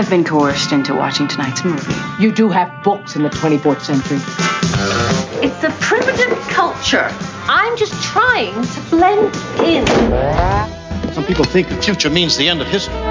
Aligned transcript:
I've 0.00 0.08
been 0.08 0.24
coerced 0.24 0.72
into 0.72 0.94
watching 0.94 1.28
tonight's 1.28 1.62
movie. 1.62 1.92
You 2.18 2.32
do 2.32 2.48
have 2.48 2.82
books 2.82 3.16
in 3.16 3.22
the 3.22 3.28
24th 3.28 3.82
century. 3.82 4.16
It's 5.46 5.62
a 5.62 5.68
primitive 5.78 6.38
culture. 6.48 7.10
I'm 7.42 7.76
just 7.76 7.92
trying 8.02 8.62
to 8.62 8.80
blend 8.88 9.36
in. 9.60 9.86
Some 11.12 11.24
people 11.26 11.44
think 11.44 11.68
the 11.68 11.76
future 11.82 12.08
means 12.08 12.38
the 12.38 12.48
end 12.48 12.62
of 12.62 12.68
history. 12.68 12.94
We 12.94 13.02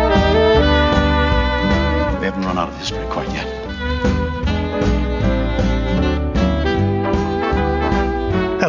haven't 2.25 2.41
run 2.41 2.57
out 2.57 2.69
of 2.69 2.77
history 2.79 3.05
quite 3.11 3.29
yet. 3.33 3.45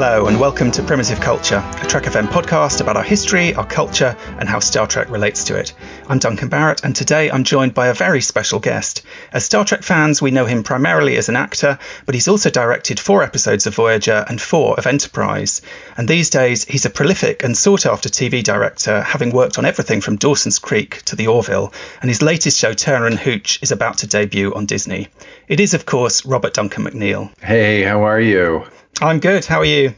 Hello, 0.02 0.28
and 0.28 0.40
welcome 0.40 0.70
to 0.70 0.82
Primitive 0.82 1.20
Culture, 1.20 1.62
a 1.82 1.86
Trek 1.86 2.04
FM 2.04 2.28
podcast 2.28 2.80
about 2.80 2.96
our 2.96 3.02
history, 3.02 3.52
our 3.54 3.66
culture, 3.66 4.16
and 4.38 4.48
how 4.48 4.58
Star 4.58 4.86
Trek 4.86 5.10
relates 5.10 5.44
to 5.44 5.58
it. 5.58 5.74
I'm 6.08 6.18
Duncan 6.18 6.48
Barrett, 6.48 6.82
and 6.82 6.96
today 6.96 7.30
I'm 7.30 7.44
joined 7.44 7.74
by 7.74 7.88
a 7.88 7.92
very 7.92 8.22
special 8.22 8.60
guest. 8.60 9.02
As 9.30 9.44
Star 9.44 9.62
Trek 9.62 9.82
fans, 9.82 10.22
we 10.22 10.30
know 10.30 10.46
him 10.46 10.62
primarily 10.62 11.18
as 11.18 11.28
an 11.28 11.36
actor, 11.36 11.78
but 12.06 12.14
he's 12.14 12.28
also 12.28 12.48
directed 12.48 12.98
four 12.98 13.22
episodes 13.22 13.66
of 13.66 13.74
Voyager 13.74 14.24
and 14.26 14.40
four 14.40 14.74
of 14.78 14.86
Enterprise. 14.86 15.60
And 15.98 16.08
these 16.08 16.30
days, 16.30 16.64
he's 16.64 16.86
a 16.86 16.90
prolific 16.90 17.44
and 17.44 17.54
sought 17.54 17.84
after 17.84 18.08
TV 18.08 18.42
director, 18.42 19.02
having 19.02 19.32
worked 19.32 19.58
on 19.58 19.66
everything 19.66 20.00
from 20.00 20.16
Dawson's 20.16 20.58
Creek 20.58 21.02
to 21.02 21.14
The 21.14 21.26
Orville, 21.26 21.74
and 22.00 22.08
his 22.08 22.22
latest 22.22 22.58
show, 22.58 22.72
Turner 22.72 23.06
and 23.06 23.18
Hooch, 23.18 23.62
is 23.62 23.70
about 23.70 23.98
to 23.98 24.06
debut 24.06 24.54
on 24.54 24.64
Disney. 24.64 25.08
It 25.46 25.60
is, 25.60 25.74
of 25.74 25.84
course, 25.84 26.24
Robert 26.24 26.54
Duncan 26.54 26.86
McNeill. 26.86 27.30
Hey, 27.42 27.82
how 27.82 28.04
are 28.04 28.18
you? 28.18 28.64
I'm 29.00 29.20
good. 29.20 29.44
How 29.44 29.60
are 29.60 29.64
you? 29.64 29.94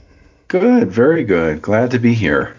Good, 0.49 0.91
very 0.91 1.25
good. 1.25 1.63
Glad 1.63 1.91
to 1.93 1.99
be 1.99 2.15
here. 2.15 2.57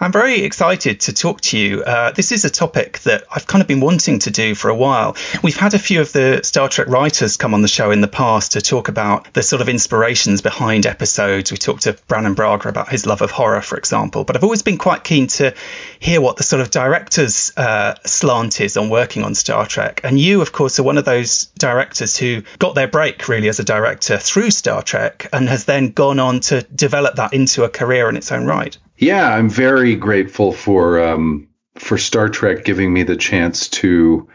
I'm 0.00 0.12
very 0.12 0.42
excited 0.42 1.00
to 1.00 1.12
talk 1.12 1.40
to 1.40 1.58
you. 1.58 1.82
Uh, 1.82 2.12
this 2.12 2.30
is 2.30 2.44
a 2.44 2.50
topic 2.50 3.00
that 3.00 3.24
I've 3.32 3.48
kind 3.48 3.62
of 3.62 3.66
been 3.66 3.80
wanting 3.80 4.20
to 4.20 4.30
do 4.30 4.54
for 4.54 4.68
a 4.68 4.74
while. 4.74 5.16
We've 5.42 5.56
had 5.56 5.74
a 5.74 5.78
few 5.78 6.00
of 6.00 6.12
the 6.12 6.42
Star 6.44 6.68
Trek 6.68 6.86
writers 6.86 7.36
come 7.36 7.52
on 7.52 7.62
the 7.62 7.68
show 7.68 7.90
in 7.90 8.00
the 8.00 8.06
past 8.06 8.52
to 8.52 8.60
talk 8.60 8.88
about 8.88 9.32
the 9.34 9.42
sort 9.42 9.60
of 9.60 9.68
inspirations 9.68 10.40
behind 10.40 10.86
episodes. 10.86 11.50
We 11.50 11.56
talked 11.56 11.82
to 11.82 11.94
Brannon 12.06 12.34
Braga 12.34 12.68
about 12.68 12.90
his 12.90 13.06
love 13.06 13.22
of 13.22 13.32
horror, 13.32 13.60
for 13.60 13.76
example. 13.76 14.22
But 14.22 14.36
I've 14.36 14.44
always 14.44 14.62
been 14.62 14.78
quite 14.78 15.02
keen 15.02 15.26
to 15.38 15.52
hear 15.98 16.20
what 16.20 16.36
the 16.36 16.44
sort 16.44 16.62
of 16.62 16.70
director's 16.70 17.52
uh, 17.56 17.96
slant 18.06 18.60
is 18.60 18.76
on 18.76 18.90
working 18.90 19.24
on 19.24 19.34
Star 19.34 19.66
Trek. 19.66 20.02
And 20.04 20.16
you, 20.16 20.42
of 20.42 20.52
course, 20.52 20.78
are 20.78 20.84
one 20.84 20.98
of 20.98 21.06
those 21.06 21.46
directors 21.58 22.16
who 22.16 22.42
got 22.60 22.76
their 22.76 22.86
break 22.86 23.26
really 23.26 23.48
as 23.48 23.58
a 23.58 23.64
director 23.64 24.16
through 24.16 24.52
Star 24.52 24.80
Trek 24.80 25.28
and 25.32 25.48
has 25.48 25.64
then 25.64 25.90
gone 25.90 26.20
on 26.20 26.38
to 26.40 26.62
develop 26.62 27.16
that 27.16 27.32
into 27.32 27.64
a 27.64 27.68
career 27.68 28.08
in 28.08 28.16
its 28.16 28.30
own 28.30 28.46
right. 28.46 28.78
Yeah, 28.98 29.32
I'm 29.32 29.48
very 29.48 29.94
grateful 29.94 30.52
for 30.52 31.00
um, 31.00 31.48
for 31.76 31.96
Star 31.96 32.28
Trek 32.28 32.64
giving 32.64 32.92
me 32.92 33.04
the 33.04 33.16
chance 33.16 33.68
to 33.68 34.28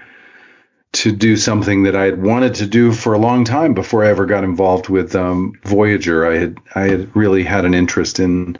to 0.93 1.11
do 1.11 1.35
something 1.35 1.83
that 1.83 1.95
I 1.97 2.05
had 2.05 2.21
wanted 2.21 2.55
to 2.55 2.67
do 2.67 2.93
for 2.93 3.13
a 3.13 3.17
long 3.17 3.43
time 3.43 3.73
before 3.73 4.05
I 4.05 4.09
ever 4.09 4.25
got 4.25 4.45
involved 4.45 4.87
with 4.87 5.15
um, 5.15 5.53
Voyager. 5.63 6.25
I 6.25 6.37
had 6.37 6.57
I 6.75 6.83
had 6.83 7.13
really 7.13 7.43
had 7.43 7.65
an 7.65 7.73
interest 7.73 8.21
in 8.21 8.57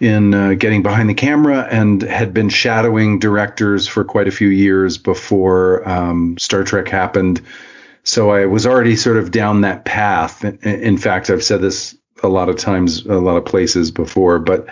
in 0.00 0.34
uh, 0.34 0.52
getting 0.54 0.82
behind 0.82 1.08
the 1.08 1.14
camera 1.14 1.66
and 1.70 2.02
had 2.02 2.34
been 2.34 2.50
shadowing 2.50 3.20
directors 3.20 3.88
for 3.88 4.04
quite 4.04 4.28
a 4.28 4.32
few 4.32 4.48
years 4.48 4.98
before 4.98 5.88
um, 5.88 6.36
Star 6.36 6.62
Trek 6.62 6.88
happened. 6.88 7.40
So 8.02 8.30
I 8.30 8.46
was 8.46 8.66
already 8.66 8.96
sort 8.96 9.16
of 9.16 9.30
down 9.30 9.62
that 9.62 9.86
path. 9.86 10.44
In 10.44 10.98
fact, 10.98 11.30
I've 11.30 11.44
said 11.44 11.62
this 11.62 11.96
a 12.22 12.28
lot 12.28 12.48
of 12.48 12.56
times, 12.56 13.04
a 13.06 13.14
lot 13.14 13.36
of 13.36 13.44
places 13.44 13.90
before, 13.90 14.38
but 14.38 14.66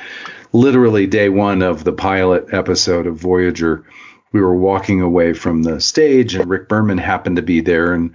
literally 0.52 1.06
day 1.06 1.28
one 1.28 1.62
of 1.62 1.84
the 1.84 1.92
pilot 1.92 2.52
episode 2.52 3.06
of 3.06 3.16
Voyager, 3.16 3.84
we 4.32 4.40
were 4.40 4.54
walking 4.54 5.00
away 5.00 5.32
from 5.32 5.62
the 5.62 5.80
stage 5.80 6.34
and 6.34 6.48
Rick 6.48 6.68
Berman 6.68 6.98
happened 6.98 7.36
to 7.36 7.42
be 7.42 7.60
there. 7.60 7.92
And 7.92 8.14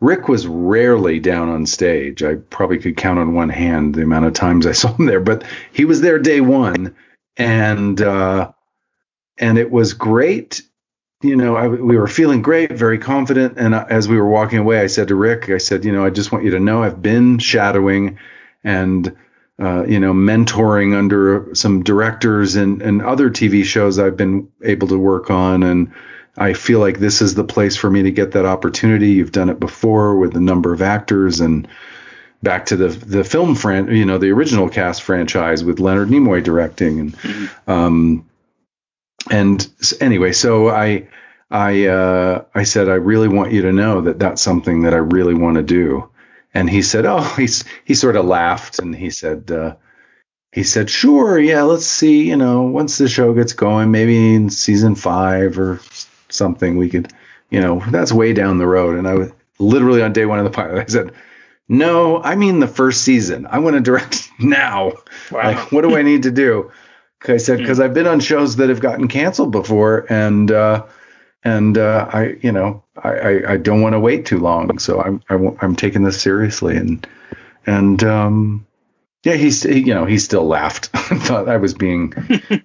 Rick 0.00 0.28
was 0.28 0.46
rarely 0.46 1.20
down 1.20 1.48
on 1.48 1.66
stage. 1.66 2.22
I 2.22 2.36
probably 2.36 2.78
could 2.78 2.96
count 2.96 3.18
on 3.18 3.34
one 3.34 3.50
hand 3.50 3.94
the 3.94 4.02
amount 4.02 4.26
of 4.26 4.32
times 4.32 4.66
I 4.66 4.72
saw 4.72 4.94
him 4.94 5.06
there, 5.06 5.20
but 5.20 5.44
he 5.72 5.84
was 5.84 6.00
there 6.00 6.18
day 6.18 6.40
one. 6.40 6.94
And, 7.36 8.00
uh, 8.00 8.52
and 9.38 9.58
it 9.58 9.70
was 9.70 9.94
great. 9.94 10.62
You 11.22 11.36
know, 11.36 11.54
I, 11.54 11.68
we 11.68 11.98
were 11.98 12.06
feeling 12.06 12.40
great, 12.40 12.72
very 12.72 12.98
confident. 12.98 13.58
And 13.58 13.74
as 13.74 14.08
we 14.08 14.16
were 14.16 14.28
walking 14.28 14.58
away, 14.58 14.80
I 14.80 14.86
said 14.86 15.08
to 15.08 15.14
Rick, 15.14 15.50
I 15.50 15.58
said, 15.58 15.84
you 15.84 15.92
know, 15.92 16.04
I 16.04 16.10
just 16.10 16.32
want 16.32 16.44
you 16.44 16.50
to 16.52 16.60
know 16.60 16.82
I've 16.82 17.02
been 17.02 17.38
shadowing 17.38 18.18
and 18.64 19.16
uh, 19.60 19.84
you 19.86 20.00
know 20.00 20.12
mentoring 20.12 20.96
under 20.96 21.54
some 21.54 21.82
directors 21.82 22.56
and, 22.56 22.82
and 22.82 23.02
other 23.02 23.30
TV 23.30 23.64
shows 23.64 23.98
I've 23.98 24.16
been 24.16 24.48
able 24.62 24.88
to 24.88 24.98
work 24.98 25.30
on 25.30 25.62
and 25.62 25.92
I 26.36 26.54
feel 26.54 26.78
like 26.78 26.98
this 26.98 27.20
is 27.20 27.34
the 27.34 27.44
place 27.44 27.76
for 27.76 27.90
me 27.90 28.02
to 28.04 28.10
get 28.10 28.32
that 28.32 28.46
opportunity. 28.46 29.10
You've 29.10 29.32
done 29.32 29.50
it 29.50 29.60
before 29.60 30.16
with 30.16 30.36
a 30.36 30.40
number 30.40 30.72
of 30.72 30.80
actors 30.80 31.40
and 31.40 31.68
back 32.42 32.66
to 32.66 32.76
the 32.76 32.88
the 32.88 33.24
film 33.24 33.54
fran 33.54 33.88
you 33.94 34.06
know 34.06 34.16
the 34.16 34.30
original 34.30 34.68
cast 34.68 35.02
franchise 35.02 35.62
with 35.62 35.78
Leonard 35.78 36.08
Nimoy 36.08 36.42
directing 36.42 37.00
and 37.00 37.12
mm-hmm. 37.18 37.70
um 37.70 38.26
and 39.30 39.68
anyway 40.00 40.32
so 40.32 40.70
I 40.70 41.08
I 41.50 41.86
uh, 41.86 42.44
I 42.54 42.62
said 42.62 42.88
I 42.88 42.94
really 42.94 43.28
want 43.28 43.52
you 43.52 43.62
to 43.62 43.72
know 43.72 44.02
that 44.02 44.18
that's 44.18 44.40
something 44.40 44.82
that 44.82 44.94
I 44.94 44.98
really 44.98 45.34
want 45.34 45.56
to 45.56 45.62
do 45.62 46.09
and 46.54 46.68
he 46.68 46.82
said, 46.82 47.06
"Oh, 47.06 47.22
he's 47.36 47.64
he 47.84 47.94
sort 47.94 48.16
of 48.16 48.24
laughed 48.24 48.78
and 48.78 48.94
he 48.94 49.10
said, 49.10 49.50
uh, 49.50 49.76
he 50.52 50.64
said, 50.64 50.90
sure, 50.90 51.38
yeah, 51.38 51.62
let's 51.62 51.86
see, 51.86 52.28
you 52.28 52.36
know, 52.36 52.62
once 52.62 52.98
the 52.98 53.08
show 53.08 53.32
gets 53.34 53.52
going, 53.52 53.92
maybe 53.92 54.34
in 54.34 54.50
season 54.50 54.96
five 54.96 55.60
or 55.60 55.80
something, 56.28 56.76
we 56.76 56.88
could, 56.88 57.12
you 57.50 57.60
know, 57.60 57.80
that's 57.90 58.12
way 58.12 58.32
down 58.32 58.58
the 58.58 58.66
road." 58.66 58.96
And 58.96 59.06
I 59.06 59.14
was 59.14 59.32
literally 59.58 60.02
on 60.02 60.12
day 60.12 60.26
one 60.26 60.38
of 60.38 60.44
the 60.44 60.50
pilot, 60.50 60.80
I 60.80 60.86
said, 60.86 61.12
"No, 61.68 62.22
I 62.22 62.34
mean 62.34 62.60
the 62.60 62.66
first 62.68 63.02
season. 63.02 63.46
I 63.48 63.58
want 63.58 63.76
to 63.76 63.80
direct 63.80 64.28
now. 64.38 64.92
Wow. 65.30 65.52
Like, 65.52 65.72
what 65.72 65.82
do 65.82 65.96
I 65.96 66.02
need 66.02 66.24
to 66.24 66.30
do?" 66.30 66.70
I 67.28 67.36
said, 67.36 67.58
"Because 67.58 67.80
I've 67.80 67.94
been 67.94 68.06
on 68.06 68.20
shows 68.20 68.56
that 68.56 68.70
have 68.70 68.80
gotten 68.80 69.08
canceled 69.08 69.52
before, 69.52 70.06
and." 70.10 70.50
uh 70.50 70.86
and 71.42 71.78
uh, 71.78 72.08
I, 72.12 72.36
you 72.42 72.52
know, 72.52 72.84
I, 73.02 73.10
I, 73.10 73.52
I 73.52 73.56
don't 73.56 73.80
want 73.80 73.94
to 73.94 74.00
wait 74.00 74.26
too 74.26 74.38
long, 74.38 74.78
so 74.78 75.00
I'm 75.00 75.22
I, 75.28 75.34
am 75.34 75.56
i 75.60 75.64
am 75.64 75.76
taking 75.76 76.02
this 76.02 76.20
seriously, 76.20 76.76
and 76.76 77.06
and 77.66 78.02
um, 78.04 78.66
yeah, 79.24 79.34
he's 79.34 79.62
he, 79.62 79.80
you 79.80 79.94
know 79.94 80.04
he 80.04 80.18
still 80.18 80.46
laughed, 80.46 80.86
thought 80.94 81.48
I 81.48 81.56
was 81.56 81.74
being 81.74 82.12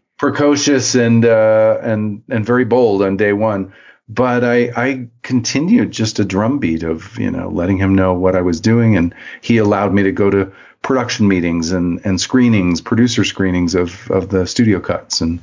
precocious 0.19 0.95
and 0.95 1.25
uh, 1.25 1.77
and 1.81 2.23
and 2.29 2.45
very 2.45 2.65
bold 2.65 3.01
on 3.01 3.17
day 3.17 3.33
one, 3.33 3.73
but 4.07 4.43
I 4.43 4.71
I 4.75 5.07
continued 5.21 5.91
just 5.91 6.19
a 6.19 6.25
drumbeat 6.25 6.83
of 6.83 7.17
you 7.19 7.31
know 7.31 7.49
letting 7.49 7.77
him 7.77 7.95
know 7.95 8.13
what 8.13 8.35
I 8.35 8.41
was 8.41 8.61
doing, 8.61 8.95
and 8.97 9.13
he 9.41 9.57
allowed 9.57 9.93
me 9.93 10.03
to 10.03 10.11
go 10.11 10.29
to 10.29 10.51
production 10.81 11.27
meetings 11.27 11.71
and 11.71 11.99
and 12.05 12.19
screenings, 12.19 12.81
producer 12.81 13.23
screenings 13.23 13.75
of 13.75 14.09
of 14.11 14.29
the 14.29 14.45
studio 14.45 14.79
cuts, 14.79 15.21
and 15.21 15.41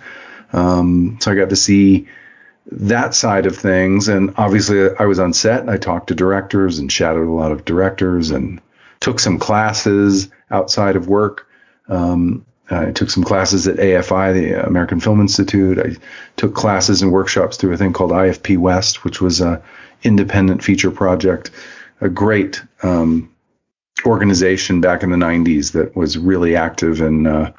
um, 0.53 1.19
so 1.21 1.33
I 1.33 1.35
got 1.35 1.51
to 1.51 1.57
see 1.57 2.09
that 2.71 3.15
side 3.15 3.47
of 3.47 3.57
things. 3.57 4.09
And 4.09 4.35
obviously, 4.37 4.95
I 4.97 5.05
was 5.05 5.19
on 5.19 5.33
set 5.33 5.61
and 5.61 5.71
I 5.71 5.77
talked 5.77 6.09
to 6.09 6.15
directors 6.15 6.79
and 6.79 6.91
shadowed 6.91 7.29
a 7.29 7.33
lot 7.33 7.53
of 7.53 7.65
directors 7.65 8.31
and 8.31 8.61
took 9.01 9.19
some 9.19 9.39
classes 9.39 10.29
outside 10.51 10.97
of 10.97 11.09
work. 11.09 11.49
Um, 11.89 12.45
I 12.71 12.93
took 12.93 13.11
some 13.11 13.25
classes 13.25 13.67
at 13.67 13.77
AFI, 13.77 14.33
the 14.33 14.67
American 14.67 15.01
Film 15.01 15.21
Institute. 15.21 15.79
I 15.79 15.97
took 16.37 16.55
classes 16.55 17.03
and 17.03 17.13
workshops 17.13 17.57
through 17.57 17.73
a 17.73 17.77
thing 17.77 17.93
called 17.93 18.13
IFP 18.13 18.57
West, 18.57 19.05
which 19.05 19.21
was 19.21 19.41
a 19.41 19.63
independent 20.03 20.63
feature 20.65 20.91
project, 20.91 21.51
a 22.01 22.09
great 22.09 22.63
um, 22.83 23.31
organization 24.07 24.81
back 24.81 25.03
in 25.03 25.11
the 25.11 25.17
90s 25.17 25.73
that 25.73 25.95
was 25.95 26.17
really 26.17 26.57
active 26.57 27.01
in 27.01 27.27
uh, 27.27 27.53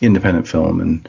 independent 0.00 0.46
film 0.46 0.80
and 0.80 1.08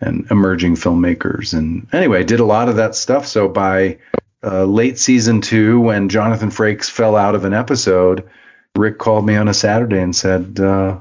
and 0.00 0.26
emerging 0.30 0.76
filmmakers. 0.76 1.54
And 1.54 1.86
anyway, 1.92 2.24
did 2.24 2.40
a 2.40 2.44
lot 2.44 2.68
of 2.68 2.76
that 2.76 2.94
stuff. 2.94 3.26
So 3.26 3.48
by 3.48 3.98
uh, 4.42 4.64
late 4.64 4.98
season 4.98 5.40
two, 5.40 5.80
when 5.80 6.08
Jonathan 6.08 6.50
Frakes 6.50 6.90
fell 6.90 7.16
out 7.16 7.34
of 7.34 7.44
an 7.44 7.52
episode, 7.52 8.28
Rick 8.76 8.98
called 8.98 9.26
me 9.26 9.36
on 9.36 9.48
a 9.48 9.54
Saturday 9.54 10.00
and 10.00 10.14
said, 10.14 10.58
uh, 10.60 11.00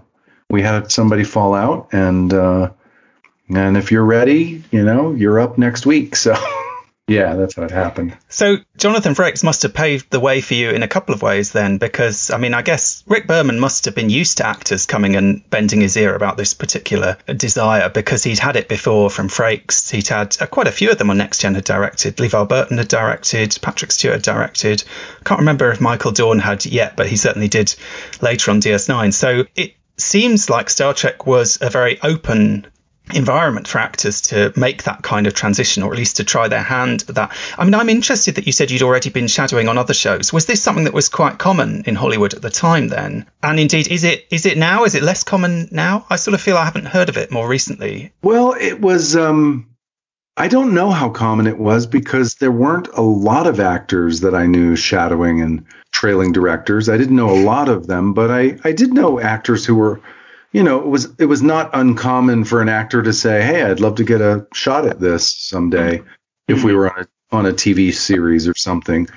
"We 0.49 0.61
had 0.61 0.91
somebody 0.91 1.23
fall 1.23 1.53
out, 1.53 1.89
and 1.91 2.33
uh, 2.33 2.71
and 3.47 3.77
if 3.77 3.91
you're 3.91 4.05
ready, 4.05 4.63
you 4.71 4.83
know, 4.83 5.13
you're 5.13 5.39
up 5.39 5.57
next 5.57 5.85
week." 5.85 6.15
So. 6.15 6.35
Yeah, 7.09 7.35
that's 7.35 7.57
what 7.57 7.71
happened. 7.71 8.15
So 8.29 8.57
Jonathan 8.77 9.15
Frakes 9.15 9.43
must 9.43 9.63
have 9.63 9.73
paved 9.73 10.11
the 10.11 10.19
way 10.19 10.41
for 10.41 10.53
you 10.53 10.69
in 10.69 10.83
a 10.83 10.87
couple 10.87 11.15
of 11.15 11.23
ways 11.23 11.51
then, 11.51 11.79
because 11.79 12.29
I 12.29 12.37
mean, 12.37 12.53
I 12.53 12.61
guess 12.61 13.03
Rick 13.07 13.25
Berman 13.25 13.59
must 13.59 13.85
have 13.85 13.95
been 13.95 14.11
used 14.11 14.37
to 14.37 14.45
actors 14.47 14.85
coming 14.85 15.15
and 15.15 15.47
bending 15.49 15.81
his 15.81 15.97
ear 15.97 16.15
about 16.15 16.37
this 16.37 16.53
particular 16.53 17.17
desire 17.35 17.89
because 17.89 18.23
he'd 18.23 18.37
had 18.37 18.55
it 18.55 18.67
before 18.67 19.09
from 19.09 19.27
Frakes. 19.27 19.89
He'd 19.89 20.07
had 20.07 20.37
uh, 20.39 20.45
quite 20.45 20.67
a 20.67 20.71
few 20.71 20.91
of 20.91 20.99
them 20.99 21.09
on 21.09 21.17
Next 21.17 21.41
Gen 21.41 21.55
had 21.55 21.63
directed. 21.63 22.17
LeVar 22.17 22.47
Burton 22.47 22.77
had 22.77 22.87
directed. 22.87 23.57
Patrick 23.61 23.91
Stewart 23.91 24.13
had 24.13 24.21
directed. 24.21 24.83
I 25.19 25.23
can't 25.23 25.39
remember 25.39 25.71
if 25.71 25.81
Michael 25.81 26.11
Dorn 26.11 26.37
had 26.37 26.63
yet, 26.65 26.95
but 26.95 27.07
he 27.07 27.17
certainly 27.17 27.47
did 27.47 27.73
later 28.21 28.51
on 28.51 28.61
DS9. 28.61 29.13
So 29.13 29.45
it 29.55 29.73
seems 29.97 30.49
like 30.49 30.69
Star 30.69 30.93
Trek 30.93 31.25
was 31.25 31.57
a 31.61 31.69
very 31.71 31.99
open 32.01 32.67
environment 33.13 33.67
for 33.67 33.79
actors 33.79 34.21
to 34.21 34.53
make 34.55 34.83
that 34.83 35.01
kind 35.01 35.27
of 35.27 35.33
transition 35.33 35.83
or 35.83 35.91
at 35.91 35.97
least 35.97 36.17
to 36.17 36.23
try 36.23 36.47
their 36.47 36.61
hand 36.61 37.05
at 37.07 37.15
that. 37.15 37.35
I 37.57 37.65
mean, 37.65 37.73
I'm 37.73 37.89
interested 37.89 38.35
that 38.35 38.45
you 38.45 38.51
said 38.51 38.71
you'd 38.71 38.83
already 38.83 39.09
been 39.09 39.27
shadowing 39.27 39.67
on 39.67 39.77
other 39.77 39.93
shows. 39.93 40.31
Was 40.33 40.45
this 40.45 40.61
something 40.61 40.85
that 40.85 40.93
was 40.93 41.09
quite 41.09 41.37
common 41.37 41.83
in 41.85 41.95
Hollywood 41.95 42.33
at 42.33 42.41
the 42.41 42.49
time 42.49 42.87
then? 42.87 43.25
And 43.41 43.59
indeed, 43.59 43.87
is 43.87 44.03
it 44.03 44.27
is 44.29 44.45
it 44.45 44.57
now? 44.57 44.83
Is 44.83 44.95
it 44.95 45.03
less 45.03 45.23
common 45.23 45.69
now? 45.71 46.05
I 46.09 46.15
sort 46.15 46.35
of 46.35 46.41
feel 46.41 46.57
I 46.57 46.65
haven't 46.65 46.85
heard 46.85 47.09
of 47.09 47.17
it 47.17 47.31
more 47.31 47.47
recently. 47.47 48.11
Well, 48.21 48.53
it 48.59 48.79
was 48.79 49.15
um 49.15 49.67
I 50.37 50.47
don't 50.47 50.73
know 50.73 50.91
how 50.91 51.09
common 51.09 51.47
it 51.47 51.57
was 51.57 51.85
because 51.85 52.35
there 52.35 52.51
weren't 52.51 52.87
a 52.93 53.01
lot 53.01 53.45
of 53.45 53.59
actors 53.59 54.21
that 54.21 54.33
I 54.33 54.45
knew 54.45 54.77
shadowing 54.77 55.41
and 55.41 55.65
trailing 55.91 56.31
directors. 56.31 56.87
I 56.87 56.97
didn't 56.97 57.17
know 57.17 57.29
a 57.29 57.43
lot 57.43 57.67
of 57.67 57.87
them, 57.87 58.13
but 58.13 58.31
I 58.31 58.57
I 58.63 58.71
did 58.71 58.93
know 58.93 59.19
actors 59.19 59.65
who 59.65 59.75
were 59.75 60.01
you 60.51 60.63
know, 60.63 60.79
it 60.79 60.87
was 60.87 61.13
it 61.19 61.25
was 61.25 61.41
not 61.41 61.69
uncommon 61.73 62.43
for 62.43 62.61
an 62.61 62.69
actor 62.69 63.01
to 63.01 63.13
say, 63.13 63.41
"Hey, 63.43 63.63
I'd 63.63 63.79
love 63.79 63.95
to 63.95 64.03
get 64.03 64.21
a 64.21 64.47
shot 64.53 64.85
at 64.85 64.99
this 64.99 65.31
someday." 65.31 66.01
If 66.47 66.63
we 66.63 66.73
were 66.73 66.91
on 66.91 67.03
a 67.03 67.07
on 67.35 67.45
a 67.45 67.53
TV 67.53 67.93
series 67.93 68.47
or 68.47 68.55
something, 68.55 69.07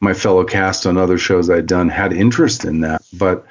my 0.00 0.12
fellow 0.12 0.44
cast 0.44 0.84
on 0.84 0.98
other 0.98 1.16
shows 1.16 1.48
I'd 1.48 1.66
done 1.66 1.88
had 1.88 2.12
interest 2.12 2.64
in 2.64 2.82
that, 2.82 3.02
but 3.14 3.46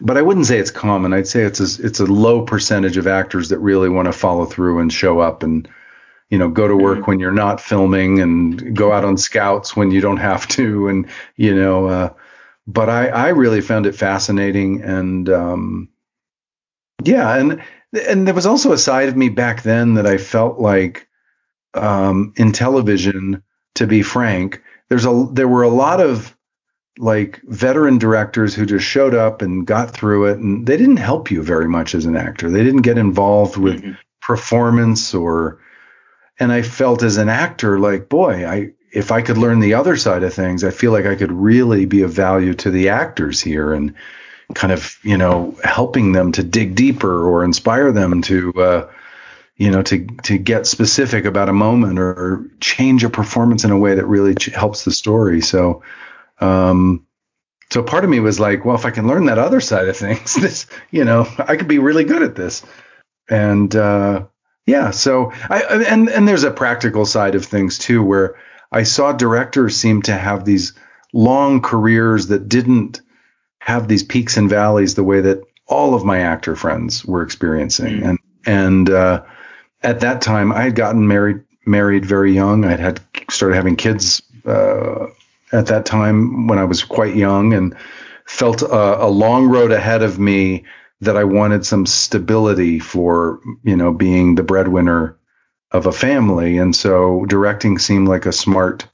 but 0.00 0.16
I 0.16 0.22
wouldn't 0.22 0.46
say 0.46 0.58
it's 0.58 0.70
common. 0.70 1.12
I'd 1.12 1.28
say 1.28 1.42
it's 1.42 1.60
a, 1.60 1.86
it's 1.86 2.00
a 2.00 2.06
low 2.06 2.42
percentage 2.42 2.96
of 2.96 3.06
actors 3.06 3.50
that 3.50 3.58
really 3.58 3.88
want 3.88 4.06
to 4.06 4.12
follow 4.12 4.44
through 4.44 4.80
and 4.80 4.92
show 4.92 5.20
up 5.20 5.42
and 5.42 5.68
you 6.30 6.38
know 6.38 6.48
go 6.48 6.66
to 6.66 6.76
work 6.76 7.00
mm-hmm. 7.00 7.10
when 7.10 7.20
you're 7.20 7.30
not 7.30 7.60
filming 7.60 8.20
and 8.20 8.74
go 8.74 8.90
out 8.90 9.04
on 9.04 9.18
scouts 9.18 9.76
when 9.76 9.90
you 9.90 10.00
don't 10.00 10.16
have 10.16 10.48
to 10.48 10.88
and 10.88 11.08
you 11.36 11.54
know. 11.54 11.86
Uh, 11.86 12.12
but 12.66 12.88
I 12.88 13.08
I 13.08 13.28
really 13.28 13.60
found 13.60 13.84
it 13.84 13.94
fascinating 13.94 14.80
and 14.80 15.28
um, 15.28 15.88
yeah, 17.02 17.36
and 17.36 17.62
and 18.08 18.26
there 18.26 18.34
was 18.34 18.46
also 18.46 18.72
a 18.72 18.78
side 18.78 19.08
of 19.08 19.16
me 19.16 19.28
back 19.28 19.62
then 19.62 19.94
that 19.94 20.06
I 20.06 20.18
felt 20.18 20.58
like 20.58 21.08
um, 21.74 22.32
in 22.36 22.52
television, 22.52 23.42
to 23.74 23.86
be 23.86 24.02
frank, 24.02 24.62
there's 24.88 25.06
a 25.06 25.28
there 25.32 25.48
were 25.48 25.62
a 25.62 25.68
lot 25.68 26.00
of 26.00 26.36
like 26.98 27.40
veteran 27.44 27.98
directors 27.98 28.54
who 28.54 28.64
just 28.64 28.86
showed 28.86 29.14
up 29.14 29.42
and 29.42 29.66
got 29.66 29.90
through 29.90 30.26
it, 30.26 30.38
and 30.38 30.66
they 30.66 30.76
didn't 30.76 30.98
help 30.98 31.30
you 31.30 31.42
very 31.42 31.68
much 31.68 31.94
as 31.94 32.06
an 32.06 32.16
actor. 32.16 32.50
They 32.50 32.62
didn't 32.62 32.82
get 32.82 32.98
involved 32.98 33.56
with 33.56 33.82
mm-hmm. 33.82 33.92
performance 34.20 35.12
or, 35.12 35.58
and 36.38 36.52
I 36.52 36.62
felt 36.62 37.02
as 37.02 37.16
an 37.16 37.28
actor 37.28 37.80
like, 37.80 38.08
boy, 38.08 38.46
I 38.48 38.72
if 38.92 39.10
I 39.10 39.22
could 39.22 39.38
learn 39.38 39.58
the 39.58 39.74
other 39.74 39.96
side 39.96 40.22
of 40.22 40.32
things, 40.32 40.62
I 40.62 40.70
feel 40.70 40.92
like 40.92 41.04
I 41.04 41.16
could 41.16 41.32
really 41.32 41.84
be 41.84 42.02
of 42.02 42.12
value 42.12 42.54
to 42.54 42.70
the 42.70 42.88
actors 42.90 43.40
here 43.40 43.72
and 43.72 43.92
kind 44.54 44.72
of 44.72 44.98
you 45.02 45.16
know 45.16 45.56
helping 45.64 46.12
them 46.12 46.32
to 46.32 46.42
dig 46.42 46.74
deeper 46.74 47.26
or 47.26 47.44
inspire 47.44 47.92
them 47.92 48.22
to 48.22 48.52
uh, 48.54 48.90
you 49.56 49.70
know 49.70 49.82
to 49.82 50.06
to 50.22 50.38
get 50.38 50.66
specific 50.66 51.24
about 51.24 51.48
a 51.48 51.52
moment 51.52 51.98
or 51.98 52.50
change 52.60 53.04
a 53.04 53.10
performance 53.10 53.64
in 53.64 53.70
a 53.70 53.78
way 53.78 53.94
that 53.94 54.06
really 54.06 54.34
ch- 54.34 54.46
helps 54.46 54.84
the 54.84 54.92
story. 54.92 55.40
So 55.40 55.82
um 56.40 57.06
so 57.70 57.82
part 57.82 58.04
of 58.04 58.10
me 58.10 58.20
was 58.20 58.40
like 58.40 58.64
well 58.64 58.76
if 58.76 58.84
i 58.84 58.90
can 58.90 59.06
learn 59.06 59.26
that 59.26 59.38
other 59.38 59.60
side 59.60 59.88
of 59.88 59.96
things 59.96 60.34
this 60.40 60.66
you 60.90 61.04
know 61.04 61.26
i 61.38 61.56
could 61.56 61.68
be 61.68 61.78
really 61.78 62.04
good 62.04 62.22
at 62.22 62.34
this. 62.34 62.64
And 63.28 63.74
uh 63.74 64.26
yeah 64.66 64.90
so 64.90 65.32
i 65.48 65.62
and 65.62 66.08
and 66.08 66.26
there's 66.26 66.44
a 66.44 66.50
practical 66.50 67.06
side 67.06 67.34
of 67.34 67.44
things 67.44 67.78
too 67.78 68.02
where 68.02 68.36
i 68.72 68.82
saw 68.82 69.12
directors 69.12 69.76
seem 69.76 70.02
to 70.02 70.12
have 70.14 70.44
these 70.44 70.74
long 71.12 71.62
careers 71.62 72.26
that 72.26 72.48
didn't 72.48 73.00
have 73.64 73.88
these 73.88 74.02
peaks 74.02 74.36
and 74.36 74.50
valleys 74.50 74.94
the 74.94 75.02
way 75.02 75.22
that 75.22 75.42
all 75.66 75.94
of 75.94 76.04
my 76.04 76.18
actor 76.18 76.54
friends 76.54 77.02
were 77.02 77.22
experiencing. 77.22 78.00
Mm. 78.00 78.08
And 78.08 78.18
and 78.44 78.90
uh, 78.90 79.22
at 79.82 80.00
that 80.00 80.20
time, 80.20 80.52
I 80.52 80.64
had 80.64 80.74
gotten 80.74 81.08
married 81.08 81.40
married 81.64 82.04
very 82.04 82.34
young. 82.34 82.66
I 82.66 82.76
had 82.76 83.00
started 83.30 83.54
having 83.54 83.76
kids 83.76 84.20
uh, 84.44 85.06
at 85.50 85.68
that 85.68 85.86
time 85.86 86.46
when 86.46 86.58
I 86.58 86.64
was 86.64 86.84
quite 86.84 87.16
young, 87.16 87.54
and 87.54 87.74
felt 88.26 88.60
a, 88.60 89.02
a 89.02 89.08
long 89.08 89.46
road 89.46 89.72
ahead 89.72 90.02
of 90.02 90.18
me 90.18 90.64
that 91.00 91.16
I 91.16 91.24
wanted 91.24 91.64
some 91.64 91.86
stability 91.86 92.80
for 92.80 93.40
you 93.62 93.76
know 93.76 93.94
being 93.94 94.34
the 94.34 94.42
breadwinner 94.42 95.16
of 95.70 95.86
a 95.86 95.92
family. 95.92 96.58
And 96.58 96.76
so 96.76 97.24
directing 97.24 97.78
seemed 97.78 98.08
like 98.08 98.26
a 98.26 98.32
smart 98.32 98.88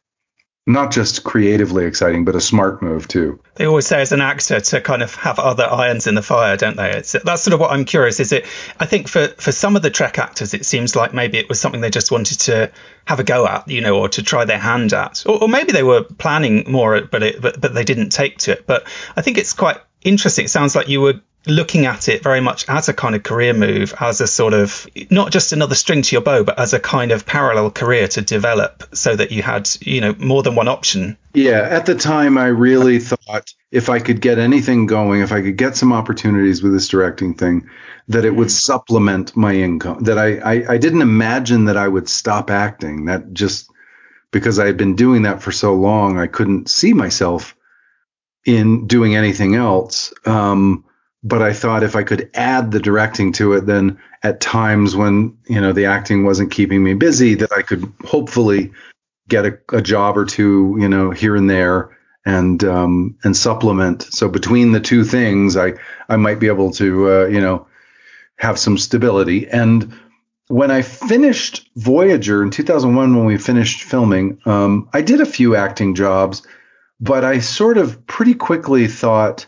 not 0.73 0.91
just 0.91 1.25
creatively 1.25 1.85
exciting, 1.85 2.25
but 2.25 2.35
a 2.35 2.41
smart 2.41 2.83
move 2.83 3.09
too. 3.09 3.41
They 3.55 3.67
always 3.67 3.87
say 3.87 4.01
as 4.01 4.13
an 4.13 4.21
actor 4.21 4.61
to 4.61 4.81
kind 4.81 5.03
of 5.03 5.15
have 5.17 5.39
other 5.39 5.65
irons 5.65 6.07
in 6.07 6.15
the 6.15 6.23
fire, 6.23 6.57
don't 6.57 6.77
they? 6.77 6.91
It's, 6.91 7.13
that's 7.13 7.43
sort 7.43 7.55
of 7.55 7.61
what 7.61 7.73
I'm 7.73 7.85
curious. 7.85 8.21
Is 8.21 8.33
it? 8.33 8.47
I 8.79 8.87
think 8.87 9.09
for 9.09 9.29
for 9.29 9.53
some 9.53 9.77
of 9.77 9.83
the 9.83 9.91
Trek 9.91 10.19
actors, 10.19 10.55
it 10.55 10.65
seems 10.65 10.97
like 10.97 11.13
maybe 11.15 11.39
it 11.39 11.49
was 11.49 11.61
something 11.61 11.81
they 11.81 11.91
just 11.91 12.11
wanted 12.11 12.41
to 12.41 12.73
have 13.07 13.21
a 13.21 13.25
go 13.25 13.47
at, 13.47 13.69
you 13.69 13.81
know, 13.81 13.99
or 13.99 14.09
to 14.11 14.23
try 14.23 14.45
their 14.45 14.59
hand 14.59 14.93
at, 14.93 15.25
or, 15.27 15.43
or 15.43 15.49
maybe 15.49 15.73
they 15.73 15.83
were 15.83 16.03
planning 16.03 16.71
more, 16.71 17.01
but 17.01 17.23
it, 17.23 17.41
but 17.41 17.61
but 17.61 17.75
they 17.75 17.85
didn't 17.85 18.11
take 18.11 18.39
to 18.39 18.53
it. 18.53 18.67
But 18.67 18.87
I 19.17 19.23
think 19.23 19.39
it's 19.39 19.53
quite 19.53 19.79
interesting. 20.03 20.47
It 20.47 20.51
sounds 20.51 20.75
like 20.75 20.89
you 20.89 21.01
were 21.01 21.21
looking 21.47 21.87
at 21.87 22.09
it 22.09 22.23
very 22.23 22.41
much 22.41 22.69
as 22.69 22.89
a 22.89 22.93
kind 22.93 23.15
of 23.15 23.23
career 23.23 23.55
move, 23.55 23.95
as 23.99 24.21
a 24.21 24.27
sort 24.27 24.53
of 24.53 24.87
not 25.11 25.33
just 25.33 25.53
another 25.53 25.75
string 25.75 26.03
to 26.03 26.15
your 26.15 26.23
bow, 26.23 26.45
but 26.45 26.59
as 26.59 26.75
a 26.75 26.81
kind 26.81 27.13
of 27.13 27.25
parallel 27.25 27.71
career 27.71 28.09
to 28.09 28.21
develop 28.21 28.85
so 28.95 29.17
that 29.17 29.33
you 29.33 29.43
had, 29.43 29.69
you 29.81 30.01
know, 30.01 30.15
more 30.19 30.43
than 30.43 30.55
one 30.55 30.69
option. 30.69 31.17
Yeah, 31.33 31.61
at 31.61 31.87
the 31.87 31.95
time, 31.95 32.37
I 32.37 32.47
really 32.47 32.99
thought 32.99 33.55
if 33.71 33.89
I 33.89 34.01
could 34.01 34.21
get 34.21 34.39
anything 34.39 34.87
going, 34.87 35.23
if 35.23 35.33
I 35.33 35.41
could 35.41 35.57
get 35.57 35.77
some 35.77 35.93
opportunities 35.93 36.63
with 36.63 36.73
this 36.73 36.89
directing 36.89 37.35
thing, 37.35 37.71
that 38.09 38.25
it 38.25 38.35
would 38.35 38.51
supplement 38.51 39.37
my 39.37 39.55
income. 39.55 40.03
That 40.05 40.19
I, 40.19 40.39
I, 40.39 40.73
I 40.75 40.79
didn't 40.79 41.03
imagine 41.03 41.67
that 41.67 41.77
I 41.77 41.89
would 41.89 42.09
stop 42.09 42.51
acting. 42.51 43.07
That 43.07 43.33
just 43.33 43.71
because 44.31 44.59
I 44.59 44.67
had 44.67 44.77
been 44.77 44.95
doing 44.95 45.23
that 45.23 45.43
for 45.43 45.53
so 45.53 45.75
long, 45.75 46.19
I 46.19 46.27
couldn't 46.27 46.69
see 46.69 46.93
myself 46.93 47.57
in 48.45 48.87
doing 48.87 49.15
anything 49.15 49.55
else. 49.55 50.13
Um, 50.27 50.85
but 51.23 51.43
I 51.43 51.53
thought 51.53 51.83
if 51.83 51.97
I 51.97 52.03
could 52.03 52.31
add 52.35 52.71
the 52.71 52.81
directing 52.81 53.33
to 53.33 53.53
it, 53.53 53.67
then 53.67 53.99
at 54.23 54.41
times 54.41 54.97
when 54.97 55.37
you 55.47 55.61
know 55.61 55.73
the 55.73 55.87
acting 55.87 56.25
wasn't 56.25 56.51
keeping 56.51 56.83
me 56.83 56.95
busy, 56.95 57.35
that 57.35 57.53
I 57.53 57.63
could 57.63 57.93
hopefully 58.05 58.73
get 59.29 59.47
a, 59.47 59.59
a 59.73 59.83
job 59.83 60.17
or 60.17 60.25
two, 60.25 60.77
you 60.79 60.89
know, 60.89 61.11
here 61.11 61.37
and 61.37 61.49
there, 61.49 61.97
and 62.25 62.63
um, 62.65 63.17
and 63.25 63.37
supplement. 63.37 64.03
So 64.03 64.29
between 64.29 64.73
the 64.73 64.81
two 64.81 65.05
things, 65.05 65.57
I 65.57 65.75
I 66.09 66.17
might 66.17 66.41
be 66.41 66.49
able 66.49 66.71
to 66.73 67.11
uh, 67.11 67.27
you 67.27 67.41
know 67.41 67.67
have 68.37 68.59
some 68.59 68.79
stability. 68.79 69.47
And 69.49 69.93
when 70.49 70.71
I 70.71 70.81
finished 70.83 71.69
Voyager 71.77 72.43
in 72.43 72.51
2001, 72.51 73.15
when 73.15 73.27
we 73.27 73.37
finished 73.37 73.83
filming, 73.83 74.41
um, 74.47 74.89
I 74.93 75.03
did 75.03 75.21
a 75.21 75.27
few 75.27 75.55
acting 75.55 75.95
jobs, 75.95 76.47
but 76.99 77.25
I 77.25 77.41
sort 77.41 77.77
of 77.77 78.07
pretty 78.07 78.35
quickly 78.35 78.87
thought 78.87 79.47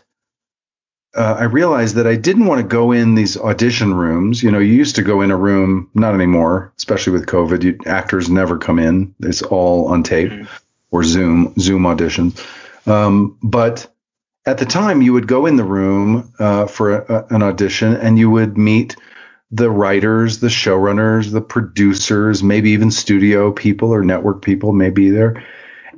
uh, 1.15 1.35
I 1.39 1.43
realized 1.43 1.95
that 1.95 2.07
I 2.07 2.15
didn't 2.15 2.45
want 2.45 2.61
to 2.61 2.67
go 2.67 2.91
in 2.91 3.15
these 3.15 3.37
audition 3.37 3.93
rooms. 3.93 4.41
You 4.41 4.51
know, 4.51 4.59
you 4.59 4.73
used 4.73 4.95
to 4.95 5.03
go 5.03 5.21
in 5.21 5.31
a 5.31 5.37
room, 5.37 5.89
not 5.93 6.15
anymore, 6.15 6.73
especially 6.77 7.13
with 7.13 7.27
COVID. 7.27 7.63
You, 7.63 7.77
actors 7.85 8.29
never 8.29 8.57
come 8.57 8.79
in; 8.79 9.13
it's 9.19 9.41
all 9.41 9.87
on 9.87 10.03
tape 10.03 10.31
mm-hmm. 10.31 10.45
or 10.91 11.03
Zoom 11.03 11.53
Zoom 11.59 11.83
auditions. 11.83 12.39
Um, 12.87 13.37
but 13.43 13.87
at 14.45 14.57
the 14.57 14.65
time, 14.65 15.01
you 15.01 15.13
would 15.13 15.27
go 15.27 15.45
in 15.45 15.55
the 15.55 15.63
room 15.63 16.33
uh, 16.39 16.65
for 16.65 16.97
a, 16.97 17.27
an 17.29 17.43
audition, 17.43 17.95
and 17.95 18.17
you 18.17 18.29
would 18.31 18.57
meet 18.57 18.95
the 19.51 19.69
writers, 19.69 20.39
the 20.39 20.47
showrunners, 20.47 21.31
the 21.31 21.41
producers, 21.41 22.41
maybe 22.41 22.71
even 22.71 22.89
studio 22.89 23.51
people 23.51 23.93
or 23.93 24.03
network 24.03 24.41
people 24.41 24.73
may 24.73 24.89
be 24.89 25.11
there 25.11 25.43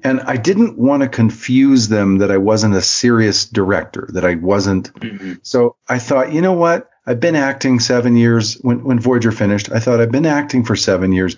and 0.03 0.21
I 0.21 0.37
didn't 0.37 0.77
want 0.77 1.03
to 1.03 1.09
confuse 1.09 1.87
them 1.87 2.19
that 2.19 2.31
I 2.31 2.37
wasn't 2.37 2.75
a 2.75 2.81
serious 2.81 3.45
director, 3.45 4.07
that 4.13 4.25
I 4.25 4.35
wasn't. 4.35 4.93
Mm-hmm. 4.93 5.33
So 5.41 5.75
I 5.87 5.99
thought, 5.99 6.33
you 6.33 6.41
know 6.41 6.53
what? 6.53 6.89
I've 7.05 7.19
been 7.19 7.35
acting 7.35 7.79
seven 7.79 8.15
years 8.15 8.55
when, 8.61 8.83
when 8.83 8.99
Voyager 8.99 9.31
finished. 9.31 9.71
I 9.71 9.79
thought 9.79 10.01
I've 10.01 10.11
been 10.11 10.25
acting 10.25 10.63
for 10.63 10.75
seven 10.75 11.11
years. 11.11 11.37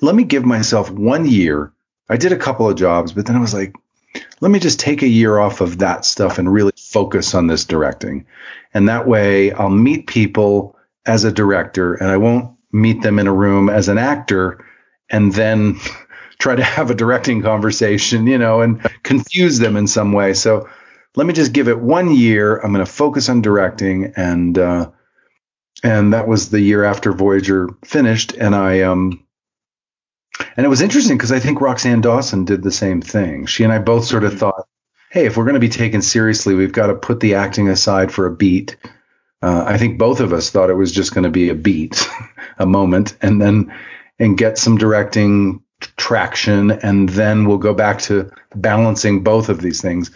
Let 0.00 0.14
me 0.14 0.24
give 0.24 0.44
myself 0.44 0.90
one 0.90 1.26
year. 1.26 1.72
I 2.08 2.16
did 2.16 2.32
a 2.32 2.38
couple 2.38 2.68
of 2.68 2.76
jobs, 2.76 3.12
but 3.12 3.26
then 3.26 3.36
I 3.36 3.40
was 3.40 3.54
like, 3.54 3.74
let 4.40 4.50
me 4.50 4.58
just 4.58 4.80
take 4.80 5.02
a 5.02 5.08
year 5.08 5.38
off 5.38 5.60
of 5.60 5.78
that 5.78 6.04
stuff 6.04 6.38
and 6.38 6.52
really 6.52 6.72
focus 6.76 7.34
on 7.34 7.46
this 7.46 7.64
directing. 7.64 8.26
And 8.72 8.88
that 8.88 9.06
way 9.06 9.52
I'll 9.52 9.70
meet 9.70 10.06
people 10.06 10.76
as 11.06 11.24
a 11.24 11.32
director 11.32 11.94
and 11.94 12.08
I 12.08 12.16
won't 12.16 12.56
meet 12.72 13.02
them 13.02 13.18
in 13.18 13.26
a 13.26 13.32
room 13.32 13.68
as 13.68 13.88
an 13.88 13.98
actor 13.98 14.64
and 15.10 15.32
then 15.32 15.78
try 16.40 16.56
to 16.56 16.64
have 16.64 16.90
a 16.90 16.94
directing 16.94 17.42
conversation, 17.42 18.26
you 18.26 18.38
know, 18.38 18.62
and 18.62 18.82
confuse 19.04 19.58
them 19.58 19.76
in 19.76 19.86
some 19.86 20.12
way. 20.12 20.34
So 20.34 20.68
let 21.14 21.26
me 21.26 21.32
just 21.32 21.52
give 21.52 21.68
it 21.68 21.78
one 21.78 22.14
year. 22.14 22.56
I'm 22.56 22.72
going 22.72 22.84
to 22.84 22.90
focus 22.90 23.28
on 23.28 23.42
directing, 23.42 24.12
and 24.16 24.58
uh, 24.58 24.90
and 25.84 26.12
that 26.12 26.26
was 26.26 26.50
the 26.50 26.60
year 26.60 26.82
after 26.82 27.12
Voyager 27.12 27.68
finished, 27.84 28.32
and 28.32 28.54
I 28.54 28.80
um. 28.80 29.24
And 30.56 30.64
it 30.64 30.70
was 30.70 30.80
interesting 30.80 31.18
because 31.18 31.32
I 31.32 31.38
think 31.38 31.58
Roxann 31.58 32.00
Dawson 32.00 32.46
did 32.46 32.62
the 32.62 32.72
same 32.72 33.02
thing. 33.02 33.44
She 33.44 33.62
and 33.62 33.72
I 33.72 33.78
both 33.78 34.06
sort 34.06 34.24
of 34.24 34.30
mm-hmm. 34.30 34.38
thought, 34.38 34.66
hey, 35.10 35.26
if 35.26 35.36
we're 35.36 35.44
going 35.44 35.54
to 35.54 35.60
be 35.60 35.68
taken 35.68 36.00
seriously, 36.00 36.54
we've 36.54 36.72
got 36.72 36.86
to 36.86 36.94
put 36.94 37.20
the 37.20 37.34
acting 37.34 37.68
aside 37.68 38.10
for 38.10 38.26
a 38.26 38.34
beat. 38.34 38.76
Uh, 39.42 39.64
I 39.66 39.76
think 39.76 39.98
both 39.98 40.20
of 40.20 40.32
us 40.32 40.48
thought 40.48 40.70
it 40.70 40.74
was 40.74 40.92
just 40.92 41.12
going 41.12 41.24
to 41.24 41.30
be 41.30 41.50
a 41.50 41.54
beat, 41.54 42.08
a 42.58 42.64
moment, 42.64 43.16
and 43.20 43.40
then 43.40 43.74
and 44.18 44.38
get 44.38 44.56
some 44.56 44.78
directing 44.78 45.62
traction, 45.96 46.70
and 46.70 47.08
then 47.08 47.46
we'll 47.46 47.58
go 47.58 47.74
back 47.74 47.98
to 48.00 48.30
balancing 48.54 49.22
both 49.22 49.48
of 49.48 49.60
these 49.60 49.80
things. 49.80 50.10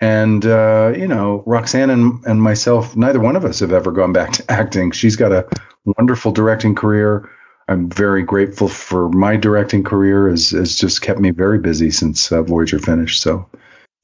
And 0.00 0.44
uh, 0.46 0.94
you 0.96 1.06
know, 1.06 1.44
Roxann 1.46 1.90
and, 1.90 2.24
and 2.24 2.42
myself, 2.42 2.96
neither 2.96 3.20
one 3.20 3.36
of 3.36 3.44
us 3.44 3.60
have 3.60 3.72
ever 3.72 3.90
gone 3.90 4.12
back 4.12 4.32
to 4.32 4.44
acting. 4.50 4.90
She's 4.92 5.16
got 5.16 5.32
a 5.32 5.46
wonderful 5.84 6.32
directing 6.32 6.74
career. 6.74 7.28
I'm 7.68 7.88
very 7.88 8.22
grateful 8.22 8.68
for 8.68 9.08
my 9.10 9.36
directing 9.36 9.84
career. 9.84 10.28
has 10.28 10.50
has 10.50 10.74
just 10.74 11.02
kept 11.02 11.20
me 11.20 11.30
very 11.30 11.58
busy 11.58 11.90
since 11.90 12.32
uh, 12.32 12.42
Voyager 12.42 12.78
finished. 12.78 13.22
So, 13.22 13.48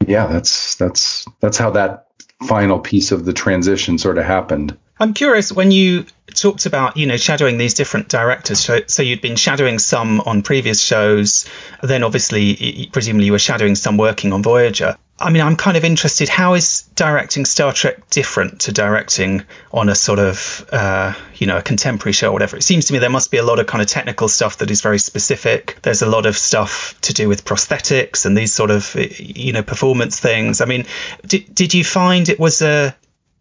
yeah, 0.06 0.26
that's 0.26 0.76
that's 0.76 1.26
that's 1.40 1.58
how 1.58 1.70
that 1.70 2.06
final 2.46 2.78
piece 2.78 3.12
of 3.12 3.25
the 3.25 3.32
transition 3.32 3.99
sort 3.99 4.18
of 4.18 4.25
happened. 4.25 4.76
I'm 4.99 5.12
curious 5.12 5.53
when 5.53 5.71
you 5.71 6.07
talked 6.35 6.67
about, 6.67 6.97
you 6.97 7.07
know, 7.07 7.17
shadowing 7.17 7.59
these 7.59 7.75
different 7.75 8.09
directors. 8.09 8.71
So, 8.87 9.03
you'd 9.03 9.21
been 9.21 9.37
shadowing 9.37 9.79
some 9.79 10.21
on 10.21 10.43
previous 10.43 10.81
shows, 10.81 11.47
then 11.83 12.03
obviously, 12.03 12.88
presumably, 12.93 13.26
you 13.26 13.33
were 13.33 13.38
shadowing 13.38 13.75
some 13.75 13.97
working 13.97 14.33
on 14.33 14.43
Voyager. 14.43 14.97
I 15.19 15.31
mean, 15.31 15.43
I'm 15.43 15.57
kind 15.57 15.79
of 15.79 15.85
interested. 15.85 16.29
How 16.29 16.55
is 16.55 16.83
directing 16.95 17.47
Star 17.47 17.73
Trek 17.73 18.11
different 18.11 18.61
to 18.62 18.73
directing 18.73 19.45
on 19.73 19.88
a 19.88 19.95
sort 19.95 20.19
of, 20.19 20.69
uh, 20.71 21.15
you 21.37 21.47
know, 21.47 21.57
a 21.57 21.62
contemporary 21.62 22.12
show 22.12 22.29
or 22.29 22.33
whatever? 22.33 22.59
It 22.59 22.62
seems 22.62 22.87
to 22.87 22.93
me 22.93 22.99
there 22.99 23.09
must 23.09 23.31
be 23.31 23.38
a 23.38 23.43
lot 23.43 23.59
of 23.59 23.67
kind 23.67 23.81
of 23.81 23.88
technical 23.88 24.29
stuff 24.29 24.59
that 24.59 24.71
is 24.71 24.83
very 24.83 24.99
specific. 24.99 25.79
There's 25.81 26.03
a 26.03 26.07
lot 26.07 26.26
of 26.26 26.37
stuff 26.37 27.00
to 27.03 27.15
do 27.15 27.29
with 27.29 27.47
prosthetics 27.47 28.26
and 28.26 28.37
these 28.37 28.53
sort 28.53 28.71
of, 28.71 28.95
you 28.95 29.53
know, 29.53 29.62
performance 29.62 30.21
things. 30.21 30.61
I 30.61 30.67
mean, 30.67 30.85
did, 31.26 31.55
did 31.55 31.73
you 31.73 31.83
find 31.83 32.29
it 32.29 32.38
was 32.38 32.61
a 32.61 32.95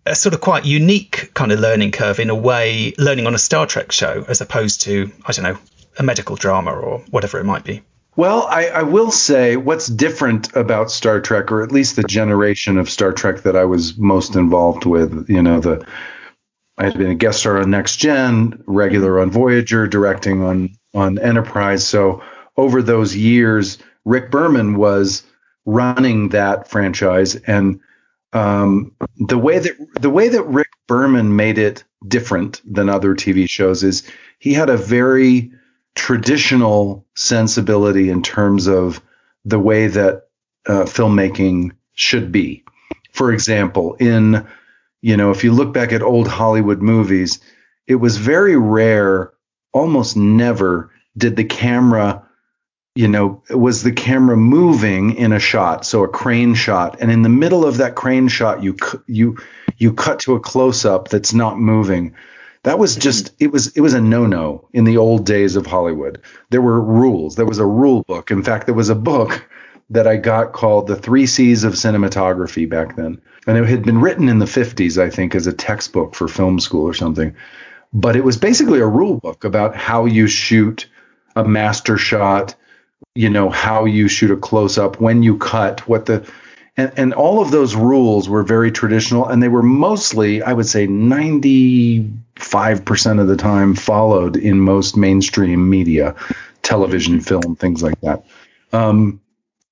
a 0.06 0.16
sort 0.16 0.34
of 0.34 0.42
quite 0.42 0.66
unique 0.66 1.32
kind 1.34 1.52
of 1.52 1.60
learning 1.60 1.92
curve 1.92 2.20
in 2.20 2.30
a 2.30 2.36
way, 2.36 2.94
learning 2.98 3.28
on 3.28 3.36
a 3.36 3.40
Star 3.40 3.66
Trek 3.66 3.92
show 3.92 4.26
as 4.28 4.42
opposed 4.42 4.82
to, 4.84 5.12
I 5.26 5.32
don't 5.32 5.44
know, 5.44 5.58
a 5.98 6.04
medical 6.04 6.36
drama 6.36 6.72
or 6.72 7.00
whatever 7.10 7.40
it 7.40 7.46
might 7.46 7.64
be. 7.64 7.82
Well, 8.18 8.48
I, 8.50 8.68
I, 8.68 8.84
will 8.84 9.12
say 9.12 9.58
what's 9.58 9.88
different 9.88 10.56
about 10.56 10.90
Star 10.90 11.20
Trek, 11.20 11.52
or 11.52 11.64
at 11.64 11.74
least 11.74 11.98
the 11.98 12.04
generation 12.04 12.78
of 12.78 12.90
Star 12.90 13.12
Trek 13.12 13.42
that 13.42 13.58
I 13.58 13.66
was 13.66 13.98
most 13.98 14.38
involved 14.38 14.86
with, 14.86 15.30
you 15.30 15.42
know, 15.42 15.60
the 15.60 15.86
I 16.78 16.86
had 16.86 16.98
been 16.98 17.12
a 17.12 17.16
guest 17.16 17.40
star 17.40 17.60
on 17.60 17.70
Next 17.70 17.98
Gen, 17.98 18.62
regular 18.68 19.20
on 19.20 19.32
Voyager, 19.32 19.88
directing 19.88 20.44
on 20.44 20.76
on 20.94 21.20
Enterprise. 21.20 21.86
So 21.86 22.22
over 22.58 22.82
those 22.82 23.16
years, 23.16 23.78
Rick 24.06 24.32
Berman 24.32 24.78
was 24.78 25.24
running 25.66 26.30
that 26.30 26.70
franchise, 26.70 27.36
and 27.36 27.80
um, 28.36 28.92
the 29.18 29.38
way 29.38 29.60
that 29.60 29.74
the 30.01 30.10
way 30.10 30.27
that 30.27 30.44
Rick 30.44 30.68
Berman 30.88 31.38
made 31.38 31.58
it 31.58 31.86
different 32.06 32.62
than 32.65 32.89
other 32.89 33.15
TV 33.15 33.50
shows 33.50 33.82
is 33.82 34.04
he 34.39 34.54
had 34.54 34.70
a 34.70 34.77
very 34.77 35.54
traditional 35.96 37.06
sensibility 37.15 38.10
in 38.10 38.22
terms 38.22 38.68
of 38.68 39.01
the 39.46 39.58
way 39.58 39.88
that 39.88 40.27
uh, 40.68 40.84
filmmaking 40.84 41.72
should 41.94 42.34
be. 42.34 42.65
For 43.13 43.32
example, 43.32 43.96
in 43.96 44.46
you 45.01 45.15
know, 45.15 45.32
if 45.32 45.46
you 45.46 45.54
look 45.54 45.74
back 45.74 45.94
at 45.94 46.01
old 46.01 46.27
Hollywood 46.27 46.82
movies, 46.82 47.39
it 47.88 47.96
was 47.96 48.18
very 48.18 48.58
rare, 48.58 49.32
almost 49.72 50.18
never 50.18 50.92
did 51.18 51.38
the 51.38 51.46
camera 51.46 52.25
you 52.96 53.10
know, 53.10 53.44
was 53.50 53.84
the 53.84 53.92
camera 53.92 54.38
moving 54.38 55.16
in 55.18 55.34
a 55.34 55.40
shot, 55.40 55.86
so 55.86 56.04
a 56.04 56.08
crane 56.08 56.56
shot, 56.56 56.98
and 57.02 57.12
in 57.12 57.22
the 57.22 57.30
middle 57.30 57.66
of 57.66 57.78
that 57.78 57.96
crane 57.96 58.30
shot, 58.30 58.64
you 58.64 58.78
you 59.06 59.38
you 59.78 59.94
cut 59.94 60.20
to 60.22 60.36
a 60.36 60.40
close 60.40 60.86
up 60.86 61.10
that's 61.10 61.34
not 61.34 61.60
moving. 61.60 62.16
That 62.64 62.80
was 62.80 62.96
just 62.96 63.34
it 63.38 63.52
was 63.52 63.75
it 63.75 63.82
was 63.82 63.94
a 63.94 64.02
no 64.02 64.25
no 64.25 64.70
in 64.72 64.86
the 64.86 64.98
old 64.98 65.25
days 65.25 65.58
of 65.58 65.66
Hollywood. 65.66 66.22
There 66.50 66.62
were 66.62 66.82
rules. 66.82 67.36
There 67.36 67.46
was 67.46 67.60
a 67.60 67.66
rule 67.66 68.02
book. 68.04 68.32
In 68.32 68.44
fact, 68.44 68.66
there 68.66 68.74
was 68.74 68.90
a 68.90 68.96
book 68.96 69.46
that 69.90 70.08
I 70.08 70.16
got 70.16 70.54
called 70.54 70.88
The 70.88 70.96
Three 70.96 71.28
C's 71.28 71.66
of 71.66 71.74
Cinematography 71.74 72.68
back 72.68 72.96
then, 72.96 73.22
and 73.46 73.58
it 73.58 73.68
had 73.68 73.84
been 73.84 74.00
written 74.00 74.30
in 74.30 74.40
the 74.40 74.46
50s, 74.46 75.00
I 75.00 75.10
think, 75.10 75.36
as 75.36 75.46
a 75.46 75.54
textbook 75.54 76.16
for 76.16 76.28
film 76.28 76.60
school 76.60 76.88
or 76.88 76.94
something. 76.94 77.36
But 77.94 78.16
it 78.16 78.24
was 78.24 78.38
basically 78.38 78.80
a 78.80 78.88
rule 78.88 79.18
book 79.18 79.44
about 79.44 79.75
how 79.75 80.06
you 80.06 80.28
shoot 80.28 80.88
a 81.36 81.44
master 81.44 81.98
shot 81.98 82.56
you 83.15 83.29
know 83.29 83.50
how 83.50 83.86
you 83.86 84.07
shoot 84.07 84.29
a 84.31 84.38
close 84.38 84.77
up, 84.77 85.00
when 85.00 85.24
you 85.24 85.38
cut, 85.38 85.88
what 85.88 86.05
the 86.05 86.29
and, 86.77 86.91
and 86.98 87.13
all 87.13 87.41
of 87.41 87.51
those 87.51 87.74
rules 87.75 88.27
were 88.27 88.43
very 88.43 88.69
traditional 88.72 89.25
and 89.27 89.41
they 89.41 89.48
were 89.48 89.63
mostly, 89.63 90.41
I 90.41 90.51
would 90.51 90.67
say 90.67 90.88
95% 90.88 92.12
of 93.22 93.27
the 93.27 93.38
time 93.38 93.75
followed 93.75 94.36
in 94.36 94.60
most 94.60 94.98
mainstream 94.98 95.69
media, 95.69 96.15
television, 96.63 97.22
film, 97.22 97.55
things 97.55 97.81
like 97.81 98.01
that. 98.01 98.25
Um, 98.74 99.22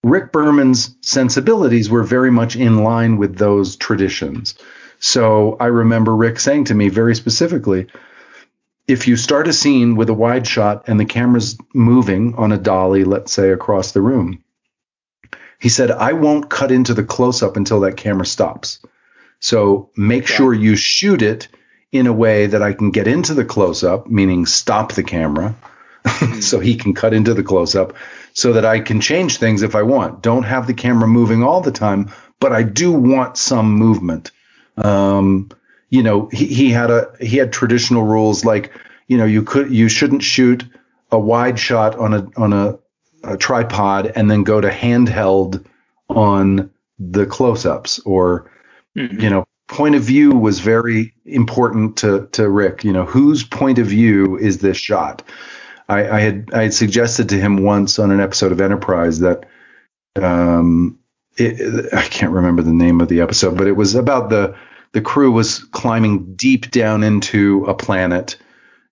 Rick 0.03 0.31
Berman's 0.31 0.95
sensibilities 1.01 1.89
were 1.89 2.03
very 2.03 2.31
much 2.31 2.55
in 2.55 2.83
line 2.83 3.17
with 3.17 3.38
those 3.38 3.75
traditions. 3.75 4.55
So 5.00 5.57
I 5.59 5.65
remember 5.65 6.15
Rick 6.15 6.39
saying 6.39 6.65
to 6.65 6.73
me 6.73 6.88
very 6.88 7.15
specifically, 7.15 7.88
if 8.88 9.08
you 9.08 9.16
start 9.16 9.48
a 9.48 9.54
scene 9.54 9.96
with 9.96 10.10
a 10.10 10.13
wide 10.13 10.48
shot 10.48 10.88
and 10.88 11.00
the 11.00 11.06
camera's 11.06 11.58
moving 11.74 12.36
on 12.36 12.52
a 12.52 12.58
dolly, 12.58 13.04
let's 13.04 13.32
say 13.32 13.52
across 13.52 13.92
the 13.92 14.02
room, 14.02 14.44
he 15.60 15.70
said, 15.70 15.92
I 15.92 16.13
won't 16.13 16.50
cut 16.50 16.72
into 16.72 16.94
the 16.94 17.04
close 17.04 17.42
up 17.42 17.56
until 17.56 17.82
that 17.82 17.96
camera 17.96 18.25
stops. 18.25 18.80
So 19.40 19.90
make 19.96 20.28
sure 20.28 20.54
you 20.54 20.75
shoot 20.75 21.22
it 21.22 21.48
in 21.92 22.08
a 22.08 22.13
way 22.13 22.48
that 22.48 22.62
I 22.62 22.74
can 22.74 22.92
get 22.92 23.08
into 23.08 23.34
the 23.34 23.46
close 23.46 23.84
up, 23.84 24.08
meaning 24.08 24.46
stop 24.46 24.94
the 24.94 25.04
camera 25.04 25.56
so 26.42 26.60
he 26.60 26.75
can 26.75 26.94
cut 26.94 27.13
into 27.13 27.34
the 27.34 27.44
close 27.44 27.75
up 27.75 27.94
so 28.34 28.54
that 28.54 28.66
I 28.66 28.80
can 28.80 29.00
change 29.00 29.38
things 29.38 29.62
if 29.62 29.75
I 29.75 29.84
want. 29.84 30.22
Don't 30.22 30.44
have 30.44 30.68
the 30.68 30.74
camera 30.74 31.08
moving 31.08 31.44
all 31.44 31.62
the 31.62 31.72
time, 31.72 32.12
but 32.40 32.52
I 32.52 32.63
do 32.63 32.92
want 32.92 33.38
some 33.38 33.72
movement. 33.74 34.32
Um, 34.75 35.50
you 35.93 36.01
know, 36.01 36.27
he, 36.31 36.47
he 36.47 36.71
had 36.71 36.89
a 36.89 37.13
he 37.21 37.38
had 37.38 37.53
traditional 37.53 38.01
rules 38.01 38.43
like, 38.43 38.71
you 39.07 39.15
know, 39.15 39.25
you 39.25 39.43
could 39.43 39.71
you 39.71 39.88
shouldn't 39.89 40.23
shoot 40.23 40.65
a 41.12 41.19
wide 41.19 41.59
shot 41.59 41.95
on 42.00 42.15
a 42.15 42.27
on 42.35 42.51
a, 42.51 42.79
a 43.23 43.38
tripod 43.38 44.12
and 44.15 44.29
then 44.29 44.41
go 44.41 44.59
to 44.59 44.71
handheld 44.71 45.63
on 46.09 46.71
the 46.97 47.27
close-ups 47.27 48.00
or 48.05 48.50
mm-hmm. 48.97 49.19
you 49.19 49.29
know 49.29 49.45
point 49.67 49.93
of 49.93 50.01
view 50.01 50.31
was 50.31 50.59
very 50.62 51.13
important 51.25 51.95
to 51.97 52.27
to 52.31 52.50
Rick. 52.50 52.83
You 52.83 52.91
know, 52.93 53.05
whose 53.05 53.43
point 53.43 53.77
of 53.77 53.85
view 53.85 54.35
is 54.35 54.57
this 54.57 54.77
shot? 54.77 55.21
I, 55.89 56.09
I, 56.09 56.19
had 56.21 56.50
I 56.55 56.63
had 56.63 56.73
suggested 56.73 57.29
to 57.29 57.39
him 57.39 57.57
once 57.57 58.00
on 58.00 58.09
an 58.09 58.19
episode 58.19 58.51
of 58.51 58.62
Enterprise 58.62 59.19
that 59.19 59.45
um, 60.15 60.97
it, 61.38 61.93
I 61.93 62.07
can't 62.07 62.31
remember 62.31 62.63
the 62.63 62.73
name 62.73 63.00
of 63.00 63.09
the 63.09 63.21
episode, 63.21 63.55
but 63.55 63.67
it 63.67 63.73
was 63.73 63.93
about 63.93 64.31
the 64.31 64.55
the 64.93 65.01
crew 65.01 65.31
was 65.31 65.59
climbing 65.65 66.35
deep 66.35 66.71
down 66.71 67.03
into 67.03 67.65
a 67.65 67.73
planet, 67.73 68.38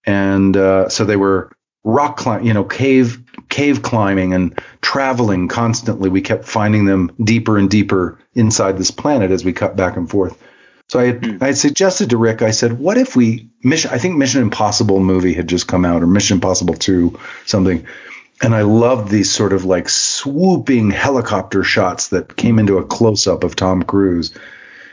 and 0.06 0.58
uh, 0.58 0.90
so 0.90 1.06
they 1.06 1.16
were 1.16 1.52
rock 1.84 2.18
climb, 2.18 2.44
you 2.46 2.54
know, 2.54 2.64
cave 2.64 3.24
cave 3.50 3.82
climbing 3.82 4.34
and 4.34 4.60
traveling 4.82 5.48
constantly. 5.48 6.10
We 6.10 6.22
kept 6.22 6.46
finding 6.46 6.86
them 6.86 7.12
deeper 7.24 7.58
and 7.58 7.70
deeper 7.70 8.20
inside 8.34 8.78
this 8.78 8.92
planet 8.92 9.32
as 9.32 9.46
we 9.46 9.54
cut 9.54 9.76
back 9.76 9.98
and 9.98 10.10
forth. 10.10 10.42
So 10.88 11.00
I 11.00 11.06
had, 11.06 11.22
mm. 11.22 11.42
I 11.42 11.48
had 11.48 11.58
suggested 11.58 12.10
to 12.10 12.18
Rick, 12.18 12.42
I 12.42 12.52
said, 12.52 12.78
what 12.78 12.98
if 12.98 13.16
we 13.16 13.50
mission? 13.64 13.92
I 13.92 13.98
think 13.98 14.18
Mission 14.18 14.42
Impossible 14.42 15.00
movie 15.00 15.34
had 15.34 15.48
just 15.48 15.68
come 15.68 15.86
out, 15.86 16.04
or 16.04 16.08
Mission 16.08 16.36
Impossible 16.36 16.74
Two, 16.74 17.18
something. 17.46 17.86
and 18.42 18.56
I 18.56 18.64
loved 18.64 19.10
these 19.10 19.32
sort 19.32 19.54
of 19.54 19.66
like 19.66 19.88
swooping 19.88 20.92
helicopter 20.92 21.64
shots 21.64 22.10
that 22.10 22.36
came 22.36 22.60
into 22.60 22.78
a 22.78 22.86
close 22.86 23.28
up 23.28 23.44
of 23.44 23.56
Tom 23.56 23.84
Cruise. 23.84 24.34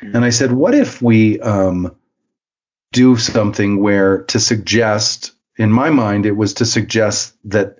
And 0.01 0.25
I 0.25 0.31
said, 0.31 0.53
what 0.53 0.75
if 0.75 1.03
we 1.03 1.41
um, 1.41 1.97
do 2.93 3.17
something 3.17 3.81
where 3.81 4.23
to 4.25 4.41
suggest, 4.41 5.33
in 5.57 5.73
my 5.73 5.91
mind, 5.91 6.27
it 6.27 6.37
was 6.37 6.55
to 6.55 6.67
suggest 6.67 7.37
that 7.45 7.79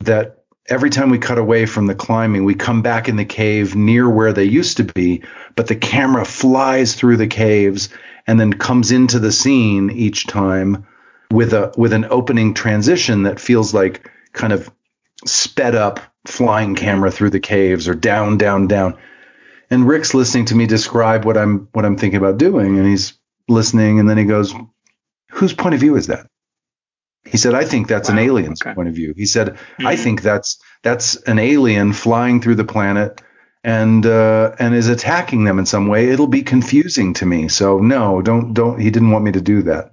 that 0.00 0.44
every 0.68 0.90
time 0.90 1.10
we 1.10 1.18
cut 1.18 1.38
away 1.38 1.66
from 1.66 1.86
the 1.86 1.94
climbing, 1.94 2.44
we 2.44 2.54
come 2.54 2.82
back 2.82 3.08
in 3.08 3.16
the 3.16 3.24
cave 3.24 3.74
near 3.74 4.08
where 4.08 4.32
they 4.32 4.44
used 4.44 4.78
to 4.78 4.84
be, 4.84 5.22
but 5.54 5.68
the 5.68 5.76
camera 5.76 6.24
flies 6.24 6.94
through 6.94 7.16
the 7.16 7.26
caves 7.26 7.88
and 8.26 8.38
then 8.38 8.52
comes 8.52 8.90
into 8.90 9.18
the 9.18 9.32
scene 9.32 9.90
each 9.90 10.26
time 10.26 10.86
with 11.30 11.52
a 11.52 11.72
with 11.76 11.92
an 11.92 12.06
opening 12.10 12.54
transition 12.54 13.24
that 13.24 13.40
feels 13.40 13.72
like 13.74 14.10
kind 14.32 14.52
of 14.52 14.70
sped 15.24 15.74
up 15.74 16.00
flying 16.26 16.74
camera 16.74 17.10
through 17.10 17.30
the 17.30 17.40
caves 17.40 17.88
or 17.88 17.94
down 17.94 18.36
down 18.36 18.66
down 18.66 18.96
and 19.70 19.86
Rick's 19.86 20.14
listening 20.14 20.46
to 20.46 20.54
me 20.54 20.66
describe 20.66 21.24
what 21.24 21.36
I'm 21.36 21.68
what 21.72 21.84
I'm 21.84 21.96
thinking 21.96 22.18
about 22.18 22.38
doing. 22.38 22.78
And 22.78 22.86
he's 22.86 23.14
listening. 23.48 23.98
And 24.00 24.08
then 24.08 24.18
he 24.18 24.24
goes 24.24 24.54
whose 25.30 25.52
point 25.52 25.74
of 25.74 25.80
view 25.80 25.96
is 25.96 26.06
that? 26.06 26.26
He 27.24 27.36
said 27.36 27.54
I 27.54 27.64
think 27.64 27.88
that's 27.88 28.08
wow, 28.08 28.16
an 28.16 28.20
alien's 28.20 28.62
okay. 28.62 28.74
point 28.74 28.88
of 28.88 28.94
view. 28.94 29.14
He 29.16 29.26
said 29.26 29.48
mm-hmm. 29.48 29.86
I 29.86 29.96
think 29.96 30.22
that's 30.22 30.58
that's 30.82 31.16
an 31.22 31.38
alien 31.38 31.92
flying 31.92 32.40
through 32.40 32.54
the 32.54 32.64
planet 32.64 33.20
and 33.64 34.06
uh, 34.06 34.54
and 34.58 34.74
is 34.74 34.88
attacking 34.88 35.44
them 35.44 35.58
in 35.58 35.66
some 35.66 35.88
way. 35.88 36.10
It'll 36.10 36.28
be 36.28 36.42
confusing 36.42 37.14
to 37.14 37.26
me. 37.26 37.48
So 37.48 37.78
no 37.78 38.22
don't 38.22 38.54
don't 38.54 38.78
he 38.78 38.90
didn't 38.90 39.10
want 39.10 39.24
me 39.24 39.32
to 39.32 39.40
do 39.40 39.62
that. 39.62 39.92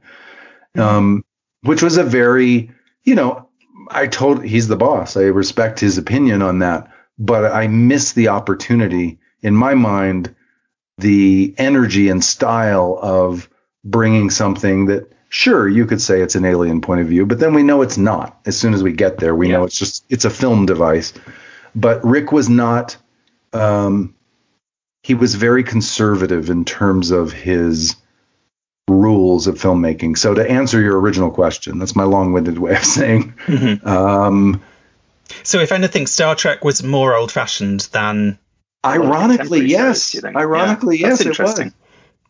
Mm-hmm. 0.75 0.81
um, 0.81 1.25
which 1.61 1.83
was 1.83 1.97
a 1.97 2.03
very 2.03 2.71
you 3.03 3.15
know 3.15 3.49
I 3.89 4.07
told 4.07 4.43
he's 4.43 4.67
the 4.67 4.75
boss. 4.75 5.17
I 5.17 5.23
respect 5.23 5.79
his 5.79 5.97
opinion 5.97 6.43
on 6.43 6.59
that, 6.59 6.91
but 7.17 7.51
I 7.51 7.67
miss 7.67 8.13
the 8.13 8.27
opportunity 8.27 9.19
in 9.43 9.53
my 9.55 9.75
mind, 9.75 10.35
the 10.97 11.53
energy 11.57 12.09
and 12.09 12.23
style 12.23 12.97
of 13.01 13.49
bringing 13.83 14.29
something 14.29 14.85
that 14.87 15.11
sure 15.29 15.67
you 15.67 15.85
could 15.85 16.01
say 16.01 16.21
it's 16.21 16.35
an 16.35 16.45
alien 16.45 16.79
point 16.81 17.01
of 17.01 17.07
view, 17.07 17.25
but 17.25 17.39
then 17.39 17.53
we 17.53 17.63
know 17.63 17.81
it's 17.81 17.97
not. 17.97 18.39
As 18.45 18.57
soon 18.57 18.73
as 18.73 18.83
we 18.83 18.93
get 18.93 19.17
there, 19.17 19.35
we 19.35 19.49
yeah. 19.49 19.57
know 19.57 19.63
it's 19.63 19.77
just 19.77 20.05
it's 20.09 20.25
a 20.25 20.29
film 20.29 20.65
device. 20.65 21.13
But 21.75 22.03
Rick 22.03 22.31
was 22.31 22.49
not. 22.49 22.97
Um, 23.51 24.15
he 25.01 25.15
was 25.15 25.35
very 25.35 25.63
conservative 25.63 26.49
in 26.49 26.65
terms 26.65 27.11
of 27.11 27.31
his 27.33 27.95
rules 28.87 29.47
of 29.47 29.55
filmmaking. 29.55 30.17
So 30.17 30.33
to 30.33 30.49
answer 30.49 30.79
your 30.79 30.99
original 30.99 31.31
question, 31.31 31.79
that's 31.79 31.95
my 31.95 32.03
long-winded 32.03 32.57
way 32.57 32.75
of 32.75 32.83
saying. 32.85 33.33
Mm-hmm. 33.45 33.87
Um, 33.87 34.61
so 35.43 35.59
if 35.59 35.71
anything, 35.71 36.07
Star 36.07 36.35
Trek 36.35 36.63
was 36.63 36.83
more 36.83 37.15
old-fashioned 37.15 37.81
than. 37.91 38.37
Ironically, 38.85 39.65
yes. 39.67 40.15
Ironically, 40.23 40.97
yeah, 40.97 41.09
yes, 41.09 41.21
it 41.21 41.39
was. 41.39 41.61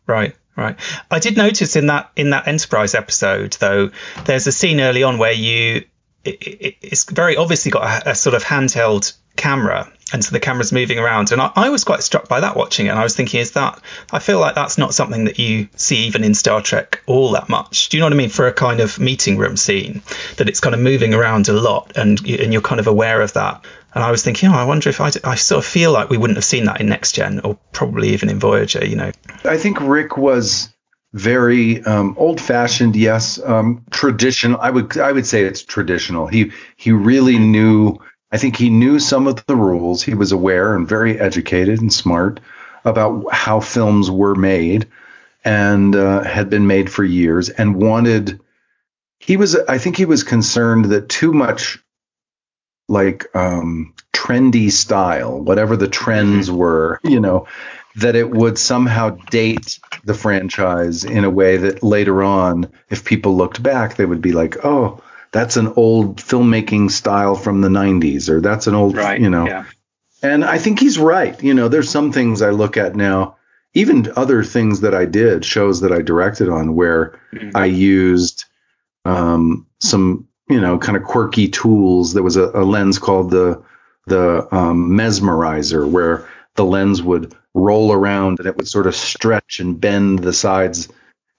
Right. 0.06 0.36
Right. 0.56 0.76
I 1.10 1.18
did 1.18 1.36
notice 1.36 1.74
in 1.74 1.86
that 1.86 2.12
in 2.14 2.30
that 2.30 2.46
Enterprise 2.46 2.94
episode, 2.94 3.54
though, 3.54 3.90
there's 4.24 4.46
a 4.46 4.52
scene 4.52 4.80
early 4.80 5.02
on 5.02 5.18
where 5.18 5.32
you 5.32 5.84
it, 6.24 6.42
it, 6.42 6.76
it's 6.80 7.04
very 7.04 7.36
obviously 7.36 7.70
got 7.70 8.06
a, 8.06 8.10
a, 8.10 8.14
sort 8.14 8.34
of 8.34 8.42
handheld 8.44 9.14
camera 9.36 9.92
and 10.12 10.24
so 10.24 10.30
the 10.30 10.40
camera's 10.40 10.72
moving 10.72 10.98
around 10.98 11.32
and 11.32 11.40
I, 11.40 11.50
I, 11.56 11.68
was 11.70 11.84
quite 11.84 12.02
struck 12.02 12.28
by 12.28 12.40
that 12.40 12.56
watching 12.56 12.86
it 12.86 12.90
and 12.90 12.98
i 12.98 13.02
was 13.02 13.16
thinking 13.16 13.40
is 13.40 13.52
that 13.52 13.80
i 14.12 14.20
feel 14.20 14.38
like 14.38 14.54
that's 14.54 14.78
not 14.78 14.94
something 14.94 15.24
that 15.24 15.40
you 15.40 15.68
see 15.74 16.06
even 16.06 16.22
in 16.22 16.34
star 16.34 16.62
trek 16.62 17.02
all 17.06 17.32
that 17.32 17.48
much 17.48 17.88
do 17.88 17.96
you 17.96 18.00
know 18.00 18.06
what 18.06 18.12
i 18.12 18.16
mean 18.16 18.28
for 18.28 18.46
a 18.46 18.52
kind 18.52 18.78
of 18.78 19.00
meeting 19.00 19.36
room 19.36 19.56
scene 19.56 20.02
that 20.36 20.48
it's 20.48 20.60
kind 20.60 20.72
of 20.72 20.80
moving 20.80 21.14
around 21.14 21.48
a 21.48 21.52
lot 21.52 21.92
and, 21.96 22.24
and 22.28 22.52
you're 22.52 22.62
kind 22.62 22.78
of 22.78 22.86
aware 22.86 23.20
of 23.20 23.32
that 23.32 23.64
and 23.94 24.04
i 24.04 24.10
was 24.10 24.22
thinking 24.22 24.48
oh 24.50 24.54
i 24.54 24.64
wonder 24.64 24.88
if 24.88 25.00
I, 25.00 25.10
I 25.24 25.34
sort 25.34 25.64
of 25.64 25.66
feel 25.70 25.92
like 25.92 26.10
we 26.10 26.18
wouldn't 26.18 26.36
have 26.36 26.44
seen 26.44 26.64
that 26.64 26.80
in 26.80 26.88
next 26.88 27.12
gen 27.12 27.40
or 27.40 27.58
probably 27.72 28.10
even 28.10 28.28
in 28.28 28.38
voyager 28.38 28.84
you 28.84 28.96
know 28.96 29.12
i 29.44 29.56
think 29.56 29.80
rick 29.80 30.16
was 30.16 30.74
very 31.14 31.80
um, 31.84 32.16
old-fashioned, 32.18 32.96
yes. 32.96 33.40
Um, 33.42 33.84
traditional. 33.90 34.60
I 34.60 34.70
would 34.70 34.98
I 34.98 35.12
would 35.12 35.26
say 35.26 35.44
it's 35.44 35.62
traditional. 35.62 36.26
He 36.26 36.50
he 36.76 36.90
really 36.90 37.38
knew 37.38 38.00
I 38.32 38.36
think 38.36 38.56
he 38.56 38.68
knew 38.68 38.98
some 38.98 39.28
of 39.28 39.46
the 39.46 39.54
rules. 39.54 40.02
He 40.02 40.14
was 40.14 40.32
aware 40.32 40.74
and 40.74 40.88
very 40.88 41.18
educated 41.18 41.80
and 41.80 41.92
smart 41.92 42.40
about 42.84 43.32
how 43.32 43.60
films 43.60 44.10
were 44.10 44.34
made 44.34 44.88
and 45.44 45.94
uh, 45.94 46.24
had 46.24 46.50
been 46.50 46.66
made 46.66 46.90
for 46.90 47.04
years 47.04 47.48
and 47.48 47.76
wanted 47.76 48.40
he 49.20 49.36
was 49.36 49.54
I 49.54 49.78
think 49.78 49.96
he 49.96 50.06
was 50.06 50.24
concerned 50.24 50.86
that 50.86 51.08
too 51.08 51.32
much 51.32 51.78
like 52.88 53.34
um, 53.34 53.94
trendy 54.12 54.70
style, 54.70 55.40
whatever 55.40 55.76
the 55.76 55.88
trends 55.88 56.48
mm-hmm. 56.48 56.58
were, 56.58 57.00
you 57.02 57.20
know, 57.20 57.46
that 57.96 58.16
it 58.16 58.30
would 58.30 58.58
somehow 58.58 59.10
date 59.30 59.78
the 60.04 60.14
franchise 60.14 61.04
in 61.04 61.24
a 61.24 61.30
way 61.30 61.56
that 61.56 61.82
later 61.82 62.22
on, 62.22 62.70
if 62.90 63.04
people 63.04 63.36
looked 63.36 63.62
back, 63.62 63.96
they 63.96 64.04
would 64.04 64.20
be 64.20 64.32
like, 64.32 64.64
oh, 64.64 65.02
that's 65.34 65.56
an 65.56 65.66
old 65.74 66.18
filmmaking 66.18 66.88
style 66.92 67.34
from 67.34 67.60
the 67.60 67.68
90s 67.68 68.28
or 68.28 68.40
that's 68.40 68.68
an 68.68 68.74
old 68.76 68.96
right, 68.96 69.20
you 69.20 69.28
know 69.28 69.46
yeah. 69.46 69.64
and 70.22 70.44
i 70.44 70.56
think 70.58 70.78
he's 70.78 70.96
right 70.96 71.42
you 71.42 71.52
know 71.52 71.68
there's 71.68 71.90
some 71.90 72.12
things 72.12 72.40
i 72.40 72.50
look 72.50 72.76
at 72.76 72.94
now 72.94 73.36
even 73.74 74.10
other 74.14 74.44
things 74.44 74.80
that 74.82 74.94
i 74.94 75.04
did 75.04 75.44
shows 75.44 75.80
that 75.80 75.92
i 75.92 76.00
directed 76.00 76.48
on 76.48 76.76
where 76.76 77.18
mm-hmm. 77.32 77.50
i 77.54 77.64
used 77.64 78.44
um, 79.04 79.66
some 79.80 80.28
you 80.48 80.60
know 80.60 80.78
kind 80.78 80.96
of 80.96 81.04
quirky 81.04 81.48
tools 81.48 82.12
there 82.12 82.22
was 82.22 82.36
a, 82.36 82.50
a 82.54 82.64
lens 82.64 82.98
called 82.98 83.30
the 83.30 83.62
the 84.06 84.46
um, 84.54 84.90
mesmerizer 84.90 85.88
where 85.88 86.28
the 86.56 86.64
lens 86.64 87.02
would 87.02 87.34
roll 87.54 87.92
around 87.92 88.38
and 88.38 88.46
it 88.46 88.56
would 88.56 88.68
sort 88.68 88.86
of 88.86 88.94
stretch 88.94 89.60
and 89.60 89.80
bend 89.80 90.18
the 90.18 90.32
sides 90.32 90.88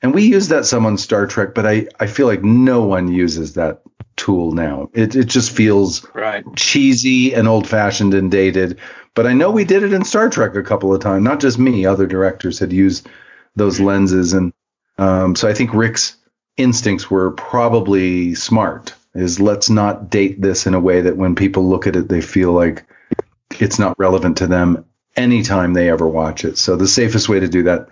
and 0.06 0.13
we 0.13 0.24
used 0.24 0.52
that 0.52 0.65
some 0.65 0.86
on 0.86 1.00
Star 1.00 1.26
Trek, 1.26 1.56
but 1.56 1.65
I, 1.65 1.88
I 2.00 2.06
feel 2.06 2.28
like 2.28 2.44
no 2.44 2.84
one 2.84 3.08
uses 3.08 3.56
that 3.56 3.82
tool 4.15 4.52
now. 4.52 4.89
It, 4.94 5.15
it 5.15 5.26
just 5.26 5.52
feels 5.52 6.06
right. 6.13 6.44
cheesy 6.56 7.34
and 7.34 7.48
old 7.48 7.68
fashioned 7.68 8.13
and 8.13 8.30
dated. 8.30 8.80
But 9.15 9.26
I 9.26 9.34
know 9.34 9.50
we 9.50 9.65
did 9.65 9.82
it 9.82 9.94
in 9.94 10.04
Star 10.04 10.30
Trek 10.30 10.56
a 10.56 10.62
couple 10.62 10.94
of 10.94 11.02
times. 11.02 11.24
Not 11.24 11.39
just 11.39 11.58
me, 11.58 11.86
other 11.86 12.06
directors 12.06 12.60
had 12.60 12.72
used 12.72 13.08
those 13.56 13.80
lenses. 13.80 14.34
And 14.34 14.54
um, 15.00 15.36
so 15.36 15.48
I 15.48 15.54
think 15.54 15.74
Rick's 15.74 16.18
instincts 16.58 17.10
were 17.10 17.32
probably 17.32 18.36
smart 18.36 18.94
is 19.13 19.39
let's 19.39 19.70
not 19.70 20.10
date 20.10 20.41
this 20.41 20.68
in 20.68 20.74
a 20.74 20.80
way 20.80 21.02
that 21.02 21.18
when 21.18 21.36
people 21.36 21.68
look 21.68 21.88
at 21.88 21.96
it, 21.96 22.10
they 22.10 22.22
feel 22.22 22.52
like 22.52 22.86
it's 23.60 23.80
not 23.80 23.98
relevant 23.98 24.38
to 24.38 24.48
them 24.48 24.86
anytime 25.15 25.74
they 25.74 25.89
ever 25.89 26.08
watch 26.08 26.44
it. 26.44 26.58
So 26.58 26.76
the 26.76 26.88
safest 26.88 27.30
way 27.30 27.39
to 27.39 27.48
do 27.48 27.63
that, 27.63 27.88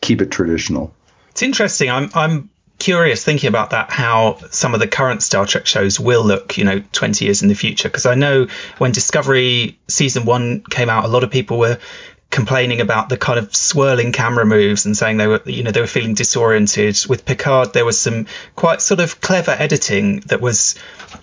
keep 0.00 0.20
it 0.20 0.30
traditional. 0.30 0.92
It's 1.30 1.42
interesting. 1.42 1.90
I'm 1.90 2.10
I'm 2.14 2.50
curious 2.78 3.24
thinking 3.24 3.48
about 3.48 3.70
that 3.70 3.90
how 3.90 4.38
some 4.50 4.74
of 4.74 4.80
the 4.80 4.88
current 4.88 5.22
Star 5.22 5.46
Trek 5.46 5.66
shows 5.66 6.00
will 6.00 6.24
look, 6.24 6.58
you 6.58 6.64
know, 6.64 6.82
20 6.92 7.24
years 7.24 7.42
in 7.42 7.48
the 7.48 7.54
future 7.54 7.88
because 7.88 8.06
I 8.06 8.14
know 8.14 8.48
when 8.78 8.90
Discovery 8.90 9.78
season 9.88 10.24
1 10.24 10.64
came 10.70 10.90
out 10.90 11.04
a 11.04 11.08
lot 11.08 11.22
of 11.22 11.30
people 11.30 11.58
were 11.58 11.78
complaining 12.34 12.80
about 12.80 13.08
the 13.08 13.16
kind 13.16 13.38
of 13.38 13.54
swirling 13.54 14.10
camera 14.10 14.44
moves 14.44 14.86
and 14.86 14.96
saying 14.96 15.18
they 15.18 15.28
were 15.28 15.40
you 15.46 15.62
know 15.62 15.70
they 15.70 15.80
were 15.80 15.86
feeling 15.86 16.14
disoriented. 16.14 16.98
With 17.08 17.24
Picard 17.24 17.72
there 17.72 17.84
was 17.84 18.00
some 18.00 18.26
quite 18.56 18.82
sort 18.82 18.98
of 18.98 19.20
clever 19.20 19.52
editing 19.52 20.18
that 20.26 20.40
was 20.40 20.76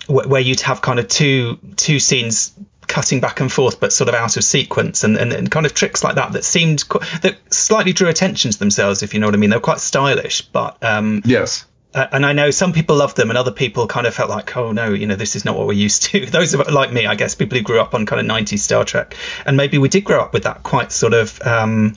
where 0.08 0.40
you'd 0.40 0.62
have 0.62 0.80
kind 0.80 0.98
of 0.98 1.08
two 1.08 1.58
two 1.76 1.98
scenes 1.98 2.54
cutting 2.86 3.20
back 3.20 3.40
and 3.40 3.52
forth 3.52 3.78
but 3.78 3.92
sort 3.92 4.08
of 4.08 4.14
out 4.14 4.38
of 4.38 4.44
sequence 4.44 5.04
and, 5.04 5.18
and, 5.18 5.34
and 5.34 5.50
kind 5.50 5.66
of 5.66 5.74
tricks 5.74 6.02
like 6.02 6.14
that 6.14 6.32
that 6.32 6.44
seemed 6.44 6.84
that 7.20 7.36
slightly 7.50 7.92
drew 7.92 8.08
attention 8.08 8.50
to 8.50 8.58
themselves 8.58 9.02
if 9.02 9.12
you 9.12 9.20
know 9.20 9.26
what 9.26 9.34
I 9.34 9.38
mean. 9.38 9.50
They 9.50 9.56
were 9.56 9.60
quite 9.60 9.80
stylish 9.80 10.40
but 10.40 10.82
um, 10.82 11.20
yes 11.26 11.66
uh, 11.94 12.06
and 12.12 12.24
I 12.24 12.32
know 12.32 12.50
some 12.50 12.72
people 12.72 12.96
loved 12.96 13.16
them 13.16 13.30
and 13.30 13.38
other 13.38 13.52
people 13.52 13.86
kind 13.86 14.06
of 14.06 14.14
felt 14.14 14.30
like 14.30 14.56
oh 14.56 14.72
no 14.72 14.90
you 14.90 15.06
know 15.06 15.16
this 15.16 15.36
is 15.36 15.44
not 15.44 15.56
what 15.56 15.66
we're 15.66 15.72
used 15.74 16.04
to 16.04 16.26
those 16.30 16.54
of 16.54 16.68
like 16.68 16.92
me 16.92 17.06
I 17.06 17.14
guess 17.14 17.34
people 17.34 17.58
who 17.58 17.64
grew 17.64 17.80
up 17.80 17.94
on 17.94 18.06
kind 18.06 18.20
of 18.20 18.26
90s 18.26 18.58
Star 18.58 18.84
Trek 18.84 19.16
and 19.46 19.56
maybe 19.56 19.78
we 19.78 19.88
did 19.88 20.04
grow 20.04 20.20
up 20.20 20.32
with 20.32 20.44
that 20.44 20.62
quite 20.62 20.92
sort 20.92 21.14
of 21.14 21.40
um, 21.42 21.96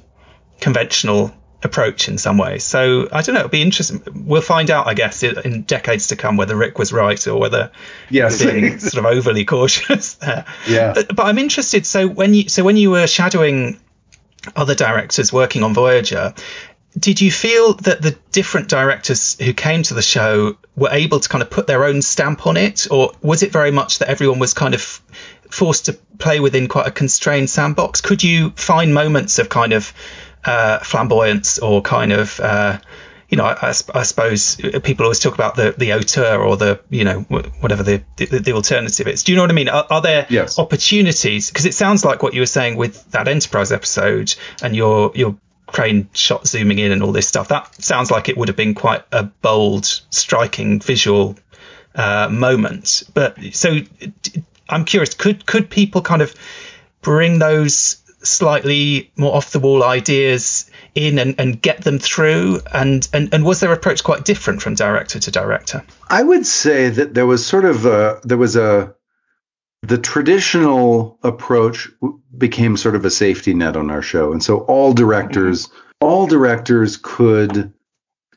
conventional 0.59 1.33
approach 1.65 2.07
in 2.07 2.17
some 2.17 2.37
ways. 2.37 2.63
So 2.63 3.09
I 3.11 3.21
don't 3.21 3.33
know. 3.33 3.41
It'll 3.41 3.49
be 3.49 3.61
interesting. 3.61 4.01
We'll 4.13 4.41
find 4.41 4.71
out, 4.71 4.87
I 4.87 4.93
guess, 4.93 5.23
in 5.23 5.63
decades 5.63 6.07
to 6.07 6.15
come 6.15 6.37
whether 6.37 6.55
Rick 6.55 6.79
was 6.79 6.93
right 6.93 7.27
or 7.27 7.37
whether 7.37 7.71
yes. 8.09 8.41
being 8.41 8.79
sort 8.79 9.03
of 9.03 9.11
overly 9.11 9.43
cautious 9.43 10.13
there. 10.15 10.45
Yeah. 10.67 10.93
But, 10.93 11.15
but, 11.15 11.25
I'm 11.25 11.37
interested. 11.37 11.85
So 11.85 12.07
when 12.07 12.33
you 12.33 12.47
so 12.47 12.63
when 12.63 12.77
you 12.77 12.91
were 12.91 13.07
shadowing 13.07 13.79
other 14.55 14.75
directors 14.75 15.33
working 15.33 15.63
on 15.63 15.73
Voyager. 15.73 16.33
Did 16.97 17.19
you 17.19 17.31
feel 17.31 17.73
that 17.73 18.01
the 18.01 18.17
different 18.31 18.69
directors 18.69 19.37
who 19.39 19.53
came 19.53 19.83
to 19.83 19.93
the 19.93 20.01
show 20.01 20.57
were 20.75 20.91
able 20.91 21.19
to 21.19 21.27
kind 21.27 21.41
of 21.41 21.49
put 21.49 21.67
their 21.67 21.83
own 21.83 22.01
stamp 22.01 22.47
on 22.47 22.55
it, 22.57 22.87
or 22.89 23.11
was 23.21 23.43
it 23.43 23.51
very 23.51 23.71
much 23.71 23.99
that 23.99 24.07
everyone 24.07 24.39
was 24.39 24.53
kind 24.53 24.73
of 24.73 24.81
forced 25.49 25.85
to 25.85 25.93
play 26.17 26.39
within 26.39 26.67
quite 26.67 26.87
a 26.87 26.91
constrained 26.91 27.49
sandbox? 27.49 28.01
Could 28.01 28.23
you 28.23 28.51
find 28.51 28.93
moments 28.93 29.39
of 29.39 29.49
kind 29.49 29.73
of 29.73 29.93
uh, 30.45 30.79
flamboyance 30.79 31.59
or 31.59 31.81
kind 31.81 32.13
of 32.13 32.39
uh, 32.39 32.79
you 33.29 33.37
know, 33.37 33.45
I, 33.45 33.69
I, 33.69 34.03
suppose 34.03 34.55
people 34.83 35.05
always 35.05 35.19
talk 35.19 35.33
about 35.33 35.55
the 35.55 35.73
the 35.77 35.93
auteur 35.93 36.37
or 36.37 36.57
the 36.57 36.79
you 36.89 37.03
know 37.03 37.21
whatever 37.59 37.81
the 37.81 38.03
the, 38.17 38.39
the 38.39 38.53
alternative 38.53 39.07
is. 39.07 39.23
Do 39.23 39.31
you 39.31 39.35
know 39.35 39.41
what 39.43 39.49
I 39.49 39.53
mean? 39.53 39.69
Are, 39.69 39.85
are 39.89 40.01
there 40.01 40.27
yes. 40.29 40.59
opportunities? 40.59 41.49
Because 41.49 41.65
it 41.65 41.73
sounds 41.73 42.05
like 42.05 42.21
what 42.21 42.33
you 42.33 42.41
were 42.41 42.45
saying 42.45 42.77
with 42.77 43.11
that 43.11 43.27
Enterprise 43.27 43.71
episode 43.71 44.35
and 44.61 44.75
your 44.75 45.11
your 45.15 45.35
crane 45.75 46.07
shot 46.13 46.47
zooming 46.47 46.79
in 46.79 46.93
and 46.93 47.03
all 47.03 47.11
this 47.11 47.27
stuff. 47.27 47.49
That 47.49 47.83
sounds 47.83 48.09
like 48.09 48.29
it 48.29 48.37
would 48.37 48.47
have 48.47 48.55
been 48.55 48.75
quite 48.75 49.03
a 49.11 49.23
bold, 49.23 49.85
striking 50.09 50.79
visual 50.79 51.35
uh, 51.93 52.29
moment. 52.31 53.03
But 53.13 53.37
so 53.51 53.79
I'm 54.69 54.85
curious, 54.85 55.13
could 55.13 55.45
could 55.45 55.69
people 55.69 56.01
kind 56.01 56.21
of 56.21 56.33
bring 57.01 57.39
those 57.39 58.01
slightly 58.23 59.11
more 59.17 59.35
off 59.35 59.51
the 59.51 59.59
wall 59.59 59.83
ideas 59.83 60.71
in 60.95 61.19
and, 61.19 61.35
and 61.39 61.61
get 61.61 61.83
them 61.83 61.99
through? 61.99 62.61
And, 62.73 63.05
and, 63.11 63.33
and 63.33 63.43
was 63.43 63.59
their 63.59 63.73
approach 63.73 64.01
quite 64.01 64.23
different 64.23 64.61
from 64.61 64.75
director 64.75 65.19
to 65.19 65.29
director? 65.29 65.83
I 66.09 66.23
would 66.23 66.45
say 66.45 66.87
that 66.87 67.13
there 67.13 67.27
was 67.27 67.45
sort 67.45 67.65
of 67.65 67.85
a, 67.85 68.21
there 68.23 68.37
was 68.37 68.55
a, 68.55 68.95
the 69.87 69.97
traditional 69.97 71.17
approach 71.23 71.89
became 72.37 72.77
sort 72.77 72.95
of 72.95 73.05
a 73.05 73.09
safety 73.09 73.53
net 73.53 73.75
on 73.75 73.89
our 73.89 74.01
show. 74.01 74.31
And 74.31 74.43
so 74.43 74.59
all 74.59 74.93
directors, 74.93 75.69
all 76.01 76.27
directors 76.27 76.97
could, 76.97 77.73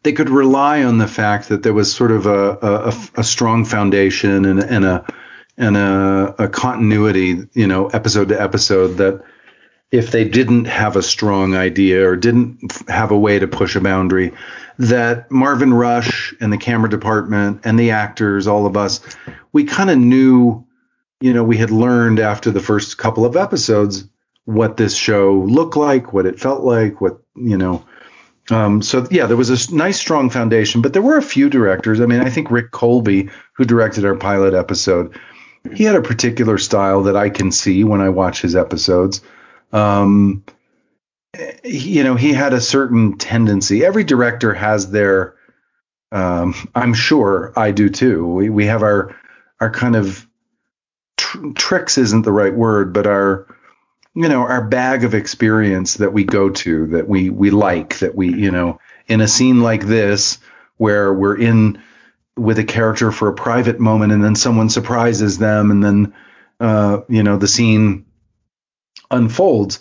they 0.02 0.12
could 0.12 0.30
rely 0.30 0.84
on 0.84 0.98
the 0.98 1.08
fact 1.08 1.48
that 1.48 1.62
there 1.62 1.74
was 1.74 1.92
sort 1.92 2.12
of 2.12 2.26
a, 2.26 2.58
a, 2.62 3.20
a 3.20 3.24
strong 3.24 3.64
foundation 3.64 4.44
and, 4.44 4.60
and 4.60 4.84
a, 4.84 5.06
and 5.56 5.76
a, 5.76 6.34
a 6.38 6.48
continuity, 6.48 7.48
you 7.52 7.66
know, 7.66 7.88
episode 7.88 8.28
to 8.28 8.40
episode 8.40 8.98
that, 8.98 9.22
if 9.90 10.10
they 10.10 10.28
didn't 10.28 10.66
have 10.66 10.96
a 10.96 11.02
strong 11.02 11.54
idea 11.56 12.06
or 12.06 12.14
didn't 12.14 12.60
have 12.90 13.10
a 13.10 13.18
way 13.18 13.38
to 13.38 13.48
push 13.48 13.74
a 13.74 13.80
boundary, 13.80 14.32
that 14.78 15.30
Marvin 15.30 15.72
Rush 15.72 16.34
and 16.42 16.52
the 16.52 16.58
camera 16.58 16.90
department 16.90 17.62
and 17.64 17.80
the 17.80 17.90
actors, 17.90 18.46
all 18.46 18.66
of 18.66 18.76
us, 18.76 19.00
we 19.54 19.64
kind 19.64 19.88
of 19.88 19.96
knew, 19.96 20.66
you 21.20 21.32
know, 21.32 21.44
we 21.44 21.56
had 21.56 21.70
learned 21.70 22.20
after 22.20 22.50
the 22.50 22.60
first 22.60 22.98
couple 22.98 23.24
of 23.24 23.36
episodes 23.36 24.08
what 24.44 24.76
this 24.76 24.94
show 24.94 25.34
looked 25.34 25.76
like, 25.76 26.12
what 26.12 26.26
it 26.26 26.40
felt 26.40 26.62
like, 26.62 27.00
what, 27.00 27.20
you 27.34 27.56
know. 27.56 27.84
Um, 28.50 28.80
so 28.80 29.06
yeah, 29.10 29.26
there 29.26 29.36
was 29.36 29.50
a 29.50 29.74
nice 29.74 30.00
strong 30.00 30.30
foundation, 30.30 30.80
but 30.80 30.92
there 30.92 31.02
were 31.02 31.18
a 31.18 31.22
few 31.22 31.50
directors. 31.50 32.00
I 32.00 32.06
mean, 32.06 32.20
I 32.20 32.30
think 32.30 32.50
Rick 32.50 32.70
Kolbe, 32.70 33.30
who 33.54 33.64
directed 33.64 34.06
our 34.06 34.14
pilot 34.14 34.54
episode, 34.54 35.18
he 35.74 35.84
had 35.84 35.96
a 35.96 36.02
particular 36.02 36.56
style 36.56 37.02
that 37.02 37.16
I 37.16 37.30
can 37.30 37.52
see 37.52 37.84
when 37.84 38.00
I 38.00 38.08
watch 38.08 38.40
his 38.40 38.56
episodes. 38.56 39.20
Um, 39.72 40.44
you 41.62 42.04
know, 42.04 42.14
he 42.14 42.32
had 42.32 42.52
a 42.52 42.60
certain 42.60 43.18
tendency. 43.18 43.84
Every 43.84 44.04
director 44.04 44.54
has 44.54 44.90
their. 44.90 45.34
Um, 46.10 46.54
I'm 46.74 46.94
sure 46.94 47.52
I 47.54 47.70
do 47.70 47.90
too. 47.90 48.26
We 48.26 48.48
we 48.48 48.66
have 48.66 48.82
our 48.82 49.14
our 49.60 49.70
kind 49.70 49.94
of 49.94 50.27
tr- 51.28 51.52
tricks 51.54 51.98
isn't 51.98 52.22
the 52.22 52.32
right 52.32 52.54
word, 52.54 52.92
but 52.92 53.06
our 53.06 53.46
you 54.14 54.28
know 54.28 54.40
our 54.40 54.64
bag 54.64 55.04
of 55.04 55.14
experience 55.14 55.94
that 55.94 56.12
we 56.12 56.24
go 56.24 56.50
to 56.50 56.86
that 56.88 57.08
we 57.08 57.30
we 57.30 57.50
like 57.50 57.98
that 57.98 58.14
we 58.14 58.32
you 58.34 58.50
know 58.50 58.80
in 59.06 59.20
a 59.20 59.28
scene 59.28 59.60
like 59.60 59.84
this 59.84 60.38
where 60.78 61.12
we're 61.12 61.38
in 61.38 61.80
with 62.36 62.58
a 62.58 62.64
character 62.64 63.12
for 63.12 63.28
a 63.28 63.34
private 63.34 63.78
moment 63.78 64.12
and 64.12 64.24
then 64.24 64.34
someone 64.34 64.70
surprises 64.70 65.38
them 65.38 65.70
and 65.70 65.84
then 65.84 66.14
uh, 66.60 67.00
you 67.08 67.22
know 67.22 67.36
the 67.36 67.48
scene 67.48 68.06
unfolds, 69.10 69.78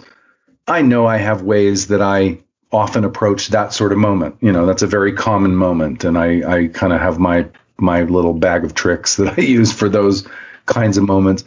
I 0.68 0.82
know 0.82 1.06
I 1.06 1.18
have 1.18 1.42
ways 1.42 1.88
that 1.88 2.02
I 2.02 2.40
often 2.72 3.06
approach 3.06 3.50
that 3.50 3.74
sort 3.74 3.92
of 3.92 3.98
moment. 3.98 4.36
You 4.42 4.52
know, 4.52 4.66
that's 4.66 4.82
a 4.82 4.88
very 4.88 5.14
common 5.14 5.56
moment, 5.56 6.04
and 6.04 6.18
I 6.18 6.58
I 6.58 6.68
kind 6.68 6.94
of 6.94 7.00
have 7.00 7.20
my 7.20 7.48
my 7.78 8.04
little 8.04 8.34
bag 8.34 8.64
of 8.64 8.74
tricks 8.74 9.16
that 9.18 9.38
I 9.38 9.42
use 9.42 9.72
for 9.72 9.90
those 9.90 10.28
kinds 10.68 10.98
of 10.98 11.04
moments. 11.06 11.44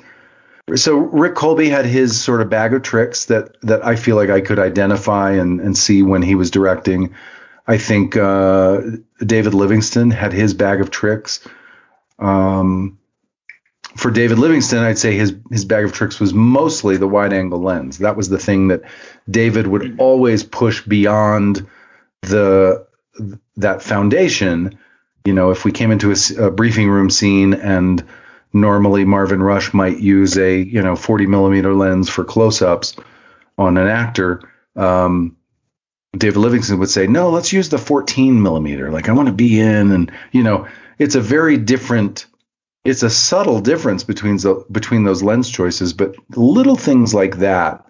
So 0.75 0.97
Rick 0.97 1.35
Kolbe 1.35 1.71
had 1.71 1.85
his 1.85 2.21
sort 2.21 2.41
of 2.41 2.51
bag 2.51 2.75
of 2.75 2.83
tricks 2.83 3.27
that 3.27 3.61
that 3.63 3.85
I 3.85 3.97
feel 3.97 4.17
like 4.17 4.31
I 4.31 4.41
could 4.41 4.59
identify 4.59 5.33
and 5.33 5.61
and 5.61 5.77
see 5.77 6.03
when 6.03 6.23
he 6.23 6.35
was 6.35 6.51
directing. 6.51 7.15
I 7.67 7.79
think 7.79 8.17
uh, 8.17 8.81
David 9.25 9.55
Livingston 9.55 10.11
had 10.11 10.33
his 10.33 10.55
bag 10.55 10.81
of 10.81 10.91
tricks. 10.91 11.47
Um, 12.19 12.99
for 13.97 14.11
David 14.11 14.39
Livingston, 14.39 14.79
I'd 14.79 14.99
say 14.99 15.17
his 15.17 15.35
his 15.51 15.65
bag 15.65 15.85
of 15.85 15.93
tricks 15.93 16.21
was 16.21 16.33
mostly 16.33 16.97
the 16.97 17.09
wide 17.09 17.33
angle 17.33 17.61
lens. 17.61 17.99
That 17.99 18.17
was 18.17 18.29
the 18.29 18.39
thing 18.39 18.69
that 18.69 18.83
David 19.29 19.67
would 19.67 19.99
always 19.99 20.45
push 20.45 20.83
beyond 20.83 21.67
the 22.23 22.87
that 23.57 23.83
foundation. 23.83 24.79
You 25.25 25.35
know, 25.35 25.51
if 25.51 25.65
we 25.65 25.73
came 25.73 25.91
into 25.91 26.13
a, 26.13 26.47
a 26.47 26.51
briefing 26.51 26.89
room 26.89 27.11
scene 27.11 27.55
and 27.55 28.05
normally 28.53 29.05
Marvin 29.05 29.43
Rush 29.43 29.73
might 29.73 29.99
use 29.99 30.37
a 30.39 30.57
you 30.57 30.83
know 30.83 30.97
40 30.97 31.27
millimeter 31.27 31.75
lens 31.75 32.09
for 32.09 32.25
close-ups 32.25 32.97
on 33.59 33.77
an 33.77 33.87
actor, 33.87 34.43
um, 34.77 35.37
David 36.17 36.39
Livingston 36.39 36.79
would 36.79 36.91
say, 36.91 37.07
no, 37.07 37.31
let's 37.31 37.53
use 37.53 37.69
the 37.69 37.79
14 37.79 38.43
millimeter. 38.43 38.91
Like 38.91 39.09
I 39.09 39.13
want 39.13 39.27
to 39.27 39.35
be 39.35 39.61
in, 39.61 39.93
and 39.93 40.13
you 40.33 40.43
know, 40.43 40.67
it's 40.99 41.15
a 41.15 41.21
very 41.21 41.57
different 41.57 42.27
it's 42.85 43.03
a 43.03 43.11
subtle 43.11 43.61
difference 43.61 44.05
between 44.05 44.39
the, 44.39 44.65
between 44.71 45.05
those 45.05 45.23
lens 45.23 45.51
choices, 45.51 45.93
but 45.93 46.15
little 46.35 46.77
things 46.77 47.13
like 47.13 47.39
that, 47.39 47.85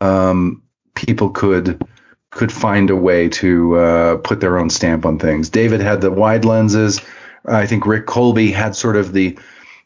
um, 0.00 0.62
people 0.94 1.30
could 1.30 1.82
could 2.30 2.52
find 2.52 2.90
a 2.90 2.96
way 2.96 3.28
to 3.28 3.76
uh, 3.76 4.16
put 4.16 4.40
their 4.40 4.58
own 4.58 4.68
stamp 4.68 5.06
on 5.06 5.20
things. 5.20 5.50
David 5.50 5.80
had 5.80 6.00
the 6.00 6.10
wide 6.10 6.44
lenses. 6.44 7.00
I 7.46 7.66
think 7.66 7.86
Rick 7.86 8.06
Kolbe 8.06 8.52
had 8.52 8.74
sort 8.74 8.96
of 8.96 9.12
the 9.12 9.38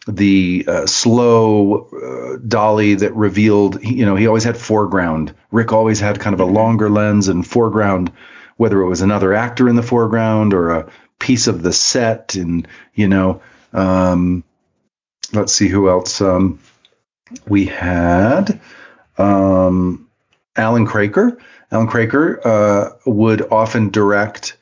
the 0.06 0.64
uh, 0.66 0.86
slow 0.86 1.88
uh, 1.88 2.38
dolly 2.46 2.94
that 2.94 3.14
revealed. 3.14 3.82
You 3.82 4.06
know, 4.06 4.16
he 4.16 4.26
always 4.26 4.44
had 4.44 4.56
foreground. 4.56 5.34
Rick 5.50 5.72
always 5.72 6.00
had 6.00 6.20
kind 6.20 6.34
of 6.34 6.40
a 6.40 6.44
longer 6.44 6.88
lens 6.88 7.28
and 7.28 7.46
foreground, 7.46 8.12
whether 8.56 8.80
it 8.80 8.88
was 8.88 9.02
another 9.02 9.34
actor 9.34 9.68
in 9.68 9.76
the 9.76 9.82
foreground 9.82 10.54
or 10.54 10.70
a 10.70 10.90
piece 11.18 11.46
of 11.46 11.62
the 11.62 11.72
set, 11.72 12.34
and 12.34 12.66
you 12.94 13.08
know. 13.08 13.42
Um, 13.72 14.44
let's 15.32 15.52
see 15.52 15.68
who 15.68 15.88
else. 15.88 16.20
Um, 16.20 16.60
we 17.46 17.66
had 17.66 18.60
um, 19.16 20.08
Allan 20.56 20.86
Kroeker. 20.86 21.38
Allan 21.70 21.88
Kroeker 21.88 22.44
uh, 22.44 22.90
would 23.04 23.42
often 23.52 23.90
direct 23.90 24.56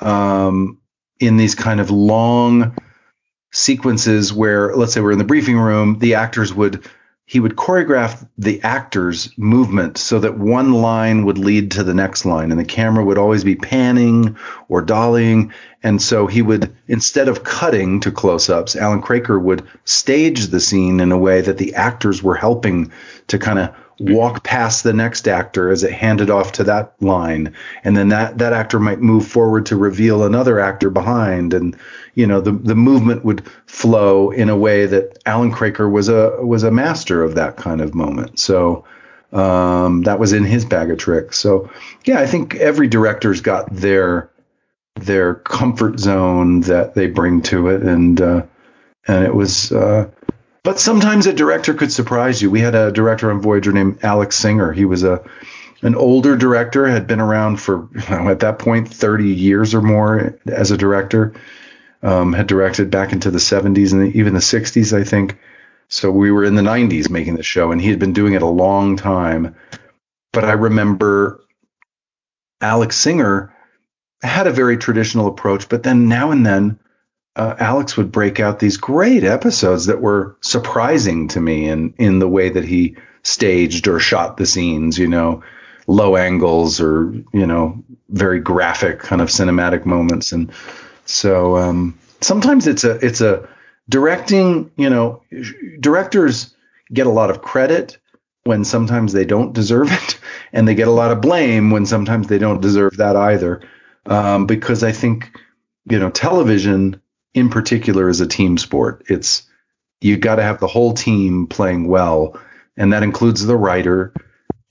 um, 0.00 0.78
in 1.18 1.36
these 1.36 1.54
kind 1.54 1.80
of 1.80 1.90
long 1.90 2.76
sequences 3.52 4.32
where, 4.32 4.74
let's 4.74 4.92
say, 4.92 5.00
we're 5.00 5.12
in 5.12 5.18
the 5.18 5.24
briefing 5.24 5.58
room, 5.58 5.98
the 5.98 6.14
actors 6.14 6.52
would 6.52 6.84
he 7.24 7.40
would 7.40 7.56
choreograph 7.56 8.28
the 8.36 8.60
actor's 8.62 9.32
movement 9.38 9.96
so 9.96 10.18
that 10.18 10.38
one 10.38 10.72
line 10.74 11.24
would 11.24 11.38
lead 11.38 11.70
to 11.70 11.84
the 11.84 11.94
next 11.94 12.26
line 12.26 12.50
and 12.50 12.60
the 12.60 12.64
camera 12.64 13.02
would 13.02 13.16
always 13.16 13.44
be 13.44 13.54
panning 13.54 14.36
or 14.68 14.84
dollying 14.84 15.52
and 15.82 16.02
so 16.02 16.26
he 16.26 16.42
would 16.42 16.76
instead 16.88 17.28
of 17.28 17.44
cutting 17.44 18.00
to 18.00 18.10
close-ups 18.10 18.76
Allan 18.76 19.00
Kroeker 19.00 19.40
would 19.40 19.66
stage 19.84 20.48
the 20.48 20.60
scene 20.60 21.00
in 21.00 21.12
a 21.12 21.16
way 21.16 21.40
that 21.40 21.58
the 21.58 21.74
actors 21.74 22.22
were 22.22 22.34
helping 22.34 22.92
to 23.28 23.38
kind 23.38 23.58
of 23.58 23.74
walk 23.98 24.42
past 24.42 24.82
the 24.84 24.92
next 24.92 25.28
actor 25.28 25.70
as 25.70 25.84
it 25.84 25.92
handed 25.92 26.30
off 26.30 26.52
to 26.52 26.64
that 26.64 26.94
line. 27.00 27.54
And 27.84 27.96
then 27.96 28.08
that 28.08 28.38
that 28.38 28.52
actor 28.52 28.78
might 28.78 29.00
move 29.00 29.26
forward 29.26 29.66
to 29.66 29.76
reveal 29.76 30.24
another 30.24 30.58
actor 30.60 30.90
behind. 30.90 31.54
And 31.54 31.76
you 32.14 32.26
know 32.26 32.40
the 32.40 32.52
the 32.52 32.74
movement 32.74 33.24
would 33.24 33.46
flow 33.66 34.30
in 34.30 34.48
a 34.48 34.56
way 34.56 34.86
that 34.86 35.18
Allan 35.26 35.52
Kroeker 35.52 35.90
was 35.90 36.08
a 36.08 36.44
was 36.44 36.62
a 36.62 36.70
master 36.70 37.22
of 37.22 37.34
that 37.34 37.56
kind 37.56 37.80
of 37.80 37.94
moment. 37.94 38.38
So 38.38 38.84
um, 39.32 40.02
that 40.02 40.18
was 40.18 40.32
in 40.32 40.44
his 40.44 40.64
bag 40.64 40.90
of 40.90 40.98
tricks. 40.98 41.38
So 41.38 41.70
yeah 42.04 42.20
I 42.20 42.26
think 42.26 42.56
every 42.56 42.88
director's 42.88 43.40
got 43.40 43.72
their 43.72 44.30
their 44.96 45.36
comfort 45.36 45.98
zone 45.98 46.60
that 46.62 46.94
they 46.94 47.06
bring 47.06 47.42
to 47.42 47.68
it. 47.68 47.82
And 47.82 48.20
uh, 48.20 48.42
and 49.06 49.24
it 49.24 49.34
was 49.34 49.72
uh, 49.72 50.08
but 50.64 50.78
sometimes 50.78 51.26
a 51.26 51.32
director 51.32 51.74
could 51.74 51.92
surprise 51.92 52.40
you. 52.40 52.50
We 52.50 52.60
had 52.60 52.74
a 52.74 52.92
director 52.92 53.30
on 53.30 53.40
Voyager 53.40 53.72
named 53.72 53.98
Alex 54.02 54.36
Singer. 54.36 54.72
He 54.72 54.84
was 54.84 55.02
a 55.02 55.24
an 55.84 55.96
older 55.96 56.36
director, 56.36 56.86
had 56.86 57.08
been 57.08 57.20
around 57.20 57.60
for 57.60 57.88
at 58.08 58.40
that 58.40 58.60
point 58.60 58.88
30 58.88 59.24
years 59.26 59.74
or 59.74 59.82
more 59.82 60.38
as 60.46 60.70
a 60.70 60.76
director. 60.76 61.34
Um, 62.04 62.32
had 62.32 62.48
directed 62.48 62.90
back 62.90 63.12
into 63.12 63.30
the 63.30 63.38
70s 63.38 63.92
and 63.92 64.14
even 64.16 64.34
the 64.34 64.40
60s, 64.40 64.92
I 64.96 65.04
think. 65.04 65.38
So 65.88 66.10
we 66.10 66.32
were 66.32 66.42
in 66.42 66.56
the 66.56 66.62
90s 66.62 67.08
making 67.08 67.36
the 67.36 67.44
show, 67.44 67.70
and 67.70 67.80
he 67.80 67.90
had 67.90 68.00
been 68.00 68.12
doing 68.12 68.32
it 68.32 68.42
a 68.42 68.46
long 68.46 68.96
time. 68.96 69.54
But 70.32 70.44
I 70.44 70.52
remember 70.52 71.44
Alex 72.60 72.96
Singer 72.96 73.54
had 74.22 74.48
a 74.48 74.52
very 74.52 74.78
traditional 74.78 75.28
approach, 75.28 75.68
but 75.68 75.84
then 75.84 76.08
now 76.08 76.32
and 76.32 76.44
then 76.44 76.80
uh, 77.36 77.54
Alex 77.58 77.96
would 77.96 78.12
break 78.12 78.40
out 78.40 78.58
these 78.58 78.76
great 78.76 79.24
episodes 79.24 79.86
that 79.86 80.00
were 80.00 80.36
surprising 80.40 81.28
to 81.28 81.40
me 81.40 81.68
in 81.68 81.94
in 81.98 82.18
the 82.18 82.28
way 82.28 82.50
that 82.50 82.64
he 82.64 82.96
staged 83.22 83.88
or 83.88 83.98
shot 83.98 84.36
the 84.36 84.46
scenes. 84.46 84.98
You 84.98 85.08
know, 85.08 85.42
low 85.86 86.16
angles 86.16 86.80
or 86.80 87.12
you 87.32 87.46
know 87.46 87.82
very 88.08 88.40
graphic 88.40 88.98
kind 89.00 89.20
of 89.20 89.28
cinematic 89.28 89.84
moments 89.84 90.32
and 90.32 90.52
so 91.04 91.56
um, 91.56 91.98
sometimes 92.20 92.66
it's 92.66 92.84
a 92.84 92.92
it's 93.04 93.20
a 93.20 93.48
directing 93.88 94.70
you 94.76 94.88
know 94.88 95.22
directors 95.80 96.54
get 96.92 97.06
a 97.06 97.10
lot 97.10 97.30
of 97.30 97.42
credit 97.42 97.98
when 98.44 98.64
sometimes 98.64 99.12
they 99.12 99.24
don't 99.24 99.52
deserve 99.52 99.90
it 99.90 100.18
and 100.52 100.66
they 100.66 100.74
get 100.74 100.88
a 100.88 100.92
lot 100.92 101.10
of 101.10 101.20
blame 101.20 101.70
when 101.70 101.86
sometimes 101.86 102.28
they 102.28 102.38
don't 102.38 102.60
deserve 102.60 102.96
that 102.96 103.16
either 103.16 103.60
um, 104.06 104.46
because 104.46 104.82
i 104.84 104.92
think 104.92 105.36
you 105.86 105.98
know 105.98 106.10
television 106.10 107.00
in 107.34 107.48
particular 107.48 108.08
is 108.08 108.20
a 108.20 108.26
team 108.26 108.58
sport 108.58 109.04
it's 109.08 109.42
you've 110.00 110.20
got 110.20 110.36
to 110.36 110.42
have 110.42 110.60
the 110.60 110.66
whole 110.66 110.94
team 110.94 111.46
playing 111.46 111.88
well 111.88 112.38
and 112.76 112.92
that 112.92 113.02
includes 113.02 113.44
the 113.44 113.56
writer 113.56 114.12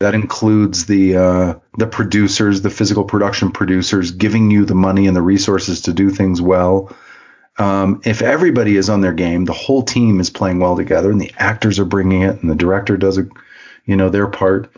that 0.02 0.16
includes 0.16 0.88
the 0.88 1.16
uh, 1.16 1.54
the 1.78 1.86
producers, 1.86 2.62
the 2.62 2.72
physical 2.72 3.04
production 3.04 3.52
producers, 3.52 4.10
giving 4.10 4.50
you 4.50 4.66
the 4.66 4.74
money 4.74 5.06
and 5.06 5.16
the 5.16 5.22
resources 5.22 5.82
to 5.82 5.94
do 5.94 6.10
things 6.10 6.42
well. 6.42 6.92
Um, 7.60 8.02
if 8.04 8.24
everybody 8.24 8.78
is 8.78 8.90
on 8.90 9.02
their 9.02 9.14
game, 9.14 9.46
the 9.46 9.54
whole 9.54 9.84
team 9.84 10.20
is 10.20 10.32
playing 10.32 10.60
well 10.60 10.76
together, 10.76 11.12
and 11.12 11.22
the 11.22 11.32
actors 11.38 11.78
are 11.78 11.86
bringing 11.86 12.24
it, 12.24 12.42
and 12.42 12.50
the 12.50 12.56
director 12.56 12.98
does 12.98 13.20
a, 13.20 13.28
you 13.86 13.96
know, 13.96 14.10
their 14.10 14.28
part, 14.28 14.76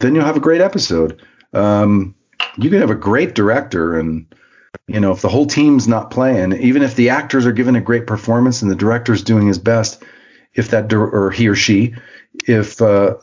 then 0.00 0.16
you'll 0.16 0.24
have 0.24 0.36
a 0.36 0.40
great 0.40 0.60
episode. 0.60 1.22
Um, 1.52 2.16
you 2.58 2.70
can 2.70 2.80
have 2.80 2.90
a 2.90 2.96
great 2.96 3.36
director, 3.36 4.00
and 4.00 4.26
you 4.86 5.00
know, 5.00 5.12
if 5.12 5.20
the 5.20 5.28
whole 5.28 5.46
team's 5.46 5.88
not 5.88 6.10
playing, 6.10 6.52
even 6.60 6.82
if 6.82 6.96
the 6.96 7.10
actors 7.10 7.46
are 7.46 7.52
giving 7.52 7.76
a 7.76 7.80
great 7.80 8.06
performance 8.06 8.62
and 8.62 8.70
the 8.70 8.76
director's 8.76 9.22
doing 9.22 9.46
his 9.46 9.58
best, 9.58 10.02
if 10.54 10.70
that 10.70 10.92
or 10.92 11.30
he 11.30 11.48
or 11.48 11.54
she, 11.54 11.94
if 12.46 12.80
uh, 12.82 13.16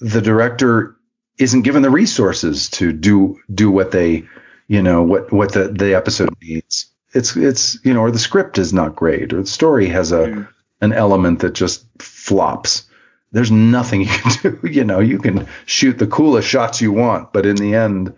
the 0.00 0.20
director 0.20 0.96
isn't 1.38 1.62
given 1.62 1.82
the 1.82 1.90
resources 1.90 2.68
to 2.70 2.92
do 2.92 3.40
do 3.52 3.70
what 3.70 3.90
they 3.90 4.24
you 4.68 4.82
know 4.82 5.02
what 5.02 5.32
what 5.32 5.52
the 5.52 5.68
the 5.68 5.94
episode 5.94 6.28
needs 6.42 6.90
it's 7.12 7.36
it's 7.36 7.84
you 7.84 7.94
know 7.94 8.00
or 8.00 8.10
the 8.10 8.18
script 8.18 8.58
is 8.58 8.72
not 8.72 8.96
great 8.96 9.32
or 9.32 9.40
the 9.40 9.46
story 9.46 9.86
has 9.86 10.12
a 10.12 10.48
an 10.82 10.92
element 10.94 11.40
that 11.40 11.52
just 11.52 11.84
flops. 11.98 12.88
There's 13.32 13.50
nothing 13.50 14.00
you 14.02 14.08
can 14.08 14.30
do 14.42 14.68
you 14.68 14.84
know 14.84 15.00
you 15.00 15.18
can 15.18 15.46
shoot 15.66 15.98
the 15.98 16.06
coolest 16.06 16.48
shots 16.48 16.80
you 16.80 16.92
want 16.92 17.32
but 17.32 17.46
in 17.46 17.56
the 17.56 17.74
end 17.74 18.14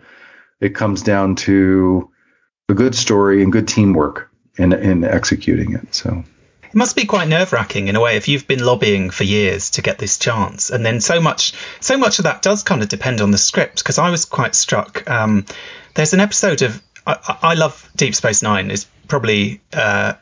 it 0.59 0.75
comes 0.75 1.01
down 1.01 1.35
to 1.35 2.09
a 2.69 2.73
good 2.73 2.95
story 2.95 3.43
and 3.43 3.51
good 3.51 3.67
teamwork 3.67 4.29
in 4.57 4.73
in 4.73 5.03
executing 5.03 5.73
it 5.73 5.93
so 5.93 6.23
it 6.73 6.77
must 6.77 6.95
be 6.95 7.05
quite 7.05 7.27
nerve 7.27 7.53
wracking 7.53 7.87
in 7.87 7.95
a 7.95 8.01
way 8.01 8.17
if 8.17 8.27
you've 8.27 8.47
been 8.47 8.65
lobbying 8.65 9.11
for 9.11 9.23
years 9.25 9.69
to 9.71 9.83
get 9.83 9.99
this 9.99 10.17
chance, 10.17 10.71
and 10.71 10.83
then 10.83 11.01
so 11.01 11.21
much, 11.21 11.53
so 11.79 11.99
much 11.99 12.17
of 12.17 12.23
that 12.23 12.41
does 12.41 12.63
kind 12.63 12.81
of 12.81 12.89
depend 12.89 13.21
on 13.21 13.29
the 13.29 13.37
script. 13.37 13.77
Because 13.77 13.99
I 13.99 14.09
was 14.09 14.25
quite 14.25 14.55
struck. 14.55 15.07
Um, 15.07 15.45
there's 15.93 16.15
an 16.15 16.19
episode 16.19 16.63
of 16.63 16.81
I, 17.05 17.37
I, 17.41 17.53
love 17.55 17.89
Deep 17.95 18.15
Space 18.15 18.41
Nine. 18.41 18.71
Is 18.71 18.85
probably 19.07 19.61
uh, 19.73 20.13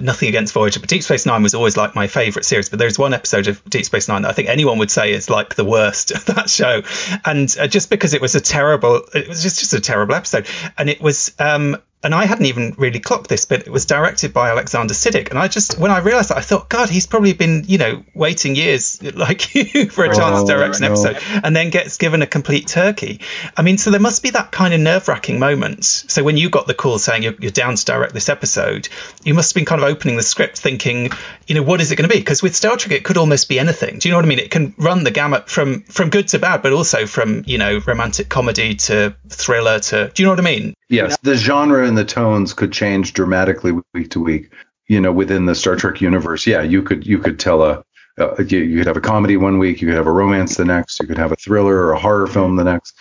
nothing 0.00 0.28
against 0.28 0.52
Voyager, 0.52 0.80
but 0.80 0.88
Deep 0.88 1.02
Space 1.02 1.26
Nine 1.26 1.42
was 1.42 1.54
always 1.54 1.76
like 1.76 1.94
my 1.94 2.06
favorite 2.06 2.44
series. 2.44 2.68
But 2.68 2.78
there's 2.78 2.98
one 2.98 3.14
episode 3.14 3.48
of 3.48 3.62
Deep 3.64 3.84
Space 3.84 4.08
Nine 4.08 4.22
that 4.22 4.30
I 4.30 4.32
think 4.32 4.48
anyone 4.48 4.78
would 4.78 4.90
say 4.90 5.12
is 5.12 5.30
like 5.30 5.54
the 5.54 5.64
worst 5.64 6.10
of 6.12 6.24
that 6.26 6.50
show, 6.50 6.82
and 7.24 7.54
uh, 7.58 7.66
just 7.66 7.90
because 7.90 8.14
it 8.14 8.20
was 8.20 8.34
a 8.34 8.40
terrible, 8.40 9.02
it 9.14 9.28
was 9.28 9.42
just 9.42 9.60
just 9.60 9.72
a 9.72 9.80
terrible 9.80 10.14
episode, 10.14 10.46
and 10.76 10.90
it 10.90 11.00
was 11.00 11.34
um, 11.38 11.76
and 12.02 12.14
I 12.14 12.26
hadn't 12.26 12.46
even 12.46 12.74
really 12.78 13.00
clocked 13.00 13.28
this, 13.28 13.46
but 13.46 13.60
it 13.60 13.70
was 13.70 13.86
directed 13.86 14.32
by 14.32 14.50
Alexander 14.50 14.94
Siddig. 14.94 15.30
And 15.30 15.38
I 15.38 15.48
just, 15.48 15.78
when 15.78 15.90
I 15.90 15.98
realized 15.98 16.30
that, 16.30 16.36
I 16.36 16.40
thought, 16.42 16.68
God, 16.68 16.88
he's 16.88 17.06
probably 17.06 17.32
been, 17.32 17.64
you 17.66 17.78
know, 17.78 18.04
waiting 18.14 18.54
years 18.54 19.02
like 19.14 19.54
you 19.54 19.88
for 19.88 20.04
a 20.04 20.14
chance 20.14 20.40
oh, 20.40 20.46
to 20.46 20.52
direct 20.52 20.78
an 20.78 20.84
episode 20.84 21.18
and 21.42 21.56
then 21.56 21.70
gets 21.70 21.96
given 21.96 22.22
a 22.22 22.26
complete 22.26 22.68
turkey. 22.68 23.20
I 23.56 23.62
mean, 23.62 23.78
so 23.78 23.90
there 23.90 23.98
must 23.98 24.22
be 24.22 24.30
that 24.30 24.52
kind 24.52 24.74
of 24.74 24.80
nerve 24.80 25.08
wracking 25.08 25.38
moment. 25.38 25.84
So 25.84 26.22
when 26.22 26.36
you 26.36 26.50
got 26.50 26.66
the 26.66 26.74
call 26.74 26.98
saying 26.98 27.22
you're, 27.22 27.34
you're, 27.40 27.50
down 27.50 27.74
to 27.74 27.84
direct 27.84 28.12
this 28.12 28.28
episode, 28.28 28.88
you 29.24 29.32
must 29.32 29.52
have 29.52 29.54
been 29.54 29.64
kind 29.64 29.80
of 29.80 29.88
opening 29.88 30.16
the 30.16 30.22
script 30.22 30.58
thinking, 30.58 31.10
you 31.46 31.54
know, 31.54 31.62
what 31.62 31.80
is 31.80 31.90
it 31.90 31.96
going 31.96 32.08
to 32.08 32.14
be? 32.14 32.20
Because 32.20 32.42
with 32.42 32.54
Star 32.54 32.76
Trek, 32.76 32.92
it 32.92 33.04
could 33.04 33.16
almost 33.16 33.48
be 33.48 33.58
anything. 33.58 33.98
Do 33.98 34.08
you 34.08 34.12
know 34.12 34.18
what 34.18 34.26
I 34.26 34.28
mean? 34.28 34.38
It 34.38 34.50
can 34.50 34.74
run 34.76 35.02
the 35.02 35.10
gamut 35.10 35.48
from, 35.48 35.80
from 35.84 36.10
good 36.10 36.28
to 36.28 36.38
bad, 36.38 36.62
but 36.62 36.72
also 36.72 37.06
from, 37.06 37.44
you 37.46 37.56
know, 37.56 37.80
romantic 37.86 38.28
comedy 38.28 38.74
to 38.74 39.16
thriller 39.28 39.78
to, 39.78 40.10
do 40.14 40.22
you 40.22 40.26
know 40.26 40.32
what 40.32 40.40
I 40.40 40.42
mean? 40.42 40.74
Yes, 40.88 41.16
the 41.22 41.34
genre 41.34 41.85
and 41.86 41.96
the 41.96 42.04
tones 42.04 42.52
could 42.52 42.72
change 42.72 43.12
dramatically 43.14 43.72
week 43.94 44.10
to 44.10 44.20
week. 44.20 44.52
You 44.88 45.00
know, 45.00 45.12
within 45.12 45.46
the 45.46 45.54
Star 45.54 45.74
Trek 45.74 46.00
universe, 46.00 46.46
yeah, 46.46 46.62
you 46.62 46.82
could 46.82 47.06
you 47.06 47.18
could 47.18 47.40
tell 47.40 47.62
a 47.62 47.84
uh, 48.18 48.42
you, 48.42 48.60
you, 48.60 48.78
could 48.78 48.86
have 48.86 48.96
a 48.96 49.00
comedy 49.00 49.36
one 49.36 49.58
week, 49.58 49.80
you 49.80 49.88
could 49.88 49.96
have 49.96 50.06
a 50.06 50.12
romance 50.12 50.56
the 50.56 50.64
next, 50.64 50.98
you 51.00 51.06
could 51.06 51.18
have 51.18 51.32
a 51.32 51.36
thriller 51.36 51.76
or 51.76 51.92
a 51.92 51.98
horror 51.98 52.26
film 52.26 52.56
the 52.56 52.64
next. 52.64 52.96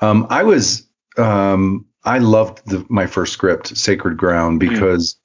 Um, 0.00 0.26
I 0.28 0.42
was 0.42 0.86
um, 1.16 1.86
I 2.04 2.18
loved 2.18 2.66
the, 2.66 2.84
my 2.88 3.06
first 3.06 3.32
script, 3.32 3.76
Sacred 3.76 4.16
Ground, 4.16 4.62
hmm. 4.62 4.68
because 4.68 5.16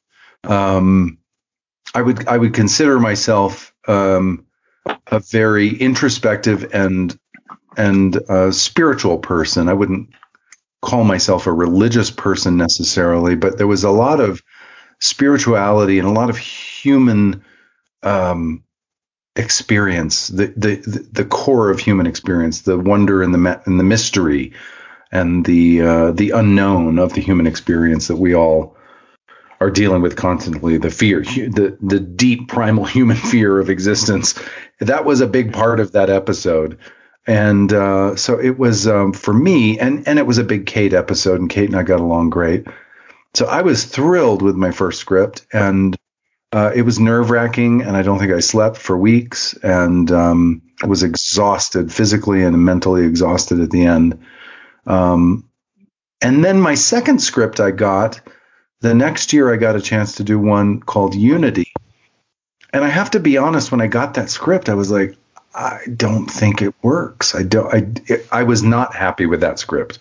um, 0.44 1.18
I 1.94 2.02
would 2.02 2.28
I 2.28 2.38
would 2.38 2.54
consider 2.54 3.00
myself 3.00 3.74
um, 3.88 4.46
a 5.08 5.20
very 5.20 5.76
introspective 5.76 6.74
and 6.74 7.18
and 7.78 8.18
uh, 8.30 8.52
spiritual 8.52 9.18
person. 9.18 9.70
I 9.70 9.74
wouldn't 9.74 10.10
call 10.86 11.04
myself 11.04 11.48
a 11.48 11.54
religious 11.54 12.12
person 12.12 12.58
necessarily, 12.58 13.36
but 13.36 13.58
there 13.58 13.68
was 13.68 13.84
a 13.84 13.92
lot 13.92 14.20
of 14.20 14.42
spirituality 15.00 16.00
and 16.00 16.08
a 16.08 16.12
lot 16.12 16.30
of 16.30 16.38
human 16.38 17.44
um, 18.04 18.64
experience, 19.36 20.28
the, 20.28 20.48
the 20.56 21.08
the 21.12 21.26
core 21.26 21.70
of 21.70 21.80
human 21.80 22.08
experience, 22.08 22.62
the 22.62 22.78
wonder 22.78 23.22
and 23.22 23.34
the 23.34 23.62
and 23.66 23.80
the 23.80 23.84
mystery 23.84 24.54
and 25.12 25.46
the 25.46 25.82
uh, 25.82 26.12
the 26.12 26.32
unknown 26.32 27.00
of 27.00 27.14
the 27.14 27.22
human 27.22 27.48
experience 27.48 28.08
that 28.08 28.18
we 28.18 28.34
all 28.36 28.78
are 29.60 29.72
dealing 29.72 30.02
with 30.02 30.16
constantly 30.16 30.78
the 30.78 30.90
fear 30.90 31.22
the 31.22 31.78
the 31.82 32.00
deep 32.00 32.48
primal 32.48 32.86
human 32.98 33.18
fear 33.18 33.60
of 33.60 33.70
existence. 33.70 34.40
That 34.80 35.06
was 35.06 35.22
a 35.22 35.28
big 35.28 35.54
part 35.54 35.80
of 35.80 35.94
that 35.94 36.10
episode 36.10 36.78
and 37.28 37.74
uh, 37.74 38.16
so 38.16 38.40
it 38.40 38.58
was 38.58 38.88
um, 38.88 39.14
for 39.14 39.34
me, 39.34 39.80
and 39.80 40.08
and 40.08 40.20
it 40.20 40.28
was 40.28 40.38
a 40.38 40.44
big 40.44 40.66
Kate 40.66 40.94
episode, 40.94 41.40
and 41.40 41.50
Kate 41.50 41.70
and 41.70 41.78
I 41.78 41.84
got 41.84 42.00
along 42.00 42.30
great. 42.30 42.66
So 43.34 43.46
I 43.48 43.62
was 43.62 43.86
thrilled 43.86 44.42
with 44.42 44.56
my 44.56 44.72
first 44.72 45.00
script, 45.00 45.46
and 45.52 45.96
uh, 46.52 46.72
it 46.74 46.84
was 46.84 47.00
nerve 47.00 47.32
wracking, 47.32 47.82
and 47.82 47.98
I 47.98 48.02
don't 48.02 48.20
think 48.20 48.32
I 48.32 48.40
slept 48.40 48.78
for 48.78 48.98
weeks, 48.98 49.54
and 49.56 50.10
um, 50.12 50.62
I 50.84 50.88
was 50.88 51.04
exhausted 51.04 51.92
physically 51.92 52.44
and 52.44 52.64
mentally 52.64 53.06
exhausted 53.06 53.60
at 53.60 53.72
the 53.72 53.86
end. 53.86 54.20
Um, 54.86 55.50
and 56.22 56.46
then 56.46 56.62
my 56.62 56.76
second 56.76 57.20
script 57.20 57.60
I 57.60 57.72
got 57.72 58.22
the 58.82 58.94
next 58.94 59.34
year, 59.34 59.52
I 59.52 59.58
got 59.58 59.76
a 59.76 59.82
chance 59.82 60.16
to 60.16 60.24
do 60.24 60.40
one 60.40 60.80
called 60.80 61.16
Unity. 61.16 61.74
And 62.72 62.84
I 62.84 62.90
have 62.90 63.12
to 63.12 63.20
be 63.20 63.38
honest, 63.38 63.72
when 63.72 63.82
I 63.82 63.88
got 63.88 64.14
that 64.14 64.30
script, 64.30 64.70
I 64.70 64.76
was 64.76 64.92
like, 64.92 65.18
I 65.56 65.80
don't 65.96 66.28
think 66.28 66.62
it 66.62 66.76
works. 66.82 67.34
I 67.34 67.44
don't. 67.44 68.02
I 68.12 68.20
I 68.40 68.44
was 68.44 68.62
not 68.62 68.94
happy 68.94 69.26
with 69.26 69.42
that 69.42 69.58
script, 69.60 70.00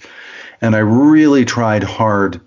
and 0.60 0.74
I 0.74 0.80
really 0.80 1.44
tried 1.44 1.84
hard 1.84 2.40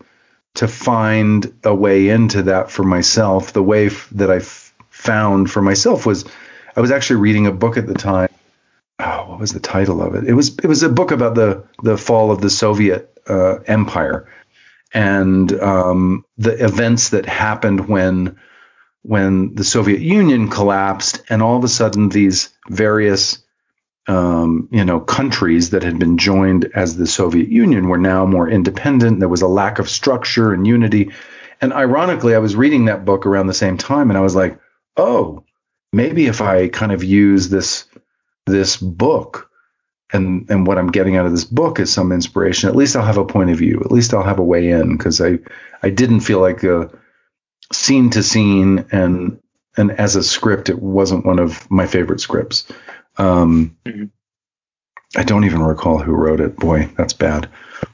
to 0.55 0.67
find 0.67 1.53
a 1.63 1.73
way 1.73 2.09
into 2.09 2.43
that 2.43 2.69
for 2.69 2.83
myself. 2.83 3.53
The 3.53 3.63
way 3.63 3.87
f- 3.87 4.09
that 4.11 4.29
I 4.29 4.37
f- 4.37 4.73
found 4.89 5.49
for 5.49 5.61
myself 5.61 6.05
was 6.05 6.25
I 6.75 6.81
was 6.81 6.91
actually 6.91 7.21
reading 7.21 7.47
a 7.47 7.51
book 7.51 7.77
at 7.77 7.87
the 7.87 7.93
time. 7.93 8.29
Oh, 8.99 9.25
what 9.29 9.39
was 9.39 9.53
the 9.53 9.59
title 9.59 10.01
of 10.01 10.15
it? 10.15 10.25
It 10.25 10.33
was 10.33 10.57
it 10.57 10.67
was 10.67 10.83
a 10.83 10.89
book 10.89 11.11
about 11.11 11.35
the 11.35 11.63
the 11.83 11.97
fall 11.97 12.31
of 12.31 12.41
the 12.41 12.49
Soviet 12.49 13.17
uh, 13.27 13.59
Empire 13.67 14.27
and 14.93 15.51
um, 15.61 16.25
the 16.37 16.63
events 16.63 17.09
that 17.09 17.25
happened 17.25 17.87
when 17.87 18.37
when 19.07 19.55
the 19.55 19.63
Soviet 19.63 20.01
Union 20.01 20.49
collapsed, 20.49 21.21
and 21.29 21.41
all 21.41 21.55
of 21.55 21.63
a 21.63 21.69
sudden 21.69 22.09
these 22.09 22.49
various 22.69 23.41
um, 24.05 24.67
you 24.69 24.83
know 24.83 24.99
countries 24.99 25.69
that 25.69 25.83
had 25.83 25.97
been 25.97 26.17
joined 26.17 26.69
as 26.75 26.97
the 26.97 27.07
Soviet 27.07 27.47
Union 27.47 27.87
were 27.87 27.97
now 27.97 28.25
more 28.25 28.49
independent. 28.49 29.19
There 29.19 29.29
was 29.29 29.41
a 29.41 29.47
lack 29.47 29.79
of 29.79 29.89
structure 29.89 30.51
and 30.51 30.67
unity. 30.67 31.11
And 31.61 31.71
ironically, 31.71 32.35
I 32.35 32.39
was 32.39 32.55
reading 32.55 32.85
that 32.85 33.05
book 33.05 33.25
around 33.25 33.47
the 33.47 33.53
same 33.53 33.77
time, 33.77 34.09
and 34.09 34.17
I 34.17 34.21
was 34.21 34.35
like, 34.35 34.59
oh, 34.97 35.45
maybe 35.93 36.27
if 36.27 36.41
I 36.41 36.67
kind 36.67 36.91
of 36.91 37.01
use 37.03 37.47
this 37.47 37.85
this 38.45 38.75
book 38.75 39.49
and 40.11 40.49
and 40.49 40.67
what 40.67 40.77
I'm 40.77 40.91
getting 40.91 41.15
out 41.15 41.25
of 41.25 41.31
this 41.31 41.45
book 41.45 41.79
is 41.79 41.93
some 41.93 42.11
inspiration. 42.11 42.67
At 42.67 42.75
least 42.75 42.97
I'll 42.97 43.05
have 43.05 43.17
a 43.17 43.25
point 43.25 43.51
of 43.51 43.57
view. 43.57 43.79
At 43.85 43.91
least 43.91 44.13
I'll 44.13 44.23
have 44.23 44.39
a 44.39 44.43
way 44.43 44.69
in 44.69 44.97
because 44.97 45.21
I 45.21 45.39
I 45.81 45.91
didn't 45.91 46.21
feel 46.21 46.41
like 46.41 46.63
a 46.63 46.89
scene 47.71 48.09
to 48.11 48.23
scene 48.23 48.85
and 48.91 49.39
and 49.77 49.91
as 49.91 50.15
a 50.15 50.23
script, 50.23 50.69
it 50.69 50.81
wasn't 50.81 51.25
one 51.25 51.37
of 51.37 51.69
my 51.69 51.85
favorite 51.85 52.19
scripts. 52.19 52.67
Um, 53.17 53.77
mm-hmm. 53.85 54.05
I 55.15 55.23
don't 55.23 55.45
even 55.45 55.61
recall 55.61 55.99
who 55.99 56.13
wrote 56.13 56.41
it. 56.41 56.55
Boy, 56.55 56.89
that's 56.97 57.13
bad. 57.13 57.47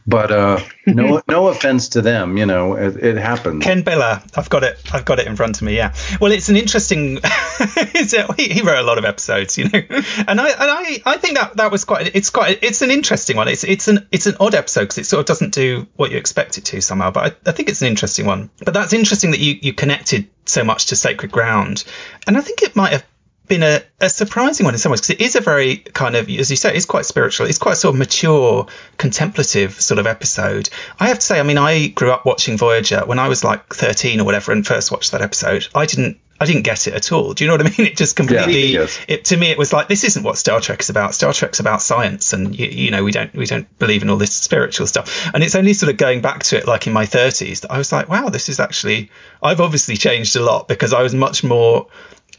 But 0.05 0.31
uh, 0.31 0.59
no 0.85 1.21
no 1.29 1.47
offense 1.47 1.89
to 1.89 2.01
them, 2.01 2.37
you 2.37 2.45
know, 2.45 2.75
it, 2.75 2.97
it 2.97 3.17
happens. 3.17 3.63
Ken 3.63 3.83
Biller, 3.83 4.21
I've 4.37 4.49
got 4.49 4.63
it. 4.63 4.79
I've 4.93 5.05
got 5.05 5.19
it 5.19 5.27
in 5.27 5.35
front 5.35 5.57
of 5.57 5.61
me. 5.63 5.75
Yeah. 5.75 5.93
Well, 6.19 6.31
it's 6.31 6.49
an 6.49 6.57
interesting. 6.57 7.19
it's 7.23 8.13
a, 8.13 8.31
he, 8.33 8.49
he 8.49 8.61
wrote 8.61 8.79
a 8.79 8.83
lot 8.83 8.97
of 8.97 9.05
episodes, 9.05 9.57
you 9.57 9.65
know, 9.65 9.79
and 10.27 10.41
I 10.41 10.49
and 10.49 10.71
I, 10.71 11.01
I 11.05 11.17
think 11.17 11.37
that 11.37 11.57
that 11.57 11.71
was 11.71 11.85
quite. 11.85 12.15
It's 12.15 12.29
quite. 12.29 12.59
It's 12.63 12.81
an 12.81 12.91
interesting 12.91 13.37
one. 13.37 13.47
It's 13.47 13.63
it's 13.63 13.87
an 13.87 14.07
it's 14.11 14.27
an 14.27 14.35
odd 14.39 14.55
episode 14.55 14.81
because 14.81 14.97
it 14.97 15.05
sort 15.05 15.21
of 15.21 15.25
doesn't 15.25 15.53
do 15.53 15.87
what 15.95 16.11
you 16.11 16.17
expect 16.17 16.57
it 16.57 16.65
to 16.65 16.81
somehow. 16.81 17.11
But 17.11 17.23
I, 17.45 17.49
I 17.49 17.53
think 17.53 17.69
it's 17.69 17.81
an 17.81 17.87
interesting 17.87 18.25
one. 18.25 18.49
But 18.63 18.73
that's 18.73 18.93
interesting 18.93 19.31
that 19.31 19.39
you 19.39 19.57
you 19.61 19.73
connected 19.73 20.29
so 20.45 20.65
much 20.65 20.87
to 20.87 20.97
Sacred 20.97 21.31
Ground, 21.31 21.85
and 22.27 22.37
I 22.37 22.41
think 22.41 22.61
it 22.61 22.75
might 22.75 22.91
have 22.91 23.05
been 23.47 23.63
a, 23.63 23.81
a 23.99 24.09
surprising 24.09 24.65
one 24.65 24.73
in 24.73 24.77
some 24.77 24.91
ways 24.91 25.01
because 25.01 25.11
it 25.11 25.21
is 25.21 25.35
a 25.35 25.41
very 25.41 25.77
kind 25.77 26.15
of, 26.15 26.29
as 26.29 26.49
you 26.49 26.55
say, 26.55 26.73
it's 26.75 26.85
quite 26.85 27.05
spiritual. 27.05 27.47
It's 27.47 27.57
quite 27.57 27.77
sort 27.77 27.95
of 27.95 27.99
mature, 27.99 28.67
contemplative 28.97 29.79
sort 29.81 29.99
of 29.99 30.07
episode. 30.07 30.69
I 30.99 31.07
have 31.07 31.19
to 31.19 31.25
say, 31.25 31.39
I 31.39 31.43
mean, 31.43 31.57
I 31.57 31.87
grew 31.87 32.11
up 32.11 32.25
watching 32.25 32.57
Voyager 32.57 33.01
when 33.05 33.19
I 33.19 33.27
was 33.27 33.43
like 33.43 33.73
13 33.73 34.21
or 34.21 34.23
whatever 34.23 34.51
and 34.51 34.65
first 34.65 34.91
watched 34.91 35.11
that 35.11 35.21
episode. 35.21 35.67
I 35.75 35.85
didn't. 35.85 36.19
I 36.41 36.45
didn't 36.45 36.63
get 36.63 36.87
it 36.87 36.93
at 36.93 37.11
all. 37.13 37.33
Do 37.33 37.43
you 37.43 37.47
know 37.47 37.53
what 37.53 37.61
I 37.61 37.69
mean? 37.77 37.87
It 37.91 37.95
just 37.95 38.15
completely. 38.17 38.65
Yeah, 38.65 38.81
yes. 38.81 38.99
It 39.07 39.25
to 39.25 39.37
me, 39.37 39.51
it 39.51 39.57
was 39.57 39.71
like 39.71 39.87
this 39.87 40.03
isn't 40.03 40.23
what 40.23 40.37
Star 40.37 40.59
Trek 40.59 40.81
is 40.81 40.89
about. 40.89 41.13
Star 41.13 41.31
Trek's 41.31 41.59
about 41.61 41.81
science, 41.81 42.33
and 42.33 42.57
you, 42.57 42.65
you 42.65 42.91
know 42.91 43.03
we 43.03 43.11
don't 43.11 43.33
we 43.33 43.45
don't 43.45 43.67
believe 43.77 44.01
in 44.01 44.09
all 44.09 44.17
this 44.17 44.33
spiritual 44.33 44.87
stuff. 44.87 45.29
And 45.33 45.43
it's 45.43 45.55
only 45.55 45.73
sort 45.73 45.91
of 45.91 45.97
going 45.97 46.21
back 46.21 46.43
to 46.45 46.57
it, 46.57 46.67
like 46.67 46.87
in 46.87 46.91
my 46.91 47.05
30s, 47.05 47.61
that 47.61 47.71
I 47.71 47.77
was 47.77 47.91
like, 47.93 48.09
wow, 48.09 48.29
this 48.29 48.49
is 48.49 48.59
actually. 48.59 49.11
I've 49.41 49.61
obviously 49.61 49.95
changed 49.95 50.35
a 50.35 50.43
lot 50.43 50.67
because 50.67 50.91
I 50.91 51.03
was 51.03 51.13
much 51.13 51.43
more 51.43 51.87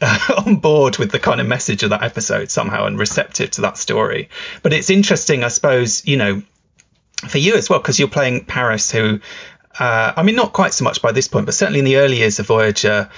on 0.45 0.57
board 0.57 0.97
with 0.97 1.11
the 1.11 1.19
kind 1.19 1.39
of 1.39 1.47
message 1.47 1.83
of 1.83 1.91
that 1.91 2.03
episode 2.03 2.51
somehow 2.51 2.85
and 2.85 2.99
receptive 2.99 3.51
to 3.51 3.61
that 3.61 3.77
story. 3.77 4.29
But 4.61 4.73
it's 4.73 4.89
interesting, 4.89 5.43
I 5.43 5.47
suppose, 5.49 6.05
you 6.05 6.17
know, 6.17 6.41
for 7.27 7.37
you 7.37 7.55
as 7.55 7.69
well, 7.69 7.79
because 7.79 7.99
you're 7.99 8.07
playing 8.07 8.45
Paris, 8.45 8.91
who, 8.91 9.19
uh, 9.79 10.13
I 10.15 10.23
mean, 10.23 10.35
not 10.35 10.53
quite 10.53 10.73
so 10.73 10.83
much 10.83 11.01
by 11.01 11.11
this 11.11 11.27
point, 11.27 11.45
but 11.45 11.55
certainly 11.55 11.79
in 11.79 11.85
the 11.85 11.97
early 11.97 12.17
years 12.17 12.39
of 12.39 12.47
Voyager, 12.47 13.09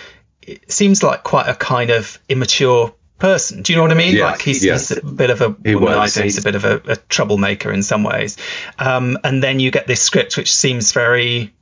it 0.42 0.72
seems 0.72 1.04
like 1.04 1.24
quite 1.24 1.48
a 1.48 1.56
kind 1.56 1.90
of 1.90 2.20
immature 2.30 2.94
person. 3.18 3.64
Do 3.64 3.74
you 3.74 3.78
know 3.78 3.84
what 3.84 3.92
I 3.92 3.96
mean? 3.96 4.16
Yes, 4.16 4.32
like 4.32 4.42
he's, 4.42 4.64
yes. 4.64 4.90
he's 4.90 4.98
a 5.00 5.06
bit 5.06 5.30
of 5.32 5.42
a 5.42 5.50
womanizer, 5.50 6.24
he's 6.24 6.38
a 6.38 6.44
bit 6.44 6.56
of 6.56 6.66
a, 6.66 6.82
a 6.88 6.96
troublemaker 6.96 7.72
in 7.72 7.82
some 7.82 8.04
ways. 8.04 8.38
Um, 8.78 9.18
and 9.24 9.42
then 9.42 9.60
you 9.60 9.72
get 9.72 9.88
this 9.88 10.02
script 10.02 10.38
which 10.38 10.54
seems 10.54 10.92
very 10.92 11.54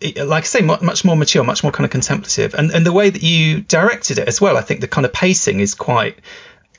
like 0.00 0.44
I 0.44 0.46
say, 0.46 0.60
much 0.62 1.04
more 1.04 1.16
mature, 1.16 1.44
much 1.44 1.62
more 1.62 1.72
kind 1.72 1.84
of 1.84 1.90
contemplative, 1.90 2.54
and 2.54 2.70
and 2.70 2.86
the 2.86 2.92
way 2.92 3.10
that 3.10 3.22
you 3.22 3.60
directed 3.60 4.18
it 4.18 4.28
as 4.28 4.40
well. 4.40 4.56
I 4.56 4.62
think 4.62 4.80
the 4.80 4.88
kind 4.88 5.04
of 5.04 5.12
pacing 5.12 5.60
is 5.60 5.74
quite 5.74 6.18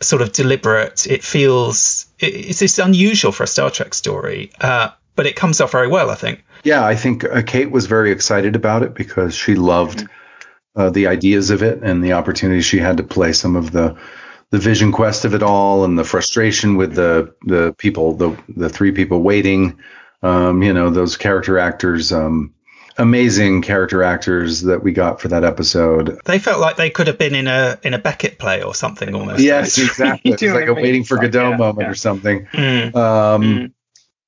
sort 0.01 0.21
of 0.21 0.31
deliberate. 0.31 1.07
It 1.07 1.23
feels 1.23 2.07
it, 2.19 2.33
it's 2.33 2.61
it's 2.61 2.79
unusual 2.79 3.31
for 3.31 3.43
a 3.43 3.47
Star 3.47 3.69
Trek 3.69 3.93
story, 3.93 4.51
uh, 4.59 4.89
but 5.15 5.27
it 5.27 5.35
comes 5.35 5.61
off 5.61 5.71
very 5.71 5.87
well. 5.87 6.09
I 6.09 6.15
think. 6.15 6.43
Yeah, 6.63 6.85
I 6.85 6.95
think 6.95 7.23
uh, 7.23 7.41
Kate 7.43 7.71
was 7.71 7.85
very 7.85 8.11
excited 8.11 8.55
about 8.55 8.83
it 8.83 8.93
because 8.93 9.35
she 9.35 9.55
loved 9.55 10.07
uh, 10.75 10.89
the 10.89 11.07
ideas 11.07 11.49
of 11.49 11.63
it 11.63 11.81
and 11.83 12.03
the 12.03 12.13
opportunity 12.13 12.61
she 12.61 12.77
had 12.77 12.97
to 12.97 13.03
play 13.03 13.33
some 13.33 13.55
of 13.55 13.71
the 13.71 13.97
the 14.49 14.59
vision 14.59 14.91
quest 14.91 15.25
of 15.25 15.33
it 15.33 15.43
all 15.43 15.85
and 15.85 15.97
the 15.97 16.03
frustration 16.03 16.75
with 16.75 16.95
the 16.95 17.33
the 17.45 17.73
people 17.77 18.15
the 18.15 18.37
the 18.49 18.69
three 18.69 18.91
people 18.91 19.21
waiting. 19.21 19.79
Um, 20.23 20.61
you 20.61 20.73
know 20.73 20.89
those 20.89 21.17
character 21.17 21.59
actors. 21.59 22.11
Um, 22.11 22.53
amazing 22.97 23.61
character 23.61 24.03
actors 24.03 24.61
that 24.61 24.83
we 24.83 24.91
got 24.91 25.21
for 25.21 25.29
that 25.29 25.43
episode. 25.43 26.19
They 26.25 26.39
felt 26.39 26.59
like 26.59 26.77
they 26.77 26.89
could 26.89 27.07
have 27.07 27.17
been 27.17 27.35
in 27.35 27.47
a 27.47 27.79
in 27.83 27.93
a 27.93 27.99
Beckett 27.99 28.39
play 28.39 28.63
or 28.63 28.73
something 28.73 29.13
almost. 29.13 29.41
Yes, 29.41 29.77
exactly. 29.77 30.31
It's 30.33 30.41
like 30.41 30.67
a 30.67 30.73
waiting 30.73 31.03
for 31.03 31.17
Godot 31.17 31.51
yeah, 31.51 31.57
moment 31.57 31.85
yeah. 31.85 31.91
or 31.91 31.95
something. 31.95 32.45
Mm. 32.47 32.95
Um, 32.95 33.73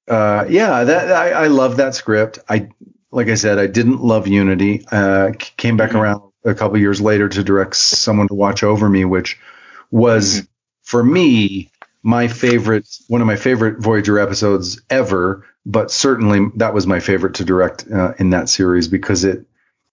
uh, 0.08 0.45
yeah, 0.49 0.84
that 0.84 1.12
I, 1.12 1.32
I 1.32 1.47
love 1.47 1.78
that 1.78 1.95
script. 1.95 2.39
I 2.49 2.69
like 3.12 3.28
I 3.28 3.36
said, 3.36 3.60
I 3.60 3.67
didn't 3.67 4.02
love 4.02 4.28
Unity. 4.28 4.86
Uh, 4.91 5.32
came 5.38 5.78
back 5.78 5.93
around 5.93 6.21
a 6.43 6.54
couple 6.54 6.78
years 6.78 6.99
later 6.99 7.30
to 7.30 7.43
direct 7.43 7.76
someone 7.76 8.28
to 8.28 8.34
watch 8.34 8.63
over 8.63 8.89
me, 8.89 9.06
which 9.06 9.39
was 9.91 10.47
for 10.82 11.04
me 11.04 11.69
my 12.02 12.28
favorite, 12.28 12.88
one 13.08 13.21
of 13.21 13.28
my 13.28 13.38
favorite 13.38 13.80
Voyager 13.80 14.19
episodes 14.19 14.82
ever. 14.89 15.45
But 15.65 15.91
certainly 15.91 16.49
that 16.56 16.73
was 16.73 16.86
my 16.86 16.99
favorite 16.99 17.36
to 17.36 17.45
direct 17.45 17.89
uh, 17.89 18.13
in 18.19 18.32
that 18.32 18.49
series 18.49 18.88
because 18.88 19.23
it 19.23 19.45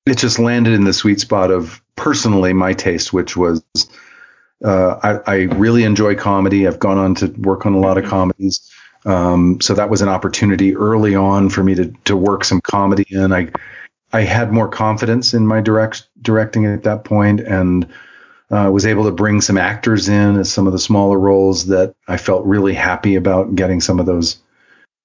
it 0.06 0.18
just 0.18 0.38
landed 0.38 0.72
in 0.72 0.84
the 0.84 0.92
sweet 0.92 1.20
spot 1.20 1.50
of 1.50 1.82
personally 1.94 2.52
my 2.52 2.72
taste, 2.72 3.12
which 3.12 3.36
was 3.36 3.62
uh, 4.64 5.20
I, 5.26 5.32
I 5.32 5.36
really 5.42 5.84
enjoy 5.84 6.16
comedy. 6.16 6.66
I've 6.66 6.78
gone 6.78 6.98
on 6.98 7.14
to 7.16 7.26
work 7.26 7.66
on 7.66 7.74
a 7.74 7.78
lot 7.78 7.98
of 7.98 8.04
comedies. 8.04 8.70
Um, 9.04 9.60
so 9.60 9.74
that 9.74 9.88
was 9.88 10.02
an 10.02 10.08
opportunity 10.08 10.76
early 10.76 11.14
on 11.14 11.48
for 11.48 11.64
me 11.64 11.74
to, 11.74 11.92
to 12.04 12.16
work 12.16 12.44
some 12.44 12.60
comedy 12.60 13.06
in. 13.08 13.32
I, 13.32 13.50
I 14.12 14.22
had 14.22 14.52
more 14.52 14.68
confidence 14.68 15.32
in 15.32 15.46
my 15.46 15.60
direct 15.60 16.06
directing 16.20 16.66
at 16.66 16.82
that 16.82 17.04
point 17.04 17.40
and 17.40 17.86
uh, 18.50 18.68
was 18.70 18.84
able 18.84 19.04
to 19.04 19.12
bring 19.12 19.40
some 19.40 19.56
actors 19.56 20.08
in 20.08 20.36
as 20.36 20.52
some 20.52 20.66
of 20.66 20.72
the 20.72 20.78
smaller 20.78 21.18
roles 21.18 21.66
that 21.66 21.94
I 22.08 22.16
felt 22.16 22.44
really 22.44 22.74
happy 22.74 23.14
about 23.14 23.54
getting 23.54 23.80
some 23.80 24.00
of 24.00 24.06
those 24.06 24.38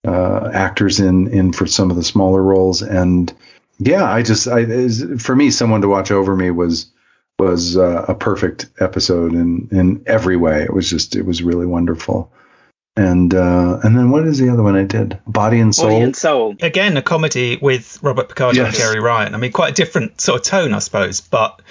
uh, 0.05 0.49
actors 0.53 0.99
in 0.99 1.27
in 1.27 1.51
for 1.53 1.65
some 1.67 1.89
of 1.89 1.95
the 1.97 2.03
smaller 2.03 2.41
roles. 2.41 2.81
And 2.81 3.33
yeah, 3.79 4.03
I 4.03 4.21
just 4.23 4.47
I 4.47 4.59
is- 4.59 5.05
for 5.23 5.35
me, 5.35 5.51
someone 5.51 5.81
to 5.81 5.87
watch 5.87 6.11
over 6.11 6.35
me 6.35 6.51
was 6.51 6.91
was 7.37 7.75
uh, 7.75 8.05
a 8.07 8.15
perfect 8.15 8.67
episode 8.79 9.33
in 9.33 9.67
in 9.71 10.03
every 10.05 10.37
way. 10.37 10.63
It 10.63 10.73
was 10.73 10.89
just 10.89 11.15
it 11.15 11.25
was 11.25 11.43
really 11.43 11.65
wonderful. 11.65 12.31
And 12.97 13.33
uh, 13.33 13.79
and 13.83 13.97
then 13.97 14.09
what 14.09 14.25
is 14.25 14.39
the 14.39 14.47
other 14.49 14.63
one 14.63 14.77
I 14.77 14.85
did? 14.85 15.19
Body 15.27 15.59
and 15.59 15.75
Soul. 15.75 15.89
Body 15.89 16.01
and 16.01 16.15
soul. 16.15 16.55
Again, 16.61 16.95
a 16.95 17.01
comedy 17.01 17.57
with 17.61 17.99
Robert 18.01 18.29
Picardo 18.29 18.63
and 18.63 18.73
Yes. 18.73 18.81
Jeri 18.81 19.01
Ryan. 19.01 19.35
I 19.35 19.37
mean, 19.37 19.51
quite 19.51 19.71
a 19.71 19.75
different 19.75 20.21
sort 20.21 20.39
of 20.39 20.45
tone, 20.45 20.73
I 20.73 20.79
suppose. 20.79 21.19
But 21.19 21.61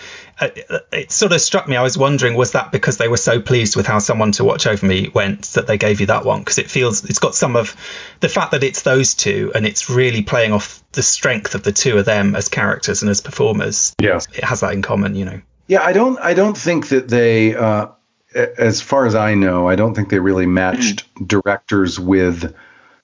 it 0.41 1.11
sort 1.13 1.33
of 1.33 1.41
struck 1.41 1.69
me. 1.69 1.77
I 1.77 1.83
was 1.83 1.97
wondering, 1.97 2.35
was 2.35 2.53
that 2.53 2.73
because 2.73 2.99
they 2.99 3.09
were 3.09 3.17
so 3.17 3.41
pleased 3.41 3.77
with 3.77 3.87
how 3.87 3.99
Someone 3.99 4.33
to 4.33 4.45
Watch 4.45 4.67
Over 4.67 4.85
Me 4.85 5.11
went 5.15 5.43
that 5.53 5.67
they 5.67 5.79
gave 5.79 6.01
you 6.01 6.07
that 6.07 6.25
one? 6.25 6.41
Because 6.41 6.59
it 6.59 6.71
feels 6.71 7.05
it's 7.05 7.19
got 7.19 7.35
some 7.35 7.57
of 7.57 7.77
the 8.21 8.29
fact 8.29 8.51
that 8.53 8.65
it's 8.65 8.83
those 8.83 9.15
two 9.15 9.53
and 9.55 9.67
it's 9.67 9.89
really 9.89 10.23
playing 10.23 10.53
off 10.53 10.83
the 10.93 11.03
strength 11.03 11.55
of 11.55 11.63
the 11.63 11.73
two 11.73 11.99
of 11.99 12.05
them 12.05 12.35
as 12.35 12.49
characters 12.49 13.03
and 13.03 13.11
as 13.11 13.21
performers. 13.21 13.95
Yes. 14.01 14.27
It 14.35 14.45
has 14.45 14.61
that 14.61 14.73
in 14.73 14.83
common, 14.83 15.15
you 15.15 15.25
know. 15.25 15.41
Yeah, 15.67 15.83
I 15.83 15.93
don't 15.93 16.19
I 16.19 16.35
don't 16.35 16.57
think 16.57 16.89
that 16.89 17.09
they 17.09 17.55
uh, 17.55 17.87
as 18.35 18.81
far 18.81 19.07
as 19.07 19.15
I 19.15 19.35
know, 19.35 19.69
I 19.69 19.77
don't 19.77 19.95
think 19.95 20.11
they 20.11 20.19
really 20.19 20.47
matched 20.47 21.07
directors 21.27 21.99
with 21.99 22.55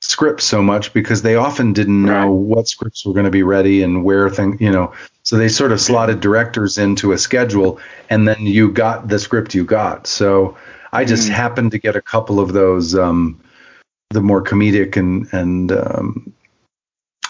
scripts 0.01 0.45
so 0.45 0.63
much 0.63 0.93
because 0.93 1.23
they 1.23 1.37
often 1.37 1.73
didn't 1.73 2.05
know 2.05 2.27
Right. 2.27 2.57
what 2.57 2.69
scripts 2.69 3.05
were 3.05 3.13
going 3.13 3.25
to 3.27 3.31
be 3.31 3.43
ready 3.43 3.83
and 3.83 4.05
where 4.05 4.31
thing, 4.31 4.57
you 4.61 4.71
know. 4.71 4.93
So 5.23 5.37
they 5.37 5.49
sort 5.49 5.73
of 5.73 5.81
slotted 5.81 6.21
directors 6.21 6.79
into 6.79 7.13
a 7.13 7.19
schedule 7.19 7.79
and 8.09 8.27
then 8.27 8.41
you 8.41 8.71
got 8.73 9.09
the 9.09 9.19
script 9.19 9.55
you 9.55 9.65
got. 9.65 10.07
So 10.07 10.57
I 10.93 11.05
just 11.05 11.29
happened 11.29 11.73
to 11.73 11.79
get 11.79 11.97
a 11.97 12.03
couple 12.03 12.41
of 12.41 12.53
those 12.53 12.95
um 12.95 13.41
the 14.11 14.21
more 14.21 14.43
comedic 14.43 14.97
and 14.97 15.29
and 15.33 15.71
um 15.71 16.33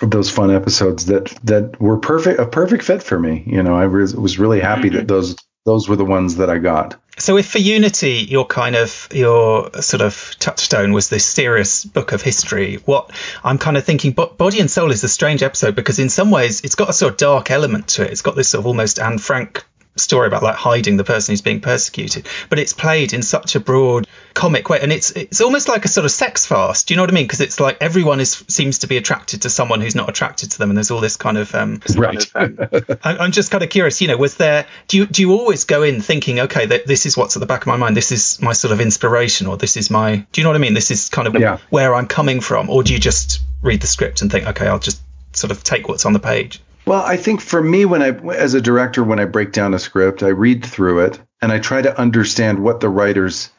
those 0.01 0.31
fun 0.31 0.51
episodes 0.51 1.07
that 1.07 1.27
that 1.45 1.79
were 1.81 1.99
perfect 1.99 2.41
a 2.41 2.47
perfect 2.47 2.85
fit 2.85 3.03
for 3.03 3.19
me. 3.19 3.43
You 3.47 3.63
know, 3.63 3.75
I 3.75 3.87
was, 3.87 4.15
was 4.17 4.39
really 4.39 4.61
happy 4.61 4.89
that 4.91 5.09
those 5.09 5.37
those 5.65 5.89
were 5.89 5.97
the 5.97 6.05
ones 6.05 6.37
that 6.37 6.51
I 6.51 6.59
got. 6.59 6.97
So 7.19 7.37
if 7.37 7.51
for 7.51 7.59
Unity 7.59 8.13
your 8.29 8.47
kind 8.47 8.75
of 8.75 9.09
your 9.13 9.71
sort 9.83 10.01
of 10.01 10.35
touchstone 10.39 10.93
was 10.93 11.11
this 11.11 11.27
serious 11.27 11.85
book 11.85 12.13
of 12.13 12.23
history, 12.23 12.77
what 12.77 13.11
I'm 13.45 13.59
kind 13.59 13.77
of 13.77 13.85
thinking, 13.85 14.13
Bo- 14.13 14.35
Body 14.35 14.61
and 14.61 14.71
Soul 14.71 14.91
is 14.91 15.05
a 15.05 15.09
strange 15.09 15.43
episode 15.43 15.75
because 15.75 15.99
in 15.99 16.09
some 16.09 16.31
ways 16.31 16.63
it's 16.63 16.77
got 16.77 16.89
a 16.89 16.95
sort 16.95 17.13
of 17.13 17.19
dark 17.19 17.51
element 17.51 17.89
to 17.89 18.05
it. 18.05 18.11
It's 18.11 18.23
got 18.23 18.37
this 18.37 18.49
sort 18.49 18.61
of 18.61 18.67
almost 18.67 18.99
Anne 18.99 19.19
Frank 19.19 19.65
story 19.97 20.29
about 20.29 20.43
like 20.43 20.55
hiding 20.55 20.97
the 20.97 21.05
person 21.05 21.33
who's 21.33 21.43
being 21.43 21.61
persecuted, 21.61 22.27
but 22.49 22.59
it's 22.59 22.73
played 22.73 23.13
in 23.13 23.23
such 23.23 23.55
a 23.55 23.61
broad 23.61 24.07
comic 24.35 24.69
way, 24.69 24.79
and 24.81 24.93
it's 24.93 25.11
it's 25.13 25.41
almost 25.41 25.69
like 25.69 25.85
a 25.85 25.89
sort 25.89 26.05
of 26.05 26.11
sex 26.11 26.47
fast. 26.47 26.89
Do 26.89 26.95
you 26.95 26.97
know 26.97 27.03
what 27.03 27.11
I 27.11 27.15
mean? 27.15 27.25
Because 27.25 27.41
it's 27.41 27.61
like 27.61 27.79
everyone 27.81 28.21
is 28.21 28.45
seems 28.49 28.81
to 28.81 28.87
be 28.87 28.97
attracted 28.97 29.43
to 29.43 29.51
someone 29.51 29.81
who's 29.81 29.95
not 29.95 30.09
attracted 30.09 30.53
to 30.53 30.59
them, 30.59 30.71
and 30.71 30.77
there's 30.77 30.91
all 30.91 31.01
this 31.01 31.17
kind 31.17 31.37
of 31.39 31.55
um, 31.55 31.81
Right. 31.97 32.25
I- 32.35 33.17
I'm 33.19 33.33
just 33.33 33.51
kind 33.51 33.63
of 33.65 33.71
curious, 33.71 34.01
you 34.01 34.09
know, 34.09 34.17
was 34.17 34.37
there, 34.37 34.67
do 34.89 34.97
you, 34.99 35.07
do 35.07 35.23
you 35.23 35.33
always 35.33 35.65
go 35.65 35.83
in 35.83 36.01
thinking, 36.01 36.41
okay, 36.41 36.67
that 36.67 36.87
this 36.87 37.07
is 37.07 37.17
what's 37.17 37.37
at 37.37 37.41
the 37.41 37.47
back 37.47 37.63
of 37.63 37.67
my 37.67 37.77
mind, 37.77 37.97
this 37.97 38.13
is 38.13 38.41
my 38.41 38.53
sort 38.53 38.73
of 38.73 38.81
inspiration, 38.81 39.47
or 39.47 39.57
this 39.57 39.77
is 39.77 39.91
my, 39.91 40.17
do 40.33 40.41
you 40.41 40.45
know 40.45 40.51
what 40.51 40.57
I 40.57 40.61
mean? 40.61 40.75
This 40.75 40.91
is 40.91 41.09
kind 41.09 41.27
of 41.29 41.35
Yeah. 41.39 41.59
where 41.71 41.95
I'm 41.95 42.07
coming 42.07 42.41
from, 42.41 42.71
or 42.71 42.83
do 42.83 42.93
you 42.93 42.99
just 42.99 43.41
read 43.63 43.81
the 43.81 43.87
script 43.87 44.23
and 44.23 44.31
think, 44.31 44.47
okay, 44.47 44.67
I'll 44.67 44.79
just 44.79 45.01
sort 45.33 45.51
of 45.51 45.63
take 45.65 45.89
what's 45.89 46.07
on 46.07 46.13
the 46.13 46.19
page? 46.21 46.61
Well, 46.87 47.03
I 47.03 47.17
think 47.17 47.41
for 47.41 47.63
me, 47.63 47.85
when 47.85 48.03
I, 48.03 48.09
as 48.35 48.55
a 48.55 48.61
director, 48.61 49.05
when 49.05 49.21
I 49.21 49.27
break 49.27 49.53
down 49.53 49.75
a 49.75 49.79
script, 49.79 50.23
I 50.23 50.29
read 50.29 50.65
through 50.65 51.01
it 51.01 51.21
and 51.43 51.53
I 51.53 51.59
try 51.59 51.83
to 51.83 51.99
understand 51.99 52.59
what 52.59 52.81
the 52.81 52.89
writer's 52.89 53.51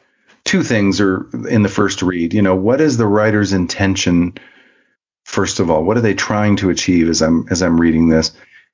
two 0.44 0.62
things 0.62 1.00
are 1.00 1.28
in 1.48 1.62
the 1.62 1.68
first 1.68 2.02
read. 2.02 2.34
You 2.34 2.42
know, 2.42 2.56
what 2.56 2.80
is 2.80 2.96
the 2.96 3.06
writer's 3.06 3.52
intention? 3.52 4.34
First 5.24 5.60
of 5.60 5.70
all, 5.70 5.84
what 5.84 5.96
are 5.96 6.02
they 6.02 6.14
trying 6.14 6.56
to 6.56 6.70
achieve 6.70 7.08
as 7.08 7.22
I'm 7.22 7.46
as 7.50 7.62
I'm 7.62 7.80
reading 7.80 8.08
this? 8.08 8.32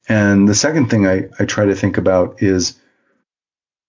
And 0.09 0.49
the 0.49 0.55
second 0.55 0.89
thing 0.89 1.07
I, 1.07 1.29
I 1.39 1.45
try 1.45 1.67
to 1.67 1.75
think 1.75 1.99
about 1.99 2.43
is 2.43 2.81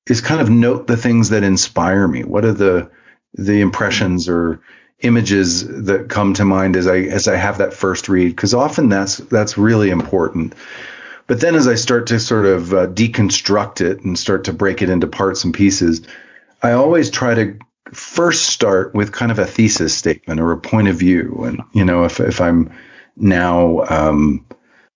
is 0.07 0.21
kind 0.21 0.41
of 0.41 0.49
note 0.49 0.87
the 0.87 0.97
things 0.97 1.29
that 1.29 1.43
inspire 1.43 2.07
me. 2.07 2.23
What 2.23 2.45
are 2.45 2.53
the 2.53 2.91
the 3.33 3.61
impressions 3.61 4.27
or 4.27 4.59
images 5.01 5.65
that 5.85 6.09
come 6.09 6.33
to 6.33 6.43
mind 6.45 6.75
as 6.75 6.87
I 6.87 6.97
as 6.97 7.27
I 7.27 7.37
have 7.37 7.59
that 7.59 7.73
first 7.73 8.09
read 8.09 8.29
because 8.29 8.53
often 8.53 8.89
that's 8.89 9.17
that's 9.17 9.57
really 9.57 9.89
important. 9.89 10.53
But 11.27 11.41
then 11.41 11.55
as 11.55 11.67
I 11.67 11.75
start 11.75 12.07
to 12.07 12.19
sort 12.19 12.47
of 12.47 12.73
uh, 12.73 12.87
deconstruct 12.87 13.81
it 13.81 14.03
and 14.03 14.17
start 14.17 14.45
to 14.45 14.53
break 14.53 14.81
it 14.81 14.89
into 14.89 15.05
parts 15.07 15.43
and 15.43 15.53
pieces, 15.53 16.01
I 16.61 16.71
always 16.71 17.11
try 17.11 17.35
to 17.35 17.59
first 17.93 18.47
start 18.47 18.93
with 18.93 19.11
kind 19.11 19.31
of 19.31 19.39
a 19.39 19.45
thesis 19.45 19.95
statement 19.95 20.39
or 20.39 20.51
a 20.51 20.57
point 20.57 20.87
of 20.87 20.95
view. 20.97 21.43
And 21.45 21.61
you 21.73 21.85
know, 21.85 22.03
if 22.03 22.19
if 22.19 22.41
I'm 22.41 22.71
now 23.15 23.85
um, 23.89 24.45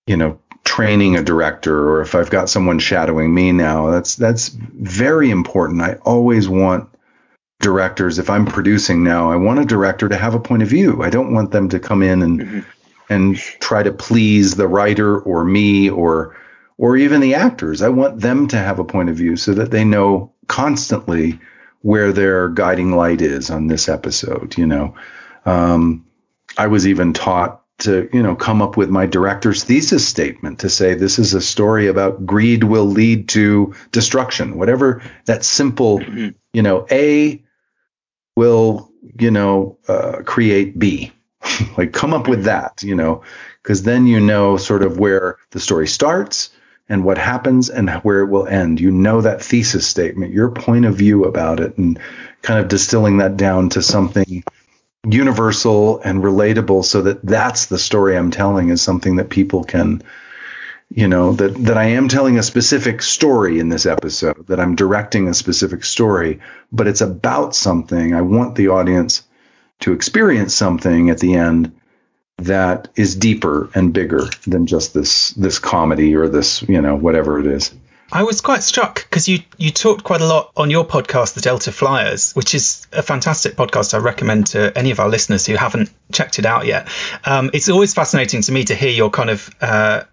you 0.06 0.16
know 0.16 0.38
training 0.64 1.16
a 1.16 1.22
director 1.22 1.90
or 1.90 2.00
if 2.00 2.14
I've 2.14 2.30
got 2.30 2.48
someone 2.48 2.78
shadowing 2.78 3.34
me 3.34 3.52
now, 3.52 3.90
that's 3.90 4.16
that's 4.16 4.48
very 4.48 5.30
important. 5.30 5.82
I 5.82 5.94
always 6.04 6.48
want 6.48 6.88
directors 7.60 8.18
if 8.18 8.28
I'm 8.28 8.46
producing 8.46 9.02
now, 9.04 9.30
I 9.30 9.36
want 9.36 9.60
a 9.60 9.64
director 9.64 10.08
to 10.08 10.16
have 10.16 10.34
a 10.34 10.40
point 10.40 10.62
of 10.62 10.68
view. 10.68 11.02
I 11.02 11.10
don't 11.10 11.32
want 11.32 11.50
them 11.50 11.68
to 11.70 11.78
come 11.78 12.02
in 12.02 12.22
and 12.22 12.40
mm-hmm. 12.40 12.60
and 13.08 13.36
try 13.36 13.82
to 13.82 13.92
please 13.92 14.56
the 14.56 14.68
writer 14.68 15.18
or 15.18 15.44
me 15.44 15.88
or 15.88 16.36
or 16.76 16.96
even 16.96 17.20
the 17.20 17.34
actors. 17.34 17.82
I 17.82 17.88
want 17.88 18.20
them 18.20 18.48
to 18.48 18.58
have 18.58 18.78
a 18.78 18.84
point 18.84 19.08
of 19.08 19.16
view 19.16 19.36
so 19.36 19.54
that 19.54 19.70
they 19.70 19.84
know 19.84 20.32
constantly 20.48 21.38
where 21.84 22.14
their 22.14 22.48
guiding 22.48 22.92
light 22.92 23.20
is 23.20 23.50
on 23.50 23.66
this 23.66 23.90
episode, 23.90 24.56
you 24.56 24.66
know. 24.66 24.94
Um, 25.44 26.06
I 26.56 26.68
was 26.68 26.88
even 26.88 27.12
taught 27.12 27.60
to 27.80 28.08
you 28.10 28.22
know 28.22 28.34
come 28.34 28.62
up 28.62 28.78
with 28.78 28.88
my 28.88 29.04
director's 29.04 29.64
thesis 29.64 30.08
statement 30.08 30.60
to 30.60 30.70
say 30.70 30.94
this 30.94 31.18
is 31.18 31.34
a 31.34 31.42
story 31.42 31.88
about 31.88 32.24
greed 32.24 32.64
will 32.64 32.86
lead 32.86 33.28
to 33.28 33.74
destruction 33.90 34.56
whatever 34.56 35.02
that 35.24 35.44
simple 35.44 35.98
mm-hmm. 35.98 36.28
you 36.52 36.62
know 36.62 36.86
a 36.90 37.42
will 38.36 38.88
you 39.18 39.32
know 39.32 39.76
uh, 39.88 40.22
create 40.24 40.78
b 40.78 41.12
like 41.76 41.92
come 41.92 42.14
up 42.14 42.28
with 42.28 42.44
that 42.44 42.80
you 42.84 42.94
know 42.94 43.22
because 43.60 43.82
then 43.82 44.06
you 44.06 44.20
know 44.20 44.56
sort 44.56 44.84
of 44.84 45.00
where 45.00 45.36
the 45.50 45.58
story 45.58 45.88
starts 45.88 46.53
and 46.88 47.04
what 47.04 47.18
happens 47.18 47.70
and 47.70 47.90
where 48.02 48.20
it 48.20 48.30
will 48.30 48.46
end. 48.46 48.80
You 48.80 48.90
know 48.90 49.20
that 49.20 49.42
thesis 49.42 49.86
statement 49.86 50.32
your 50.32 50.50
point 50.50 50.84
of 50.84 50.94
view 50.96 51.24
about 51.24 51.60
it 51.60 51.78
and 51.78 51.98
kind 52.42 52.60
of 52.60 52.68
distilling 52.68 53.18
that 53.18 53.36
down 53.36 53.70
to 53.70 53.82
something 53.82 54.44
universal 55.06 56.00
and 56.00 56.22
relatable 56.22 56.84
so 56.84 57.02
that 57.02 57.24
that's 57.24 57.66
the 57.66 57.78
story 57.78 58.16
I'm 58.16 58.30
telling 58.30 58.70
is 58.70 58.80
something 58.80 59.16
that 59.16 59.28
people 59.28 59.64
can 59.64 60.02
you 60.90 61.08
know 61.08 61.32
that 61.34 61.54
that 61.64 61.76
I 61.76 61.84
am 61.86 62.08
telling 62.08 62.38
a 62.38 62.42
specific 62.42 63.02
story 63.02 63.58
in 63.58 63.68
this 63.68 63.84
episode 63.84 64.46
that 64.46 64.60
I'm 64.60 64.76
directing 64.76 65.28
a 65.28 65.34
specific 65.34 65.84
story 65.84 66.40
but 66.72 66.86
it's 66.86 67.02
about 67.02 67.54
something. 67.54 68.14
I 68.14 68.22
want 68.22 68.54
the 68.54 68.68
audience 68.68 69.24
to 69.80 69.92
experience 69.92 70.54
something 70.54 71.10
at 71.10 71.18
the 71.18 71.34
end 71.34 71.72
that 72.38 72.88
is 72.96 73.14
deeper 73.14 73.70
and 73.74 73.92
bigger 73.92 74.28
than 74.46 74.66
just 74.66 74.94
this 74.94 75.30
this 75.30 75.58
comedy 75.58 76.14
or 76.14 76.28
this 76.28 76.62
you 76.62 76.80
know 76.80 76.96
whatever 76.96 77.38
it 77.38 77.46
is 77.46 77.72
I 78.12 78.22
was 78.22 78.40
quite 78.40 78.62
struck 78.62 78.96
because 78.96 79.28
you 79.28 79.40
you 79.56 79.70
talked 79.70 80.04
quite 80.04 80.20
a 80.20 80.26
lot 80.26 80.52
on 80.56 80.70
your 80.70 80.84
podcast, 80.84 81.34
The 81.34 81.40
Delta 81.40 81.72
Flyers, 81.72 82.32
which 82.34 82.54
is 82.54 82.86
a 82.92 83.02
fantastic 83.02 83.56
podcast. 83.56 83.94
I 83.94 83.98
recommend 83.98 84.48
to 84.48 84.76
any 84.76 84.90
of 84.90 85.00
our 85.00 85.08
listeners 85.08 85.46
who 85.46 85.56
haven't 85.56 85.90
checked 86.14 86.38
it 86.38 86.46
out 86.46 86.66
yet. 86.66 86.88
Um, 87.24 87.50
it's 87.52 87.68
always 87.68 87.92
fascinating 87.92 88.42
to 88.42 88.52
me 88.52 88.64
to 88.64 88.74
hear 88.74 88.90
your 88.90 89.10
kind 89.10 89.30
of 89.30 89.50
uh, 89.60 90.04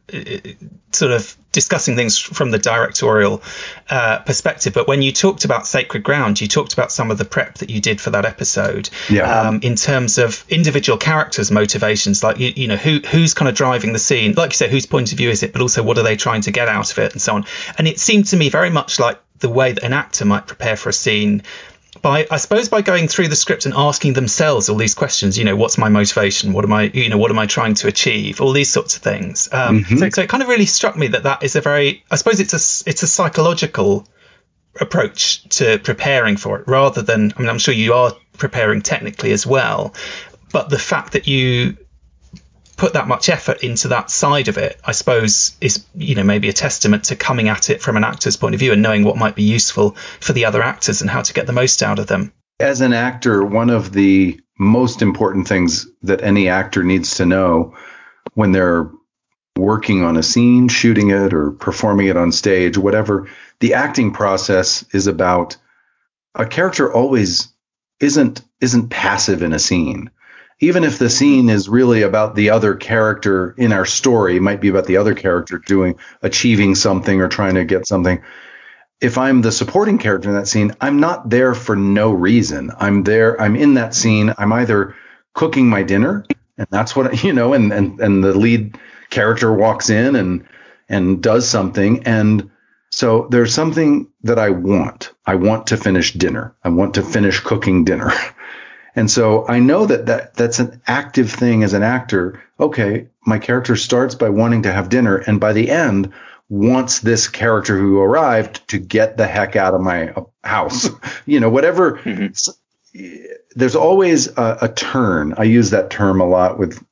sort 0.91 1.12
of 1.12 1.36
discussing 1.52 1.95
things 1.95 2.18
from 2.18 2.52
the 2.52 2.58
directorial 2.58 3.41
uh, 3.89 4.20
perspective. 4.20 4.74
But 4.74 4.88
when 4.88 5.02
you 5.02 5.12
talked 5.12 5.45
about 5.45 5.68
Sacred 5.68 6.04
Ground, 6.04 6.39
you 6.39 6.47
talked 6.47 6.74
about 6.74 6.91
some 6.91 7.12
of 7.12 7.18
the 7.18 7.26
prep 7.26 7.60
that 7.60 7.70
you 7.70 7.82
did 7.82 7.99
for 7.99 8.10
that 8.12 8.26
episode. 8.26 8.89
Yeah. 9.10 9.24
Um, 9.24 9.60
in 9.62 9.76
terms 9.76 10.18
of 10.18 10.45
individual 10.49 10.97
characters' 10.97 11.52
motivations, 11.52 12.24
like 12.24 12.39
you, 12.39 12.54
you 12.56 12.68
know 12.68 12.78
who 12.78 12.99
who's 12.99 13.34
kind 13.34 13.49
of 13.49 13.56
driving 13.56 13.93
the 13.93 13.99
scene, 13.99 14.34
like 14.34 14.52
you 14.52 14.58
say, 14.58 14.70
whose 14.70 14.86
point 14.86 15.12
of 15.12 15.18
view 15.18 15.30
is 15.30 15.43
it, 15.43 15.54
but 15.54 15.62
also 15.62 15.84
what 15.84 15.97
are 15.97 16.04
they 16.04 16.16
trying 16.16 16.41
to 16.41 16.52
get 16.52 16.68
out 16.68 16.91
of 16.91 16.99
it, 16.99 17.12
and 17.14 17.22
so 17.22 17.36
on. 17.36 17.45
And 17.78 17.88
it 17.88 17.99
seemed 17.99 18.28
to 18.28 18.38
me 18.38 18.49
very 18.49 18.70
much 18.70 18.99
like 18.99 19.20
the 19.39 19.49
way 19.49 19.74
that 19.74 19.84
an 19.84 19.93
actor 19.93 20.24
might 20.24 20.47
prepare 20.47 20.78
for 20.78 20.89
a 20.89 20.93
scene 20.93 21.43
by 22.02 22.28
I 22.30 22.38
suppose 22.38 22.70
by 22.70 22.82
going 22.82 23.08
through 23.08 23.28
the 23.28 23.36
script 23.36 23.66
and 23.66 23.74
asking 23.76 24.14
themselves 24.14 24.70
all 24.70 24.78
these 24.78 24.95
questions, 24.95 25.38
you 25.38 25.45
know, 25.45 25.56
what's 25.56 25.78
my 25.78 25.89
motivation? 25.89 26.54
What 26.54 26.66
am 26.66 26.74
I, 26.74 26.84
you 26.93 27.10
know, 27.10 27.18
what 27.18 27.32
am 27.32 27.39
I 27.39 27.45
trying 27.45 27.76
to 27.76 27.88
achieve? 27.88 28.41
All 28.41 28.52
these 28.52 28.72
sorts 28.72 28.95
of 28.95 29.02
things. 29.02 29.49
Um, 29.52 29.84
mm-hmm. 29.84 29.97
so, 29.97 30.10
so, 30.10 30.22
it 30.22 30.30
kind 30.30 30.43
of 30.43 30.49
really 30.49 30.66
struck 30.66 30.97
me 30.97 31.08
that 31.08 31.24
that 31.24 31.43
is 31.43 31.56
a 31.56 31.62
very, 31.62 32.04
I 32.10 32.16
suppose 32.16 32.39
it's 32.39 32.54
a 32.54 32.89
it's 32.89 33.04
a 33.04 33.08
psychological 33.08 34.08
approach 34.80 35.43
to 35.49 35.80
preparing 35.80 36.38
for 36.38 36.60
it 36.60 36.68
rather 36.68 37.02
than, 37.02 37.34
I 37.36 37.39
mean, 37.39 37.49
I'm 37.49 37.60
sure 37.60 37.74
you 37.74 37.93
are 37.93 38.14
preparing 38.38 38.82
technically 38.82 39.32
as 39.32 39.45
well, 39.45 39.93
but 40.52 40.70
the 40.70 40.80
fact 40.80 41.14
that 41.14 41.28
you 41.28 41.78
put 42.82 42.93
that 42.93 43.07
much 43.07 43.29
effort 43.29 43.63
into 43.63 43.89
that 43.89 44.09
side 44.09 44.47
of 44.47 44.57
it, 44.57 44.75
I 44.84 44.93
suppose, 44.93 45.55
is 45.61 45.86
you 45.93 46.15
know 46.15 46.23
maybe 46.23 46.49
a 46.49 46.53
testament 46.53 47.03
to 47.05 47.15
coming 47.15 47.47
at 47.47 47.69
it 47.69 47.79
from 47.79 47.95
an 47.95 48.03
actor's 48.03 48.38
point 48.38 48.55
of 48.55 48.59
view 48.59 48.73
and 48.73 48.82
knowing 48.82 49.03
what 49.03 49.17
might 49.17 49.36
be 49.36 49.43
useful 49.43 49.91
for 50.19 50.34
the 50.34 50.45
other 50.45 50.63
actors 50.63 51.01
and 51.01 51.09
how 51.09 51.21
to 51.21 51.34
get 51.34 51.45
the 51.45 51.53
most 51.53 51.84
out 51.84 51.99
of 51.99 52.07
them. 52.07 52.34
As 52.59 52.82
an 52.82 52.91
actor, 52.91 53.45
one 53.45 53.69
of 53.69 53.93
the 53.93 54.41
most 54.57 55.03
important 55.03 55.47
things 55.47 55.86
that 56.01 56.23
any 56.23 56.49
actor 56.49 56.84
needs 56.84 57.17
to 57.17 57.25
know 57.27 57.75
when 58.34 58.51
they're 58.51 58.89
working 59.55 60.03
on 60.03 60.17
a 60.17 60.23
scene, 60.23 60.67
shooting 60.67 61.11
it, 61.11 61.36
or 61.36 61.51
performing 61.51 62.07
it 62.07 62.17
on 62.17 62.32
stage, 62.32 62.79
whatever, 62.79 63.29
the 63.59 63.75
acting 63.75 64.11
process 64.11 64.84
is 64.91 65.05
about 65.05 65.55
a 66.34 66.47
character 66.47 66.91
always 66.91 67.53
isn't 67.99 68.41
isn't 68.59 68.89
passive 68.89 69.43
in 69.43 69.53
a 69.53 69.59
scene 69.59 70.09
even 70.62 70.84
if 70.84 70.99
the 70.99 71.09
scene 71.09 71.49
is 71.49 71.68
really 71.68 72.03
about 72.03 72.36
the 72.36 72.51
other 72.51 72.76
character 72.76 73.53
in 73.57 73.74
our 73.74 73.86
story, 73.86 74.38
it 74.38 74.41
might 74.43 74.62
be 74.62 74.70
about 74.70 74.86
the 74.86 74.97
other 74.97 75.16
character 75.16 75.57
doing, 75.57 75.97
achieving 76.22 76.76
something 76.76 77.20
or 77.20 77.28
trying 77.28 77.55
to 77.55 77.66
get 77.66 77.88
something. 77.88 78.22
If 79.01 79.18
I'm 79.18 79.41
the 79.41 79.51
supporting 79.51 79.97
character 79.97 80.30
in 80.30 80.36
that 80.36 80.47
scene, 80.47 80.74
I'm 80.80 80.99
not 80.99 81.28
there 81.28 81.55
for 81.55 81.76
no 81.76 82.12
reason. 82.12 82.70
I'm 82.78 83.03
there, 83.03 83.41
I'm 83.41 83.55
in 83.55 83.74
that 83.74 83.95
scene. 83.95 84.36
I'm 84.38 84.53
either 84.53 84.95
cooking 85.34 85.68
my 85.68 85.82
dinner, 85.82 86.26
and 86.59 86.68
that's 86.70 86.95
what, 86.95 87.24
you 87.24 87.34
know, 87.34 87.53
and, 87.53 87.74
and, 87.74 87.99
and 87.99 88.24
the 88.24 88.38
lead 88.38 88.78
character 89.09 89.51
walks 89.51 89.89
in 89.89 90.16
and, 90.16 90.45
and 90.88 91.24
does 91.24 91.49
something. 91.49 92.03
And 92.03 92.51
so 92.91 93.28
there's 93.32 93.53
something 93.53 94.09
that 94.22 94.38
I 94.38 94.51
want. 94.51 95.12
I 95.26 95.36
want 95.36 95.68
to 95.68 95.78
finish 95.78 96.14
dinner. 96.14 96.55
I 96.64 96.70
want 96.70 96.93
to 96.95 97.01
finish 97.01 97.39
cooking 97.39 97.84
dinner. 97.84 98.12
And 98.95 99.09
so 99.09 99.47
I 99.47 99.59
know 99.59 99.85
that, 99.85 100.07
that 100.07 100.33
that's 100.33 100.59
an 100.59 100.81
active 100.85 101.31
thing 101.31 101.63
as 101.63 101.73
an 101.73 101.83
actor. 101.83 102.41
Okay, 102.59 103.07
my 103.25 103.39
character 103.39 103.75
starts 103.75 104.15
by 104.15 104.29
wanting 104.29 104.63
to 104.63 104.71
have 104.71 104.89
dinner, 104.89 105.17
and 105.17 105.39
by 105.39 105.53
the 105.53 105.69
end, 105.69 106.11
wants 106.49 106.99
this 106.99 107.29
character 107.29 107.77
who 107.77 107.99
arrived 108.01 108.67
to 108.67 108.77
get 108.77 109.15
the 109.15 109.27
heck 109.27 109.55
out 109.55 109.73
of 109.73 109.81
my 109.81 110.09
uh, 110.09 110.23
house. 110.43 110.89
you 111.25 111.39
know, 111.39 111.49
whatever. 111.49 111.93
Mm-hmm. 111.99 113.31
There's 113.55 113.75
always 113.75 114.27
a, 114.37 114.57
a 114.63 114.67
turn. 114.67 115.33
I 115.37 115.43
use 115.43 115.69
that 115.69 115.89
term 115.89 116.19
a 116.19 116.27
lot 116.27 116.59
with 116.59 116.83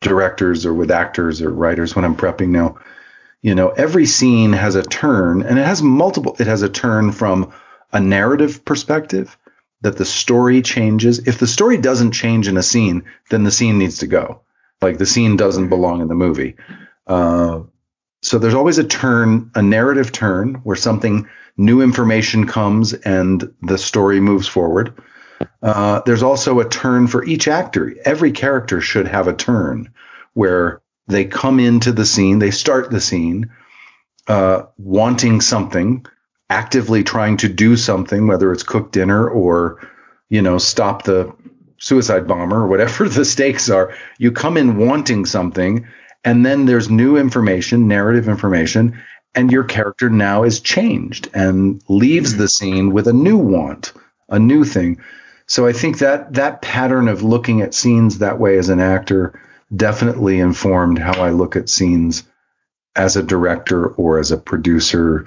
directors 0.00 0.66
or 0.66 0.74
with 0.74 0.90
actors 0.90 1.40
or 1.40 1.50
writers 1.50 1.94
when 1.94 2.04
I'm 2.04 2.16
prepping 2.16 2.48
now. 2.48 2.78
You 3.40 3.54
know, 3.54 3.68
every 3.68 4.06
scene 4.06 4.52
has 4.52 4.74
a 4.74 4.82
turn, 4.82 5.42
and 5.42 5.58
it 5.58 5.64
has 5.64 5.82
multiple. 5.82 6.34
It 6.40 6.48
has 6.48 6.62
a 6.62 6.68
turn 6.68 7.12
from 7.12 7.52
a 7.92 8.00
narrative 8.00 8.64
perspective 8.64 9.36
that 9.84 9.98
the 9.98 10.04
story 10.06 10.62
changes. 10.62 11.28
If 11.28 11.38
the 11.38 11.46
story 11.46 11.76
doesn't 11.76 12.12
change 12.12 12.48
in 12.48 12.56
a 12.56 12.62
scene, 12.62 13.04
then 13.28 13.44
the 13.44 13.50
scene 13.50 13.78
needs 13.78 13.98
to 13.98 14.06
go. 14.06 14.40
Like 14.80 14.96
the 14.96 15.04
scene 15.04 15.36
doesn't 15.36 15.68
belong 15.68 16.00
in 16.00 16.08
the 16.08 16.14
movie. 16.14 16.56
Uh, 17.06 17.64
so 18.22 18.38
there's 18.38 18.54
always 18.54 18.78
a 18.78 18.84
turn, 18.84 19.50
a 19.54 19.60
narrative 19.60 20.10
turn 20.10 20.54
where 20.64 20.74
something 20.74 21.28
new 21.58 21.82
information 21.82 22.46
comes 22.46 22.94
and 22.94 23.52
the 23.60 23.76
story 23.76 24.20
moves 24.20 24.48
forward. 24.48 24.94
Uh, 25.62 26.00
there's 26.06 26.22
also 26.22 26.60
a 26.60 26.68
turn 26.68 27.06
for 27.06 27.22
each 27.22 27.46
actor. 27.46 27.94
Every 28.06 28.32
character 28.32 28.80
should 28.80 29.06
have 29.06 29.28
a 29.28 29.34
turn 29.34 29.92
where 30.32 30.80
they 31.08 31.26
come 31.26 31.60
into 31.60 31.92
the 31.92 32.06
scene, 32.06 32.38
they 32.38 32.52
start 32.52 32.90
the 32.90 33.02
scene 33.02 33.50
uh, 34.28 34.62
wanting 34.78 35.42
something, 35.42 36.06
actively 36.50 37.02
trying 37.02 37.36
to 37.38 37.48
do 37.48 37.76
something, 37.76 38.26
whether 38.26 38.52
it's 38.52 38.62
cook 38.62 38.92
dinner 38.92 39.28
or, 39.28 39.86
you 40.28 40.42
know, 40.42 40.58
stop 40.58 41.02
the 41.04 41.34
suicide 41.78 42.26
bomber 42.26 42.62
or 42.62 42.66
whatever 42.66 43.08
the 43.08 43.24
stakes 43.24 43.70
are, 43.70 43.94
you 44.18 44.32
come 44.32 44.56
in 44.56 44.76
wanting 44.76 45.26
something, 45.26 45.86
and 46.24 46.44
then 46.44 46.64
there's 46.64 46.90
new 46.90 47.16
information, 47.16 47.88
narrative 47.88 48.28
information, 48.28 49.02
and 49.34 49.50
your 49.50 49.64
character 49.64 50.08
now 50.08 50.44
is 50.44 50.60
changed 50.60 51.28
and 51.34 51.82
leaves 51.88 52.32
hmm. 52.32 52.38
the 52.38 52.48
scene 52.48 52.92
with 52.92 53.08
a 53.08 53.12
new 53.12 53.36
want, 53.36 53.92
a 54.28 54.38
new 54.38 54.64
thing. 54.64 55.00
So 55.46 55.66
I 55.66 55.72
think 55.72 55.98
that 55.98 56.34
that 56.34 56.62
pattern 56.62 57.08
of 57.08 57.22
looking 57.22 57.60
at 57.60 57.74
scenes 57.74 58.18
that 58.18 58.38
way 58.38 58.56
as 58.56 58.70
an 58.70 58.80
actor 58.80 59.40
definitely 59.74 60.38
informed 60.38 60.98
how 60.98 61.20
I 61.20 61.30
look 61.30 61.56
at 61.56 61.68
scenes 61.68 62.22
as 62.96 63.16
a 63.16 63.22
director 63.22 63.86
or 63.86 64.18
as 64.18 64.30
a 64.30 64.38
producer 64.38 65.26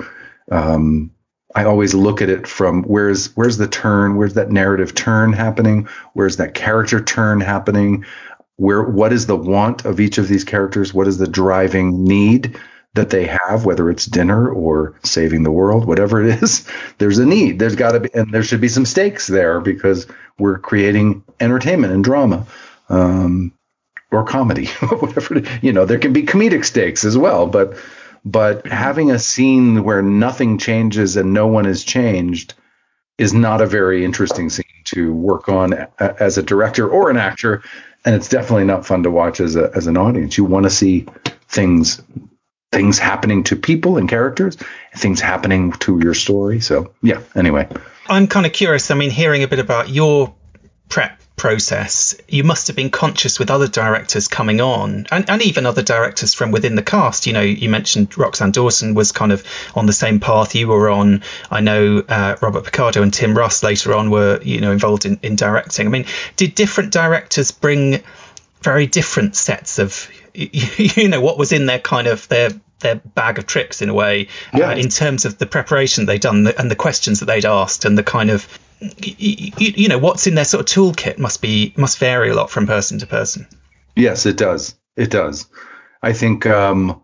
um, 0.52 1.12
I 1.56 1.64
always 1.64 1.94
look 1.94 2.22
at 2.22 2.30
it 2.30 2.46
from 2.48 2.84
where's 2.84 3.36
where's 3.36 3.58
the 3.58 3.68
turn, 3.68 4.16
where's 4.16 4.36
that 4.36 4.52
narrative 4.52 4.94
turn 4.94 5.34
happening, 5.34 5.88
where's 6.14 6.38
that 6.38 6.54
character 6.54 7.02
turn 7.02 7.40
happening, 7.42 8.06
where 8.58 8.84
what 8.84 9.14
is 9.14 9.26
the 9.26 9.36
want 9.36 9.86
of 9.86 10.00
each 10.00 10.18
of 10.18 10.28
these 10.28 10.44
characters, 10.44 10.94
what 10.94 11.08
is 11.08 11.18
the 11.18 11.28
driving 11.28 12.04
need 12.04 12.60
that 12.94 13.10
they 13.12 13.26
have, 13.26 13.66
whether 13.66 13.90
it's 13.90 14.06
dinner 14.06 14.50
or 14.50 14.96
saving 15.04 15.44
the 15.44 15.52
world, 15.52 15.86
whatever 15.86 16.24
it 16.24 16.42
is, 16.42 16.68
there's 16.98 17.20
a 17.20 17.26
need. 17.26 17.60
There's 17.60 17.76
got 17.76 17.94
to 17.94 18.02
be, 18.02 18.10
and 18.14 18.34
there 18.34 18.44
should 18.44 18.62
be 18.62 18.68
some 18.68 18.86
stakes 18.86 19.28
there 19.28 19.62
because 19.62 20.08
we're 20.38 20.58
creating 20.58 21.24
entertainment 21.40 21.94
and 21.94 22.04
drama. 22.04 22.46
Um, 22.90 23.54
or 24.12 24.24
comedy, 24.24 24.66
whatever. 25.00 25.42
You 25.62 25.74
know, 25.74 25.86
there 25.86 26.00
can 26.00 26.14
be 26.14 26.24
comedic 26.24 26.64
stakes 26.66 27.04
as 27.04 27.18
well, 27.18 27.48
but 27.48 27.78
but 28.32 28.68
having 28.68 29.10
a 29.10 29.20
scene 29.20 29.84
where 29.84 30.02
nothing 30.02 30.58
changes 30.58 31.16
and 31.16 31.34
no 31.34 31.48
one 31.48 31.66
is 31.66 31.84
changed 31.84 32.56
is 33.18 33.34
not 33.34 33.62
a 33.62 33.66
very 33.66 34.04
interesting 34.04 34.50
scene 34.50 34.66
to 34.84 35.14
work 35.14 35.48
on 35.48 35.88
as 35.98 36.38
a 36.38 36.44
director 36.44 36.88
or 36.90 37.10
an 37.10 37.16
actor, 37.16 37.64
and 38.04 38.16
it's 38.16 38.28
definitely 38.28 38.66
not 38.66 38.86
fun 38.86 39.04
to 39.04 39.12
watch 39.12 39.40
as 39.40 39.56
a 39.56 39.72
as 39.76 39.88
an 39.88 39.96
audience. 39.96 40.38
You 40.38 40.44
want 40.44 40.66
to 40.66 40.70
see 40.70 41.06
things 41.48 42.02
things 42.74 43.00
happening 43.00 43.44
to 43.46 43.56
people 43.56 43.98
and 43.98 44.10
characters, 44.10 44.58
things 44.96 45.22
happening 45.22 45.72
to 45.72 46.00
your 46.04 46.14
story. 46.14 46.60
So 46.60 46.94
yeah. 47.02 47.22
Anyway, 47.34 47.70
I'm 48.08 48.28
kind 48.28 48.46
of 48.46 48.52
curious. 48.52 48.92
I 48.92 48.96
mean, 48.96 49.10
hearing 49.10 49.44
a 49.44 49.48
bit 49.48 49.60
about 49.60 49.90
your 49.90 50.36
prep 50.90 51.22
process, 51.38 52.16
you 52.28 52.44
must 52.44 52.68
have 52.68 52.76
been 52.76 52.90
conscious 52.90 53.38
with 53.38 53.52
other 53.52 53.68
directors 53.68 54.28
coming 54.28 54.60
on 54.60 55.06
and, 55.12 55.30
and 55.30 55.42
even 55.44 55.68
other 55.68 55.84
directors 55.84 56.34
from 56.34 56.52
within 56.52 56.76
the 56.76 56.82
cast. 56.82 57.28
You 57.28 57.34
know, 57.34 57.42
you 57.42 57.70
mentioned 57.70 58.10
Roxann 58.10 58.52
Dawson 58.52 58.96
was 58.96 59.12
kind 59.12 59.32
of 59.32 59.44
on 59.76 59.86
the 59.86 59.94
same 59.94 60.20
path 60.20 60.56
you 60.56 60.68
were 60.68 60.90
on. 60.90 61.24
I 61.50 61.62
know 61.62 62.00
uh, 62.00 62.36
Robert 62.42 62.66
Picardo 62.66 63.04
and 63.04 63.14
Tim 63.14 63.38
Russ 63.38 63.62
later 63.62 63.94
on 63.94 64.10
were, 64.10 64.42
you 64.42 64.60
know, 64.60 64.72
involved 64.72 65.06
in, 65.06 65.20
in 65.22 65.36
directing. 65.36 65.86
I 65.86 65.90
mean, 65.92 66.06
did 66.36 66.56
different 66.56 66.92
directors 66.92 67.52
bring 67.52 68.02
very 68.64 68.88
different 68.88 69.36
sets 69.36 69.78
of, 69.78 70.10
you 70.34 71.08
know, 71.08 71.22
what 71.22 71.38
was 71.38 71.52
in 71.52 71.68
their 71.68 71.80
kind 71.80 72.08
of 72.08 72.28
their 72.30 72.50
their 72.80 72.96
bag 72.96 73.40
of 73.40 73.48
tricks 73.48 73.82
in 73.82 73.90
a 73.90 73.94
way 73.94 74.28
yeah. 74.54 74.70
uh, 74.70 74.76
in 74.76 74.90
terms 74.90 75.26
of 75.26 75.40
the 75.40 75.48
preparation 75.48 76.06
they'd 76.06 76.22
done 76.22 76.46
and 76.46 76.70
the 76.70 76.76
questions 76.76 77.22
that 77.22 77.26
they'd 77.26 77.46
asked 77.46 77.86
and 77.86 77.98
the 77.98 78.04
kind 78.04 78.30
of 78.30 78.48
you, 78.80 79.52
you 79.58 79.88
know 79.88 79.98
what's 79.98 80.28
in 80.28 80.36
their 80.36 80.46
sort 80.46 80.62
of 80.62 80.76
toolkit 80.76 81.18
must 81.18 81.42
be 81.42 81.74
must 81.78 81.98
vary 81.98 82.30
a 82.30 82.36
lot 82.36 82.50
from 82.50 82.68
person 82.68 83.00
to 83.00 83.08
person. 83.08 83.48
Yes, 83.96 84.26
it 84.26 84.38
does. 84.38 84.76
It 84.96 85.10
does. 85.10 85.48
I 86.02 86.14
think 86.14 86.46
um, 86.46 87.02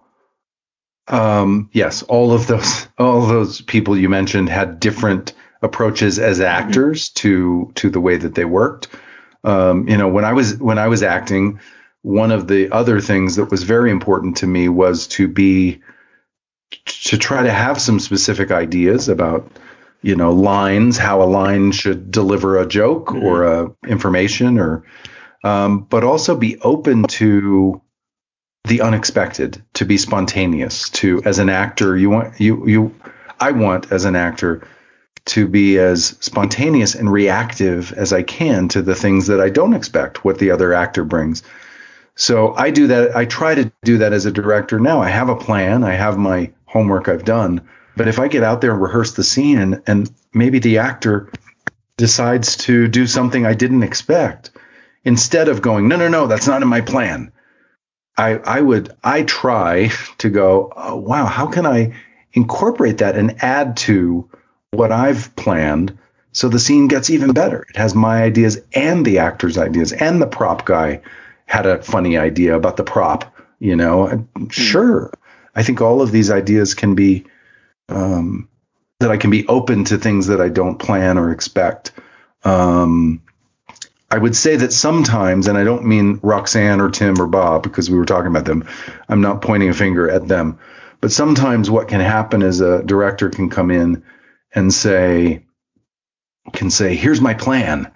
um, 1.07 1.69
yes, 1.73 2.03
all 2.03 2.31
of 2.31 2.47
those 2.47 2.87
all 2.97 3.23
of 3.23 3.29
those 3.29 3.61
people 3.61 3.97
you 3.97 4.09
mentioned 4.09 4.49
had 4.49 4.79
different 4.79 5.33
approaches 5.61 6.19
as 6.19 6.41
actors 6.41 7.09
to 7.09 7.71
to 7.75 7.89
the 7.89 8.01
way 8.01 8.17
that 8.17 8.35
they 8.35 8.45
worked. 8.45 8.89
Um, 9.43 9.87
you 9.87 9.97
know, 9.97 10.07
when 10.07 10.25
I 10.25 10.33
was 10.33 10.57
when 10.57 10.77
I 10.77 10.87
was 10.87 11.03
acting, 11.03 11.59
one 12.01 12.31
of 12.31 12.47
the 12.47 12.71
other 12.71 13.01
things 13.01 13.37
that 13.37 13.49
was 13.49 13.63
very 13.63 13.91
important 13.91 14.37
to 14.37 14.47
me 14.47 14.69
was 14.69 15.07
to 15.07 15.27
be 15.27 15.81
to 16.85 17.17
try 17.17 17.43
to 17.43 17.51
have 17.51 17.79
some 17.79 17.99
specific 17.99 18.51
ideas 18.51 19.09
about 19.09 19.49
you 20.03 20.15
know 20.15 20.31
lines 20.31 20.97
how 20.97 21.23
a 21.23 21.25
line 21.25 21.71
should 21.71 22.11
deliver 22.11 22.59
a 22.59 22.67
joke 22.67 23.07
mm-hmm. 23.07 23.25
or 23.25 23.43
a 23.43 23.75
information 23.87 24.59
or 24.59 24.83
um, 25.43 25.79
but 25.81 26.03
also 26.03 26.37
be 26.37 26.59
open 26.59 27.03
to 27.03 27.81
the 28.65 28.81
unexpected 28.81 29.61
to 29.73 29.85
be 29.85 29.97
spontaneous 29.97 30.89
to 30.89 31.21
as 31.25 31.39
an 31.39 31.49
actor 31.49 31.97
you 31.97 32.09
want 32.09 32.39
you 32.39 32.67
you 32.67 32.95
i 33.39 33.51
want 33.51 33.91
as 33.91 34.05
an 34.05 34.15
actor 34.15 34.67
to 35.25 35.47
be 35.47 35.79
as 35.79 36.17
spontaneous 36.19 36.95
and 36.95 37.11
reactive 37.11 37.93
as 37.93 38.13
i 38.13 38.21
can 38.21 38.67
to 38.67 38.81
the 38.81 38.95
things 38.95 39.27
that 39.27 39.41
i 39.41 39.49
don't 39.49 39.73
expect 39.73 40.23
what 40.23 40.37
the 40.37 40.51
other 40.51 40.73
actor 40.73 41.03
brings. 41.03 41.43
So 42.15 42.53
i 42.55 42.69
do 42.69 42.87
that 42.87 43.15
i 43.15 43.25
try 43.25 43.55
to 43.55 43.71
do 43.83 43.97
that 43.99 44.13
as 44.13 44.25
a 44.25 44.31
director 44.31 44.79
now. 44.79 45.01
I 45.01 45.09
have 45.09 45.29
a 45.29 45.35
plan. 45.35 45.83
I 45.83 45.93
have 45.93 46.17
my 46.17 46.51
homework 46.65 47.07
i've 47.07 47.25
done 47.25 47.67
but 47.95 48.07
if 48.07 48.19
I 48.19 48.27
get 48.27 48.43
out 48.43 48.61
there 48.61 48.71
and 48.71 48.81
rehearse 48.81 49.13
the 49.13 49.23
scene 49.23 49.59
and, 49.59 49.83
and 49.85 50.11
maybe 50.33 50.59
the 50.59 50.79
actor 50.79 51.29
decides 51.97 52.57
to 52.57 52.87
do 52.87 53.05
something 53.05 53.45
I 53.45 53.53
didn't 53.53 53.83
expect, 53.83 54.51
instead 55.03 55.47
of 55.47 55.61
going, 55.61 55.87
no, 55.87 55.95
no, 55.95 56.07
no, 56.07 56.27
that's 56.27 56.47
not 56.47 56.61
in 56.61 56.67
my 56.67 56.81
plan, 56.81 57.31
I, 58.17 58.35
I 58.37 58.61
would, 58.61 58.95
I 59.03 59.23
try 59.23 59.89
to 60.19 60.29
go, 60.29 60.71
oh, 60.75 60.95
wow, 60.95 61.25
how 61.25 61.47
can 61.47 61.65
I 61.65 61.95
incorporate 62.33 62.99
that 62.99 63.15
and 63.15 63.43
add 63.43 63.77
to 63.77 64.29
what 64.71 64.91
I've 64.91 65.35
planned 65.35 65.97
so 66.31 66.49
the 66.49 66.59
scene 66.59 66.87
gets 66.87 67.09
even 67.09 67.31
better? 67.33 67.65
It 67.69 67.77
has 67.77 67.93
my 67.93 68.23
ideas 68.23 68.59
and 68.73 69.05
the 69.05 69.19
actor's 69.19 69.57
ideas, 69.57 69.91
and 69.91 70.21
the 70.21 70.27
prop 70.27 70.65
guy 70.65 71.01
had 71.45 71.65
a 71.65 71.83
funny 71.83 72.17
idea 72.17 72.55
about 72.55 72.77
the 72.77 72.83
prop, 72.83 73.35
you 73.59 73.75
know, 73.75 74.07
hmm. 74.07 74.47
sure. 74.47 75.11
I 75.55 75.61
think 75.61 75.81
all 75.81 76.01
of 76.01 76.11
these 76.11 76.31
ideas 76.31 76.73
can 76.73 76.95
be 76.95 77.25
um, 77.89 78.49
that 78.99 79.11
I 79.11 79.17
can 79.17 79.29
be 79.29 79.47
open 79.47 79.85
to 79.85 79.97
things 79.97 80.27
that 80.27 80.41
I 80.41 80.49
don't 80.49 80.79
plan 80.79 81.17
or 81.17 81.31
expect. 81.31 81.91
Um, 82.43 83.21
I 84.09 84.17
would 84.17 84.35
say 84.35 84.55
that 84.57 84.71
sometimes, 84.71 85.47
and 85.47 85.57
I 85.57 85.63
don't 85.63 85.85
mean 85.85 86.19
Roxann 86.19 86.79
or 86.79 86.91
Tim 86.91 87.19
or 87.19 87.27
Bob 87.27 87.63
because 87.63 87.89
we 87.89 87.97
were 87.97 88.05
talking 88.05 88.27
about 88.27 88.45
them. 88.45 88.65
I'm 89.09 89.21
not 89.21 89.41
pointing 89.41 89.69
a 89.69 89.73
finger 89.73 90.09
at 90.09 90.27
them, 90.27 90.59
but 91.01 91.11
sometimes 91.11 91.69
what 91.69 91.87
can 91.87 91.99
happen 91.99 92.43
is 92.43 92.61
a 92.61 92.83
director 92.83 93.29
can 93.29 93.49
come 93.49 93.71
in 93.71 94.03
and 94.53 94.71
say, 94.71 95.45
can 96.53 96.69
say, 96.69 96.95
"Here's 96.95 97.21
my 97.21 97.33
plan," 97.33 97.91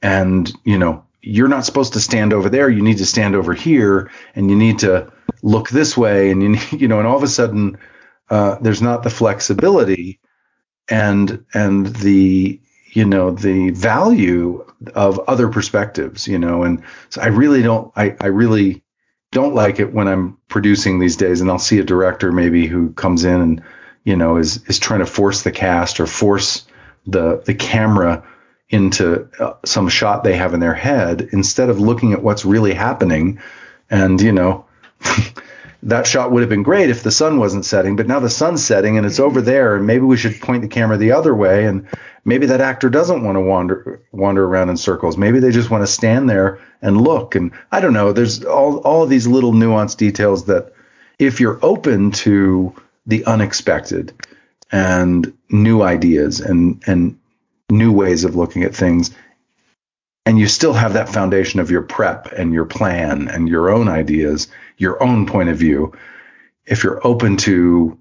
and 0.00 0.50
you 0.64 0.78
know, 0.78 1.04
you're 1.20 1.48
not 1.48 1.66
supposed 1.66 1.92
to 1.92 2.00
stand 2.00 2.32
over 2.32 2.48
there. 2.48 2.70
You 2.70 2.82
need 2.82 2.98
to 2.98 3.06
stand 3.06 3.34
over 3.34 3.52
here, 3.52 4.10
and 4.34 4.50
you 4.50 4.56
need 4.56 4.78
to 4.78 5.12
look 5.42 5.68
this 5.68 5.94
way, 5.94 6.30
and 6.30 6.42
you 6.42 6.56
you 6.78 6.88
know, 6.88 6.98
and 6.98 7.06
all 7.06 7.18
of 7.18 7.22
a 7.22 7.28
sudden 7.28 7.76
uh, 8.30 8.56
there's 8.60 8.82
not 8.82 9.02
the 9.02 9.10
flexibility 9.10 10.20
and 10.88 11.44
and 11.52 11.86
the 11.96 12.60
you 12.92 13.04
know 13.04 13.30
the 13.30 13.70
value 13.70 14.64
of 14.94 15.18
other 15.20 15.48
perspectives 15.48 16.26
you 16.26 16.38
know 16.38 16.62
and 16.62 16.82
so 17.10 17.20
i 17.20 17.26
really 17.26 17.62
don't 17.62 17.92
i 17.96 18.16
i 18.20 18.26
really 18.26 18.82
don't 19.30 19.54
like 19.54 19.78
it 19.78 19.92
when 19.92 20.08
i'm 20.08 20.36
producing 20.48 20.98
these 20.98 21.16
days 21.16 21.40
and 21.40 21.50
i'll 21.50 21.58
see 21.58 21.78
a 21.78 21.84
director 21.84 22.32
maybe 22.32 22.66
who 22.66 22.92
comes 22.92 23.24
in 23.24 23.40
and 23.40 23.62
you 24.04 24.16
know 24.16 24.36
is 24.36 24.64
is 24.68 24.78
trying 24.78 25.00
to 25.00 25.06
force 25.06 25.42
the 25.42 25.52
cast 25.52 26.00
or 26.00 26.06
force 26.06 26.66
the 27.06 27.42
the 27.46 27.54
camera 27.54 28.24
into 28.68 29.28
uh, 29.40 29.54
some 29.64 29.88
shot 29.88 30.22
they 30.24 30.36
have 30.36 30.54
in 30.54 30.60
their 30.60 30.74
head 30.74 31.28
instead 31.32 31.68
of 31.68 31.80
looking 31.80 32.12
at 32.12 32.22
what's 32.22 32.44
really 32.44 32.72
happening 32.72 33.40
and 33.90 34.20
you 34.20 34.32
know 34.32 34.64
that 35.82 36.06
shot 36.06 36.30
would 36.30 36.40
have 36.40 36.50
been 36.50 36.62
great 36.62 36.90
if 36.90 37.02
the 37.02 37.10
sun 37.10 37.38
wasn't 37.38 37.64
setting, 37.64 37.96
but 37.96 38.06
now 38.06 38.20
the 38.20 38.30
sun's 38.30 38.64
setting 38.64 38.96
and 38.96 39.06
it's 39.06 39.16
mm-hmm. 39.16 39.24
over 39.24 39.40
there, 39.40 39.76
and 39.76 39.86
maybe 39.86 40.04
we 40.04 40.16
should 40.16 40.40
point 40.40 40.62
the 40.62 40.68
camera 40.68 40.96
the 40.96 41.12
other 41.12 41.34
way, 41.34 41.64
and 41.66 41.86
maybe 42.24 42.46
that 42.46 42.60
actor 42.60 42.90
doesn't 42.90 43.24
want 43.24 43.36
to 43.36 43.40
wander 43.40 44.02
wander 44.12 44.44
around 44.44 44.68
in 44.68 44.76
circles. 44.76 45.16
Maybe 45.16 45.40
they 45.40 45.50
just 45.50 45.70
want 45.70 45.82
to 45.82 45.86
stand 45.86 46.28
there 46.28 46.60
and 46.82 47.00
look. 47.00 47.34
And 47.34 47.52
I 47.72 47.80
don't 47.80 47.94
know. 47.94 48.12
There's 48.12 48.44
all 48.44 48.78
all 48.78 49.02
of 49.02 49.10
these 49.10 49.26
little 49.26 49.52
nuanced 49.52 49.96
details 49.96 50.46
that, 50.46 50.72
if 51.18 51.40
you're 51.40 51.58
open 51.62 52.10
to 52.12 52.74
the 53.06 53.24
unexpected 53.24 54.12
and 54.70 55.32
new 55.48 55.82
ideas 55.82 56.40
and 56.40 56.82
and 56.86 57.18
new 57.70 57.92
ways 57.92 58.24
of 58.24 58.36
looking 58.36 58.64
at 58.64 58.74
things, 58.74 59.10
and 60.26 60.38
you 60.38 60.46
still 60.46 60.74
have 60.74 60.92
that 60.92 61.08
foundation 61.08 61.60
of 61.60 61.70
your 61.70 61.82
prep 61.82 62.32
and 62.32 62.52
your 62.52 62.66
plan 62.66 63.28
and 63.28 63.48
your 63.48 63.70
own 63.70 63.88
ideas 63.88 64.48
your 64.80 65.02
own 65.02 65.26
point 65.26 65.50
of 65.50 65.58
view, 65.58 65.92
if 66.64 66.82
you're 66.82 67.06
open 67.06 67.36
to 67.36 67.98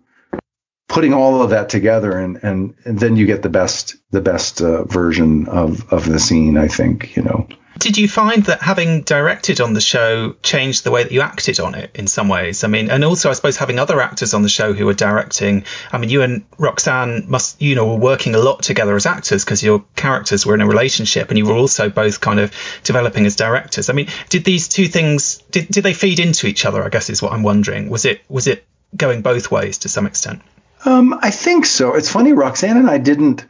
putting 0.88 1.14
all 1.14 1.42
of 1.42 1.52
that 1.52 1.70
together 1.70 2.18
and, 2.18 2.38
and, 2.44 2.74
and 2.86 3.00
then 3.00 3.16
you 3.16 3.26
get 3.26 3.44
the 3.44 3.50
best 3.50 3.96
the 4.12 4.22
best 4.22 4.62
uh, 4.62 4.84
version 4.86 5.48
of 5.48 5.88
of 5.94 6.06
the 6.06 6.20
scene 6.20 6.58
i 6.58 6.68
think 6.68 7.16
you 7.16 7.22
know 7.22 7.48
did 7.80 7.98
you 7.98 8.08
find 8.08 8.44
that 8.44 8.62
having 8.62 9.02
directed 9.04 9.62
on 9.62 9.74
the 9.74 9.82
show 9.82 10.34
changed 10.44 10.84
the 10.84 10.92
way 10.92 11.04
that 11.04 11.12
you 11.12 11.22
acted 11.22 11.60
on 11.60 11.76
it 11.76 11.92
in 11.96 12.08
some 12.08 12.28
ways? 12.28 12.64
I 12.64 12.68
mean, 12.68 12.92
and 12.92 13.06
also 13.06 13.30
I 13.30 13.34
suppose 13.34 13.58
having 13.58 13.80
other 13.80 14.02
actors 14.02 14.34
on 14.34 14.44
the 14.44 14.50
show 14.50 14.74
who 14.74 14.86
were 14.86 14.94
directing. 14.94 15.64
I 15.92 15.98
mean, 15.98 16.10
you 16.10 16.22
and 16.22 16.50
Roxann 16.58 17.28
must, 17.28 17.62
you 17.62 17.76
know, 17.76 17.88
were 17.88 18.00
working 18.00 18.36
a 18.36 18.38
lot 18.40 18.64
together 18.64 18.96
as 18.96 19.06
actors 19.06 19.46
because 19.46 19.64
your 19.64 19.84
characters 19.96 20.46
were 20.46 20.54
in 20.54 20.62
a 20.62 20.68
relationship 20.68 21.30
and 21.30 21.38
you 21.38 21.46
were 21.46 21.56
also 21.56 21.90
both 21.90 22.20
kind 22.20 22.40
of 22.40 22.54
developing 22.84 23.26
as 23.26 23.36
directors. 23.36 23.90
I 23.90 23.94
mean, 23.94 24.08
did 24.30 24.44
these 24.44 24.68
two 24.68 24.88
things 24.88 25.38
did, 25.52 25.70
did 25.70 25.84
they 25.84 25.94
feed 25.94 26.20
into 26.20 26.48
each 26.48 26.66
other? 26.66 26.84
I 26.84 26.90
guess 26.90 27.10
is 27.10 27.22
what 27.22 27.32
I'm 27.32 27.44
wondering. 27.44 27.90
Was 27.90 28.06
it 28.06 28.22
was 28.28 28.48
it 28.48 28.66
going 28.96 29.22
both 29.22 29.52
ways 29.52 29.80
to 29.80 29.90
some 29.90 30.06
extent? 30.06 30.42
Um, 30.86 31.18
I 31.22 31.32
think 31.32 31.66
so. 31.66 31.96
It's 31.96 32.10
funny, 32.10 32.34
Roxann 32.34 32.78
and 32.78 32.90
I 32.90 32.98
didn't 32.98 33.46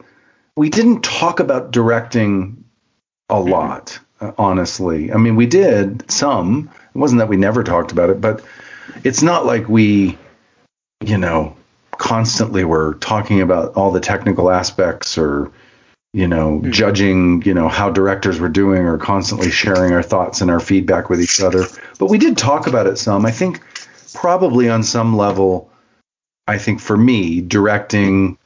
we 0.56 0.70
didn't 0.70 1.02
talk 1.02 1.40
about 1.40 1.72
directing 1.72 2.64
a 3.28 3.40
lot 3.40 3.98
honestly. 4.38 5.12
I 5.12 5.16
mean, 5.16 5.36
we 5.36 5.46
did 5.46 6.10
some. 6.10 6.70
It 6.94 6.98
wasn't 6.98 7.20
that 7.20 7.28
we 7.28 7.36
never 7.36 7.64
talked 7.64 7.92
about 7.92 8.10
it, 8.10 8.20
but 8.20 8.44
it's 9.04 9.22
not 9.22 9.46
like 9.46 9.68
we, 9.68 10.18
you 11.00 11.18
know, 11.18 11.56
constantly 11.92 12.64
were 12.64 12.94
talking 12.94 13.40
about 13.40 13.74
all 13.74 13.90
the 13.90 14.00
technical 14.00 14.50
aspects 14.50 15.18
or 15.18 15.52
you 16.12 16.26
know 16.26 16.60
judging 16.70 17.42
you 17.42 17.54
know 17.54 17.68
how 17.68 17.90
directors 17.90 18.40
were 18.40 18.48
doing 18.48 18.82
or 18.82 18.96
constantly 18.96 19.50
sharing 19.50 19.92
our 19.92 20.02
thoughts 20.02 20.40
and 20.40 20.50
our 20.50 20.58
feedback 20.58 21.08
with 21.08 21.20
each 21.20 21.40
other 21.40 21.66
but 21.98 22.06
we 22.06 22.18
did 22.18 22.36
talk 22.36 22.66
about 22.66 22.86
it 22.86 22.96
some 22.96 23.24
i 23.26 23.30
think 23.30 23.60
probably 24.14 24.68
on 24.68 24.82
some 24.82 25.16
level 25.16 25.70
i 26.48 26.58
think 26.58 26.80
for 26.80 26.96
me 26.96 27.40
directing 27.40 28.36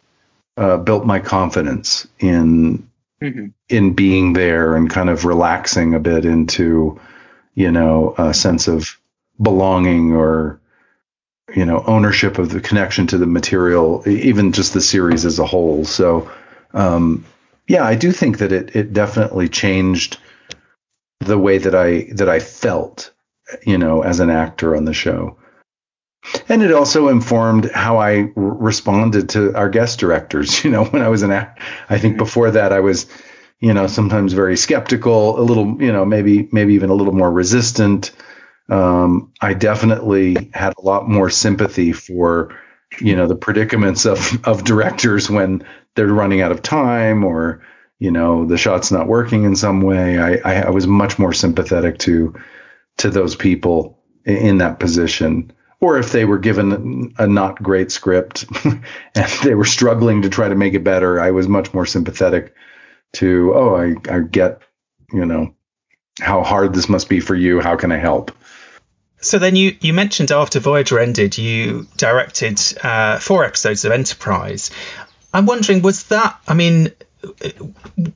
uh, 0.57 0.77
built 0.77 1.07
my 1.07 1.21
confidence 1.21 2.07
in 2.19 2.87
in 3.69 3.93
being 3.95 4.33
there 4.33 4.77
and 4.77 4.91
kind 4.91 5.11
of 5.11 5.25
relaxing 5.25 5.95
a 5.95 6.01
bit 6.01 6.25
into 6.25 7.01
you 7.55 7.71
know 7.71 8.15
a 8.19 8.35
sense 8.35 8.69
of 8.69 8.99
belonging 9.41 10.13
or 10.13 10.61
you 11.55 11.65
know 11.65 11.83
ownership 11.87 12.39
of 12.39 12.51
the 12.51 12.61
connection 12.61 13.07
to 13.07 13.19
the 13.19 13.27
material 13.27 14.03
even 14.07 14.53
just 14.53 14.75
the 14.75 14.81
series 14.81 15.25
as 15.25 15.39
a 15.39 15.47
whole. 15.47 15.85
So 15.85 16.31
um 16.73 17.25
yeah 17.69 17.85
i 17.85 17.95
do 17.95 18.13
think 18.13 18.39
that 18.39 18.53
it 18.53 18.75
it 18.77 18.93
definitely 18.93 19.49
changed 19.49 20.19
the 21.21 21.39
way 21.39 21.59
that 21.59 21.75
i 21.75 22.09
that 22.13 22.29
i 22.29 22.39
felt 22.39 23.13
you 23.65 23.79
know 23.79 24.03
as 24.03 24.21
an 24.21 24.31
actor 24.31 24.77
on 24.77 24.85
the 24.85 24.93
show 24.93 25.37
and 26.49 26.63
it 26.63 26.73
also 26.73 27.09
informed 27.09 27.71
how 27.73 27.99
I 27.99 28.21
r- 28.21 28.31
responded 28.37 29.29
to 29.31 29.55
our 29.55 29.69
guest 29.69 29.99
directors. 29.99 30.65
You 30.65 30.71
know, 30.71 30.85
when 30.85 31.03
I 31.03 31.09
was 31.09 31.23
an 31.23 31.31
act, 31.33 31.61
I 31.89 31.99
think 31.99 32.17
before 32.17 32.51
that 32.53 32.73
I 32.73 32.81
was, 32.81 33.07
you 33.61 33.75
know, 33.75 33.87
sometimes 33.87 34.33
very 34.33 34.57
skeptical, 34.57 35.39
a 35.39 35.43
little, 35.43 35.77
you 35.83 35.93
know, 35.93 36.05
maybe 36.05 36.49
maybe 36.53 36.75
even 36.75 36.91
a 36.91 36.95
little 36.95 37.13
more 37.15 37.31
resistant. 37.31 38.13
Um, 38.71 39.33
I 39.41 39.55
definitely 39.55 40.51
had 40.55 40.75
a 40.79 40.83
lot 40.83 41.09
more 41.09 41.31
sympathy 41.31 41.93
for, 41.93 42.57
you 43.01 43.17
know, 43.17 43.27
the 43.27 43.37
predicaments 43.37 44.07
of 44.07 44.39
of 44.47 44.65
directors 44.65 45.31
when 45.31 45.65
they're 45.97 46.07
running 46.09 46.41
out 46.41 46.53
of 46.53 46.63
time 46.63 47.25
or, 47.25 47.63
you 47.99 48.11
know, 48.11 48.47
the 48.47 48.59
shot's 48.59 48.91
not 48.93 49.07
working 49.09 49.45
in 49.45 49.57
some 49.57 49.83
way. 49.83 50.19
I, 50.19 50.35
I, 50.45 50.63
I 50.67 50.71
was 50.71 50.87
much 50.87 51.19
more 51.19 51.33
sympathetic 51.33 51.99
to 52.01 52.35
to 52.99 53.11
those 53.11 53.37
people 53.37 53.99
i- 54.27 54.31
in 54.31 54.59
that 54.59 54.81
position 54.81 55.53
or 55.85 55.99
if 55.99 56.13
they 56.13 56.25
were 56.25 56.39
given 56.39 57.13
a 57.19 57.27
not 57.27 57.63
great 57.63 57.93
script 57.93 58.47
and 58.65 59.31
they 59.45 59.55
were 59.55 59.67
struggling 59.67 60.23
to 60.23 60.31
try 60.31 60.49
to 60.49 60.55
make 60.55 60.73
it 60.73 60.83
better, 60.83 61.21
I 61.21 61.31
was 61.31 61.47
much 61.47 61.75
more 61.75 61.85
sympathetic 61.85 62.55
to, 63.15 63.53
oh, 63.55 63.77
I, 63.77 63.95
I 64.11 64.21
get, 64.21 64.63
you 65.13 65.27
know, 65.27 65.55
how 66.21 66.43
hard 66.43 66.75
this 66.75 66.89
must 66.89 67.11
be 67.11 67.21
for 67.21 67.35
you. 67.35 67.61
How 67.61 67.77
can 67.77 67.93
I 67.93 67.99
help? 67.99 68.33
So 69.19 69.39
then 69.39 69.57
you, 69.57 69.77
you 69.81 69.93
mentioned 69.93 70.33
after 70.33 70.59
Voyager 70.59 70.99
ended, 70.99 71.37
you 71.37 71.87
directed 71.97 72.61
uh, 72.83 73.19
four 73.19 73.45
episodes 73.45 73.85
of 73.85 73.93
Enterprise. 73.93 74.71
I'm 75.35 75.47
wondering, 75.47 75.83
was 75.83 76.05
that, 76.05 76.39
I 76.49 76.55
mean, 76.55 76.93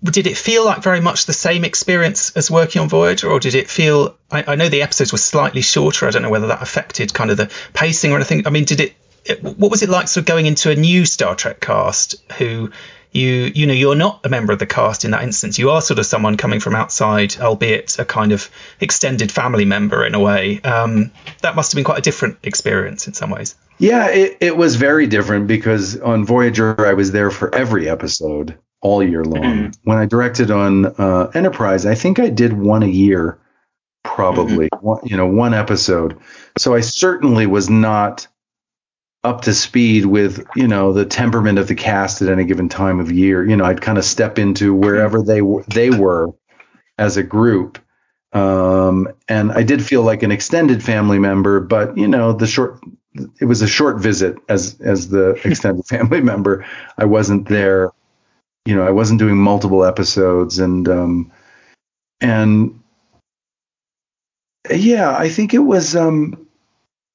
did 0.05 0.27
it 0.27 0.37
feel 0.37 0.65
like 0.65 0.83
very 0.83 1.01
much 1.01 1.27
the 1.27 1.33
same 1.33 1.65
experience 1.65 2.37
as 2.37 2.51
working 2.51 2.83
on 2.83 2.89
Voyager, 2.89 3.31
or 3.31 3.41
did 3.41 3.55
it 3.55 3.69
feel? 3.69 4.17
I, 4.31 4.45
I 4.49 4.55
know 4.55 4.69
the 4.69 4.83
episodes 4.83 5.13
were 5.13 5.19
slightly 5.19 5.63
shorter. 5.63 6.07
I 6.07 6.11
don't 6.11 6.23
know 6.23 6.31
whether 6.31 6.49
that 6.49 6.63
affected 6.63 7.15
kind 7.15 7.31
of 7.31 7.37
the 7.37 7.51
pacing 7.75 8.13
or 8.13 8.17
anything. 8.17 8.47
I 8.47 8.51
mean, 8.51 8.65
did 8.65 8.81
it? 8.81 8.95
it 9.25 9.43
what 9.43 9.71
was 9.71 9.83
it 9.83 9.89
like, 9.89 10.09
sort 10.09 10.23
of 10.23 10.27
going 10.27 10.47
into 10.47 10.71
a 10.71 10.75
new 10.75 11.05
Star 11.05 11.35
Trek 11.35 11.61
cast 11.61 12.17
who 12.39 12.71
you 13.13 13.51
you 13.55 13.67
know 13.67 13.73
you're 13.73 13.95
not 13.95 14.21
a 14.25 14.29
member 14.29 14.53
of 14.53 14.59
the 14.59 14.67
cast 14.67 15.05
in 15.05 15.13
that 15.13 15.23
instance. 15.23 15.59
You 15.59 15.71
are 15.71 15.81
sort 15.81 15.99
of 15.99 16.07
someone 16.07 16.37
coming 16.37 16.61
from 16.61 16.75
outside, 16.75 17.37
albeit 17.39 17.99
a 17.99 18.05
kind 18.05 18.33
of 18.33 18.51
extended 18.81 19.33
family 19.33 19.65
member 19.65 20.05
in 20.05 20.15
a 20.15 20.21
way. 20.21 20.61
Um, 20.61 21.11
that 21.43 21.57
must 21.57 21.73
have 21.73 21.77
been 21.77 21.85
quite 21.85 21.99
a 21.99 22.03
different 22.03 22.39
experience 22.43 23.07
in 23.07 23.15
some 23.15 23.31
ways. 23.31 23.55
Yeah, 23.79 24.09
it, 24.09 24.39
it 24.41 24.57
was 24.57 24.77
very 24.77 25.07
different 25.07 25.47
because 25.47 25.99
on 26.01 26.25
Voyager, 26.25 26.85
I 26.85 26.95
was 26.95 27.13
there 27.13 27.31
for 27.31 27.55
every 27.55 27.89
episode 27.89 28.59
all 28.81 29.03
year 29.03 29.25
long. 29.25 29.73
When 29.85 29.99
I 29.99 30.07
directed 30.07 30.51
on 30.51 30.87
uh, 30.87 31.31
Enterprise, 31.35 31.87
I 31.87 31.95
think 31.95 32.19
I 32.19 32.31
did 32.31 32.53
one 32.53 32.83
a 32.83 32.89
year, 32.89 33.39
probably, 34.05 34.69
one, 34.81 35.01
you 35.05 35.17
know, 35.17 35.27
one 35.27 35.55
episode. 35.55 36.19
So 36.57 36.75
I 36.75 36.81
certainly 36.81 37.47
was 37.47 37.69
not 37.69 38.29
up 39.25 39.43
to 39.43 39.55
speed 39.55 40.07
with, 40.07 40.47
you 40.55 40.69
know, 40.69 40.93
the 40.93 41.05
temperament 41.05 41.59
of 41.59 41.67
the 41.67 41.75
cast 41.75 42.23
at 42.23 42.29
any 42.29 42.45
given 42.45 42.69
time 42.69 43.01
of 43.01 43.11
year. 43.11 43.47
You 43.47 43.57
know, 43.57 43.65
I'd 43.65 43.81
kind 43.81 43.99
of 43.99 44.05
step 44.05 44.39
into 44.39 44.75
wherever 44.75 45.23
they 45.23 45.43
were, 45.43 45.65
they 45.65 45.91
were 45.91 46.35
as 46.97 47.17
a 47.17 47.23
group. 47.23 47.79
Um, 48.33 49.09
and 49.29 49.51
I 49.53 49.63
did 49.63 49.83
feel 49.83 50.03
like 50.03 50.23
an 50.23 50.31
extended 50.31 50.83
family 50.85 51.19
member, 51.19 51.61
but 51.61 51.97
you 51.97 52.07
know, 52.07 52.33
the 52.33 52.47
short, 52.47 52.81
it 53.41 53.47
was 53.47 53.63
a 53.63 53.67
short 53.67 53.99
visit 54.01 54.37
as 54.49 54.79
as 54.81 55.09
the 55.09 55.31
extended 55.45 55.87
family 55.87 56.21
member. 56.21 56.67
I 56.97 57.07
wasn't 57.07 57.49
there, 57.49 57.91
you 58.69 58.75
know, 58.75 58.87
I 58.87 58.91
wasn't 58.91 59.19
doing 59.19 59.39
multiple 59.39 59.83
episodes, 59.83 60.59
and 60.59 60.87
um, 60.91 61.33
and 62.21 62.83
yeah, 64.71 65.17
I 65.17 65.31
think 65.31 65.55
it 65.55 65.61
was 65.61 65.97
um, 65.97 66.47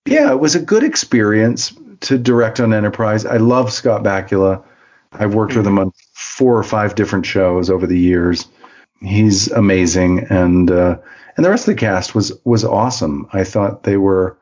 yeah, 0.08 0.32
it 0.32 0.40
was 0.40 0.56
a 0.56 0.60
good 0.60 0.82
experience 0.82 1.72
to 2.00 2.18
direct 2.18 2.60
on 2.60 2.74
Enterprise. 2.74 3.28
I 3.28 3.38
love 3.38 3.72
Scott 3.72 4.02
Bakula. 4.02 4.64
I've 5.12 5.36
worked 5.36 5.56
with 5.56 5.68
him 5.68 5.78
on 5.78 5.92
four 6.16 6.58
or 6.58 6.64
five 6.64 6.96
different 6.96 7.28
shows 7.28 7.70
over 7.70 7.86
the 7.86 8.00
years. 8.00 8.48
He's 9.00 9.52
amazing, 9.52 10.26
and 10.32 10.72
uh, 10.72 10.98
and 11.38 11.46
the 11.46 11.52
rest 11.52 11.68
of 11.68 11.76
the 11.76 11.80
cast 11.80 12.16
was 12.16 12.32
was 12.44 12.66
awesome. 12.66 13.28
I 13.32 13.44
thought 13.44 13.84
they 13.84 13.98
were 13.98 14.40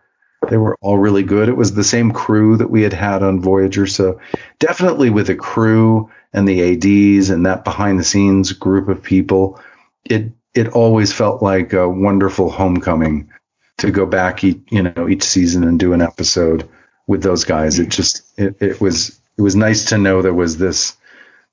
they 0.48 0.56
were 0.56 0.78
all 0.80 0.98
really 0.98 1.24
good. 1.24 1.50
It 1.50 1.58
was 1.58 1.74
the 1.74 1.84
same 1.84 2.14
crew 2.14 2.56
that 2.56 2.72
we 2.72 2.84
had 2.84 2.94
had 2.94 3.22
on 3.22 3.42
Voyager, 3.42 3.86
so 3.86 4.22
definitely 4.60 5.10
with 5.10 5.30
a 5.30 5.36
crew 5.36 6.10
and 6.34 6.48
the 6.48 6.74
ads 6.74 7.30
and 7.30 7.46
that 7.46 7.64
behind 7.64 8.00
the 8.00 8.04
scenes 8.04 8.54
group 8.54 8.88
of 8.88 9.04
people, 9.04 9.60
it 10.06 10.32
it 10.54 10.70
always 10.70 11.14
felt 11.14 11.42
like 11.42 11.74
a 11.74 11.88
wonderful 11.88 12.50
homecoming 12.50 13.30
to 13.78 13.92
go 13.92 14.06
back 14.06 14.44
each 14.44 14.60
you 14.70 14.84
know 14.84 15.08
each 15.10 15.24
season 15.24 15.64
and 15.64 15.80
do 15.80 15.94
an 15.94 16.02
episode 16.02 16.68
with 17.08 17.24
those 17.24 17.44
guys. 17.44 17.80
It 17.80 17.90
just 17.90 18.24
it, 18.38 18.56
it 18.62 18.82
was 18.82 19.20
it 19.38 19.42
was 19.42 19.56
nice 19.56 19.86
to 19.86 19.98
know 19.98 20.22
there 20.22 20.34
was 20.34 20.58
this 20.58 20.96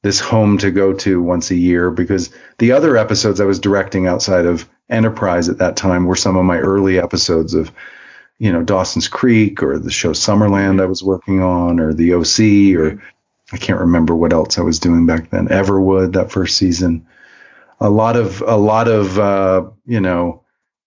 this 0.03 0.21
home 0.21 0.59
to 0.59 0.71
go 0.71 0.93
to 0.93 1.21
once 1.21 1.51
a 1.51 1.57
year 1.57 1.91
because 1.91 2.31
the 2.59 2.73
other 2.73 2.97
episodes 2.97 3.41
I 3.41 3.45
was 3.45 3.59
directing 3.59 4.07
outside 4.07 4.47
of 4.47 4.69
Enterprise 4.89 5.49
at 5.49 5.59
that 5.59 5.77
time 5.77 6.07
were 6.07 6.17
some 6.17 6.37
of 6.37 6.45
my 6.45 6.59
early 6.59 6.99
episodes 6.99 7.55
of 7.55 7.73
you 8.39 8.53
know 8.53 8.63
Dawson's 8.63 9.09
Creek 9.09 9.63
or 9.63 9.79
the 9.79 9.91
show 9.91 10.11
Summerland 10.11 10.81
I 10.81 10.87
was 10.87 11.03
working 11.03 11.43
on 11.43 11.81
or 11.81 11.93
the 11.93 12.15
OC 12.15 12.21
or 12.79 12.93
mm-hmm. 12.93 13.05
I 13.53 13.57
can't 13.57 13.81
remember 13.81 14.15
what 14.15 14.33
else 14.33 14.59
I 14.59 14.63
was 14.63 14.79
doing 14.79 15.07
back 15.07 15.31
then. 15.31 15.49
Everwood 15.49 16.15
that 16.15 16.31
first 16.33 16.57
season. 16.57 17.07
A 17.81 17.89
lot 17.89 18.17
of 18.17 18.43
a 18.43 18.57
lot 18.57 18.89
of 18.89 19.19
uh, 19.19 19.71
you 19.87 20.01
know 20.01 20.43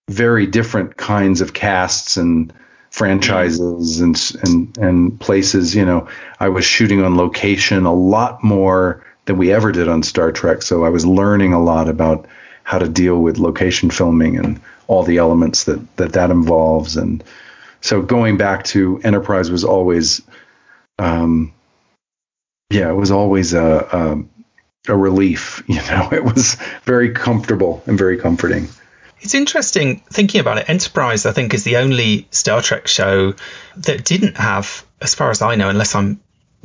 very 0.08 0.46
different 0.46 0.96
kinds 0.96 1.40
of 1.40 1.54
casts 1.54 2.16
and 2.16 2.52
franchises 2.90 4.00
and 4.00 4.16
and 4.44 4.78
and 4.78 5.20
places 5.20 5.74
you 5.74 5.84
know. 5.84 6.08
I 6.38 6.50
was 6.50 6.64
shooting 6.64 7.02
on 7.02 7.16
location 7.16 7.84
a 7.84 7.94
lot 7.94 8.44
more 8.44 9.04
than 9.24 9.38
we 9.38 9.52
ever 9.52 9.72
did 9.72 9.88
on 9.88 10.02
Star 10.02 10.32
Trek 10.32 10.62
so 10.62 10.84
I 10.84 10.88
was 10.88 11.06
learning 11.06 11.52
a 11.52 11.62
lot 11.62 11.88
about 11.88 12.26
how 12.64 12.78
to 12.78 12.88
deal 12.88 13.18
with 13.18 13.38
location 13.38 13.90
filming 13.90 14.36
and 14.36 14.60
all 14.86 15.02
the 15.02 15.18
elements 15.18 15.64
that 15.64 15.96
that 15.96 16.12
that 16.12 16.30
involves. 16.30 16.96
And 16.96 17.24
so 17.80 18.02
going 18.02 18.36
back 18.36 18.64
to 18.64 19.00
Enterprise 19.02 19.50
was 19.50 19.64
always 19.64 20.22
um 20.98 21.52
yeah 22.72 22.90
it 22.90 22.94
was 22.94 23.10
always 23.10 23.52
a, 23.54 23.62
a 23.92 24.92
a 24.92 24.96
relief 24.96 25.62
you 25.68 25.76
know 25.76 26.08
it 26.10 26.24
was 26.24 26.56
very 26.84 27.10
comfortable 27.12 27.82
and 27.86 27.98
very 27.98 28.18
comforting 28.18 28.68
It's 29.20 29.34
interesting 29.34 30.02
thinking 30.10 30.40
about 30.40 30.58
it. 30.58 30.68
Enterprise, 30.68 31.26
I 31.26 31.32
think, 31.32 31.54
is 31.54 31.62
the 31.62 31.76
only 31.76 32.26
Star 32.32 32.60
Trek 32.60 32.88
show 32.88 33.34
that 33.76 34.04
didn't 34.04 34.36
have, 34.36 34.84
as 35.00 35.14
far 35.14 35.30
as 35.30 35.40
I 35.42 35.54
know, 35.54 35.68
unless 35.68 35.94
I'm, 35.94 36.20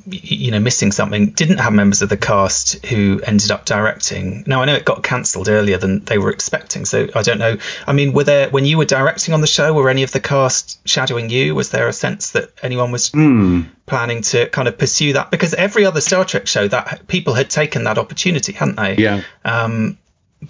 you 0.05 0.51
know, 0.51 0.59
missing 0.59 0.91
something, 0.91 1.31
didn't 1.31 1.57
have 1.57 1.73
members 1.73 2.01
of 2.01 2.09
the 2.09 2.17
cast 2.17 2.85
who 2.85 3.19
ended 3.25 3.51
up 3.51 3.65
directing. 3.65 4.43
Now 4.45 4.61
I 4.61 4.65
know 4.65 4.75
it 4.75 4.85
got 4.85 5.03
cancelled 5.03 5.49
earlier 5.49 5.77
than 5.77 6.05
they 6.05 6.17
were 6.17 6.29
expecting, 6.29 6.85
so 6.85 7.07
I 7.15 7.23
don't 7.23 7.39
know. 7.39 7.57
I 7.85 7.93
mean, 7.93 8.13
were 8.13 8.23
there 8.23 8.49
when 8.49 8.65
you 8.65 8.77
were 8.77 8.85
directing 8.85 9.33
on 9.33 9.41
the 9.41 9.47
show, 9.47 9.73
were 9.73 9.89
any 9.89 10.03
of 10.03 10.11
the 10.11 10.19
cast 10.19 10.87
shadowing 10.87 11.29
you? 11.29 11.55
Was 11.55 11.71
there 11.71 11.87
a 11.87 11.93
sense 11.93 12.31
that 12.31 12.51
anyone 12.61 12.91
was 12.91 13.09
planning 13.09 14.21
to 14.21 14.47
kind 14.49 14.67
of 14.67 14.77
pursue 14.77 15.13
that? 15.13 15.31
Because 15.31 15.53
every 15.53 15.85
other 15.85 16.01
Star 16.01 16.23
Trek 16.25 16.47
show, 16.47 16.67
that 16.67 17.07
people 17.07 17.33
had 17.33 17.49
taken 17.49 17.83
that 17.85 17.97
opportunity, 17.97 18.53
hadn't 18.53 18.75
they? 18.75 18.97
yeah 18.97 19.21
Um, 19.43 19.97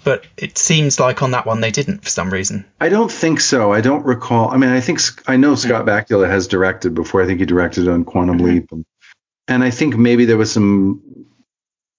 but 0.04 0.26
it 0.36 0.58
seems 0.58 1.00
like 1.00 1.22
on 1.22 1.30
that 1.30 1.46
one 1.46 1.60
they 1.60 1.70
didn't 1.70 2.04
for 2.04 2.10
some 2.10 2.30
reason. 2.30 2.64
I 2.80 2.88
don't 2.88 3.10
think 3.10 3.40
so. 3.40 3.72
I 3.72 3.80
don't 3.80 4.04
recall. 4.04 4.50
I 4.50 4.56
mean, 4.58 4.70
I 4.70 4.80
think 4.80 5.00
I 5.26 5.36
know 5.36 5.54
Scott 5.54 5.86
Bakula 5.86 6.28
has 6.28 6.46
directed 6.46 6.94
before. 6.94 7.22
I 7.22 7.26
think 7.26 7.40
he 7.40 7.46
directed 7.46 7.88
on 7.88 8.04
Quantum 8.04 8.38
Leap, 8.38 8.70
and, 8.70 8.84
and 9.48 9.64
I 9.64 9.70
think 9.70 9.96
maybe 9.96 10.24
there 10.24 10.36
was 10.36 10.52
some, 10.52 11.26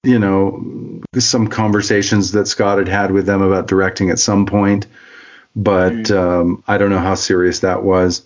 you 0.03 0.19
know, 0.19 1.01
some 1.17 1.47
conversations 1.47 2.31
that 2.33 2.47
Scott 2.47 2.77
had 2.77 2.87
had 2.87 3.11
with 3.11 3.25
them 3.25 3.41
about 3.41 3.67
directing 3.67 4.09
at 4.09 4.19
some 4.19 4.45
point, 4.45 4.85
but 5.55 6.09
um, 6.11 6.63
I 6.67 6.77
don't 6.77 6.91
know 6.91 6.99
how 6.99 7.15
serious 7.15 7.59
that 7.61 7.83
was. 7.83 8.23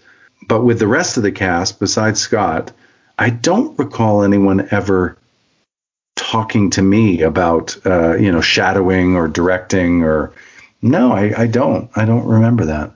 But 0.48 0.64
with 0.64 0.80
the 0.80 0.88
rest 0.88 1.18
of 1.18 1.24
the 1.24 1.32
cast, 1.32 1.80
besides 1.80 2.20
Scott, 2.20 2.72
I 3.18 3.30
don't 3.30 3.78
recall 3.80 4.24
anyone 4.24 4.68
ever 4.72 5.18
talking 6.16 6.70
to 6.72 6.82
me 6.82 7.22
about 7.22 7.78
uh, 7.86 8.16
you 8.18 8.32
know 8.32 8.42
shadowing 8.42 9.16
or 9.16 9.28
directing 9.28 10.04
or 10.04 10.34
no, 10.82 11.14
I, 11.14 11.34
I 11.44 11.48
don't. 11.48 11.90
I 11.96 12.06
don't 12.06 12.28
remember 12.28 12.66
that. 12.66 12.92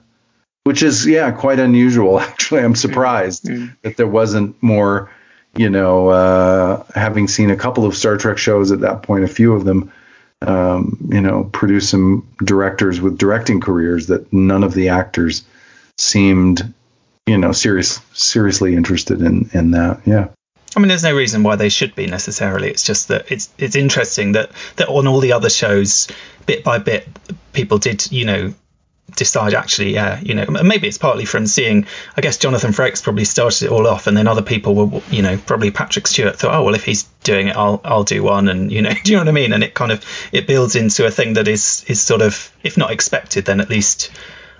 Which 0.64 0.82
is 0.82 1.06
yeah, 1.06 1.30
quite 1.30 1.58
unusual 1.58 2.20
actually. 2.20 2.60
I'm 2.62 2.74
surprised 2.74 3.44
mm-hmm. 3.44 3.72
that 3.82 3.96
there 3.96 4.06
wasn't 4.06 4.62
more, 4.62 5.10
you 5.56 5.70
know, 5.70 6.08
uh, 6.08 6.84
having 6.94 7.28
seen 7.28 7.50
a 7.50 7.56
couple 7.56 7.84
of 7.84 7.96
Star 7.96 8.16
Trek 8.16 8.38
shows 8.38 8.72
at 8.72 8.80
that 8.80 9.02
point, 9.02 9.24
a 9.24 9.28
few 9.28 9.54
of 9.54 9.64
them, 9.64 9.92
um, 10.42 11.08
you 11.10 11.20
know, 11.20 11.44
produce 11.44 11.88
some 11.88 12.28
directors 12.44 13.00
with 13.00 13.18
directing 13.18 13.60
careers 13.60 14.06
that 14.08 14.32
none 14.32 14.62
of 14.62 14.74
the 14.74 14.90
actors 14.90 15.44
seemed, 15.96 16.74
you 17.26 17.38
know, 17.38 17.52
serious 17.52 18.00
seriously 18.12 18.76
interested 18.76 19.20
in 19.20 19.50
in 19.52 19.72
that. 19.72 20.00
Yeah. 20.06 20.28
I 20.76 20.80
mean, 20.80 20.88
there's 20.88 21.02
no 21.02 21.16
reason 21.16 21.42
why 21.42 21.56
they 21.56 21.70
should 21.70 21.94
be 21.94 22.06
necessarily. 22.06 22.68
It's 22.68 22.82
just 22.82 23.08
that 23.08 23.32
it's 23.32 23.48
it's 23.58 23.74
interesting 23.74 24.32
that 24.32 24.50
that 24.76 24.88
on 24.88 25.06
all 25.08 25.20
the 25.20 25.32
other 25.32 25.50
shows, 25.50 26.08
bit 26.46 26.62
by 26.62 26.78
bit, 26.78 27.08
people 27.52 27.78
did 27.78 28.12
you 28.12 28.26
know 28.26 28.54
decide 29.16 29.54
actually 29.54 29.94
yeah 29.94 30.20
you 30.20 30.34
know 30.34 30.46
maybe 30.62 30.86
it's 30.86 30.98
partly 30.98 31.24
from 31.24 31.46
seeing 31.46 31.86
I 32.16 32.20
guess 32.20 32.36
Jonathan 32.36 32.72
Frakes 32.72 33.02
probably 33.02 33.24
started 33.24 33.66
it 33.66 33.70
all 33.70 33.86
off 33.86 34.06
and 34.06 34.16
then 34.16 34.26
other 34.26 34.42
people 34.42 34.74
were 34.74 35.02
you 35.10 35.22
know 35.22 35.36
probably 35.38 35.70
Patrick 35.70 36.06
Stewart 36.06 36.36
thought 36.36 36.54
oh 36.54 36.64
well 36.64 36.74
if 36.74 36.84
he's 36.84 37.04
doing 37.22 37.48
it 37.48 37.56
I'll 37.56 37.80
I'll 37.84 38.04
do 38.04 38.22
one 38.22 38.48
and 38.48 38.70
you 38.70 38.82
know 38.82 38.92
do 39.04 39.12
you 39.12 39.16
know 39.16 39.22
what 39.22 39.28
I 39.28 39.32
mean 39.32 39.52
and 39.52 39.62
it 39.62 39.74
kind 39.74 39.92
of 39.92 40.04
it 40.32 40.46
builds 40.46 40.76
into 40.76 41.06
a 41.06 41.10
thing 41.10 41.34
that 41.34 41.48
is 41.48 41.84
is 41.88 42.00
sort 42.00 42.22
of 42.22 42.52
if 42.62 42.76
not 42.76 42.90
expected 42.90 43.44
then 43.44 43.60
at 43.60 43.70
least 43.70 44.10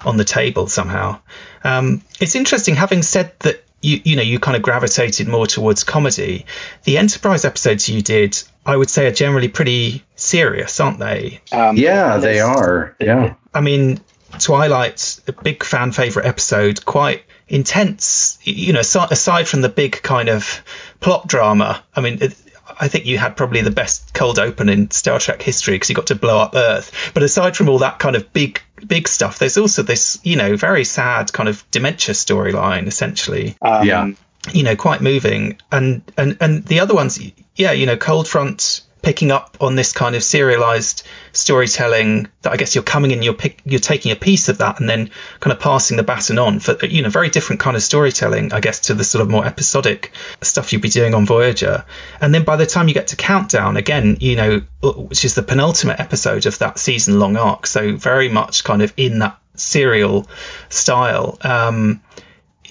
on 0.05 0.17
the 0.17 0.25
table 0.25 0.67
somehow 0.69 1.21
um, 1.65 2.03
it's 2.21 2.35
interesting 2.35 2.75
having 2.77 3.03
said 3.03 3.33
that 3.41 3.65
you 3.81 4.01
you 4.05 4.17
know 4.17 4.23
you 4.23 4.39
kind 4.39 4.57
of 4.57 4.63
gravitated 4.63 5.29
more 5.29 5.47
towards 5.47 5.85
comedy. 5.85 6.47
The 6.85 6.99
Enterprise 6.99 7.45
episodes 7.45 7.89
you 7.89 8.03
did, 8.03 8.41
I 8.67 8.77
would 8.77 8.91
say, 8.91 9.07
are 9.07 9.13
generally 9.13 9.49
pretty 9.49 10.05
serious, 10.17 10.81
aren't 10.81 10.99
they? 10.99 11.41
Um, 11.53 11.77
yeah, 11.77 12.19
they 12.19 12.41
are. 12.41 12.97
Yeah. 12.99 13.35
I 13.55 13.61
mean, 13.61 14.01
Twilight, 14.39 15.21
a 15.27 15.33
big 15.33 15.65
fan 15.65 15.93
favorite 15.93 16.27
episode, 16.27 16.85
quite 16.85 17.25
intense. 17.49 18.39
You 18.43 18.73
know, 18.73 18.81
aside 18.81 19.49
from 19.49 19.61
the 19.61 19.69
big 19.69 20.03
kind 20.03 20.29
of 20.29 20.63
plot 21.01 21.27
drama, 21.27 21.83
I 21.95 22.01
mean, 22.01 22.19
it, 22.21 22.35
I 22.81 22.89
think 22.89 23.07
you 23.07 23.19
had 23.19 23.37
probably 23.37 23.63
the 23.63 23.71
best 23.71 24.15
cold 24.15 24.39
open 24.39 24.69
in 24.69 24.91
Star 24.91 25.19
Trek 25.19 25.43
history 25.43 25.75
because 25.75 25.89
you 25.89 25.97
got 25.97 26.09
to 26.09 26.15
blow 26.15 26.39
up 26.39 26.55
Earth. 26.55 27.13
But 27.15 27.23
aside 27.23 27.57
from 27.57 27.69
all 27.69 27.79
that 27.79 27.99
kind 27.99 28.17
of 28.17 28.33
big, 28.33 28.61
big 28.87 29.09
stuff, 29.09 29.39
there's 29.39 29.59
also 29.59 29.83
this, 29.83 30.21
you 30.23 30.37
know, 30.37 30.57
very 30.57 30.85
sad 30.85 31.33
kind 31.33 31.49
of 31.49 31.69
dementia 31.71 32.15
storyline, 32.15 32.87
essentially. 32.87 33.57
Um, 33.63 33.87
yeah. 33.87 34.11
You 34.53 34.63
know, 34.63 34.77
quite 34.77 35.01
moving. 35.01 35.59
And 35.73 36.03
and 36.17 36.37
and 36.41 36.65
the 36.65 36.81
other 36.81 36.95
ones, 36.95 37.21
yeah, 37.57 37.73
you 37.73 37.87
know, 37.87 37.97
Cold 37.97 38.29
Front 38.29 38.83
picking 39.03 39.31
up 39.31 39.57
on 39.61 39.77
this 39.77 39.93
kind 39.93 40.17
of 40.17 40.23
serialized 40.23 41.07
storytelling 41.33 42.29
that 42.43 42.53
I 42.53 42.57
guess 42.57 42.75
you're 42.75 42.85
coming 42.85 43.11
in, 43.11 43.23
you're 43.23 43.35
pick, 43.35 43.61
you're 43.65 43.81
taking 43.81 44.13
a 44.13 44.17
piece 44.17 44.49
of 44.49 44.59
that 44.59 44.81
and 44.81 44.89
then 44.89 45.11
kind 45.41 45.53
of 45.53 45.61
passing 45.61 45.97
the 45.97 46.03
baton 46.03 46.39
on 46.39 46.61
for 46.61 46.85
you 46.85 47.03
know 47.03 47.09
very 47.09 47.31
different 47.31 47.61
kind 47.61 47.77
of 47.77 47.83
storytelling, 47.83 48.53
I 48.53 48.61
guess, 48.61 48.81
to 48.81 48.95
the 48.95 49.05
sort 49.05 49.23
of 49.23 49.31
more 49.31 49.47
episodic 49.47 50.13
stuff 50.43 50.73
you'd 50.73 50.83
be 50.83 50.89
doing 50.89 51.15
on 51.15 51.27
Voyager. 51.27 51.85
And 52.21 52.35
then 52.35 52.45
by 52.45 52.57
the 52.57 52.67
time 52.67 52.89
you 52.89 52.95
get 52.95 53.09
to 53.09 53.17
Countdown, 53.17 53.77
again, 53.77 54.19
you 54.21 54.37
know, 54.37 54.63
which 54.83 55.25
is 55.25 55.35
the 55.35 55.43
penultimate 55.43 56.01
episode 56.01 56.47
of 56.47 56.59
that 56.59 56.79
season 56.79 57.19
long 57.19 57.37
arc, 57.37 57.67
so 57.67 57.97
very 57.97 58.29
much 58.29 58.65
kind 58.65 58.83
of 58.83 58.93
in 58.97 59.21
that 59.21 59.39
serial 59.55 60.27
style. 60.69 61.39
Um, 61.43 62.03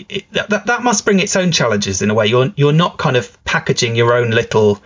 it, 0.10 0.26
that, 0.32 0.68
that 0.68 0.84
must 0.84 1.06
bring 1.06 1.20
its 1.20 1.36
own 1.36 1.52
challenges 1.52 2.02
in 2.02 2.10
a 2.10 2.14
way. 2.14 2.28
You're 2.28 2.54
you're 2.56 2.74
not 2.74 2.98
kind 2.98 3.18
of 3.18 3.44
packaging 3.46 3.96
your 3.96 4.14
own 4.14 4.32
little 4.32 4.82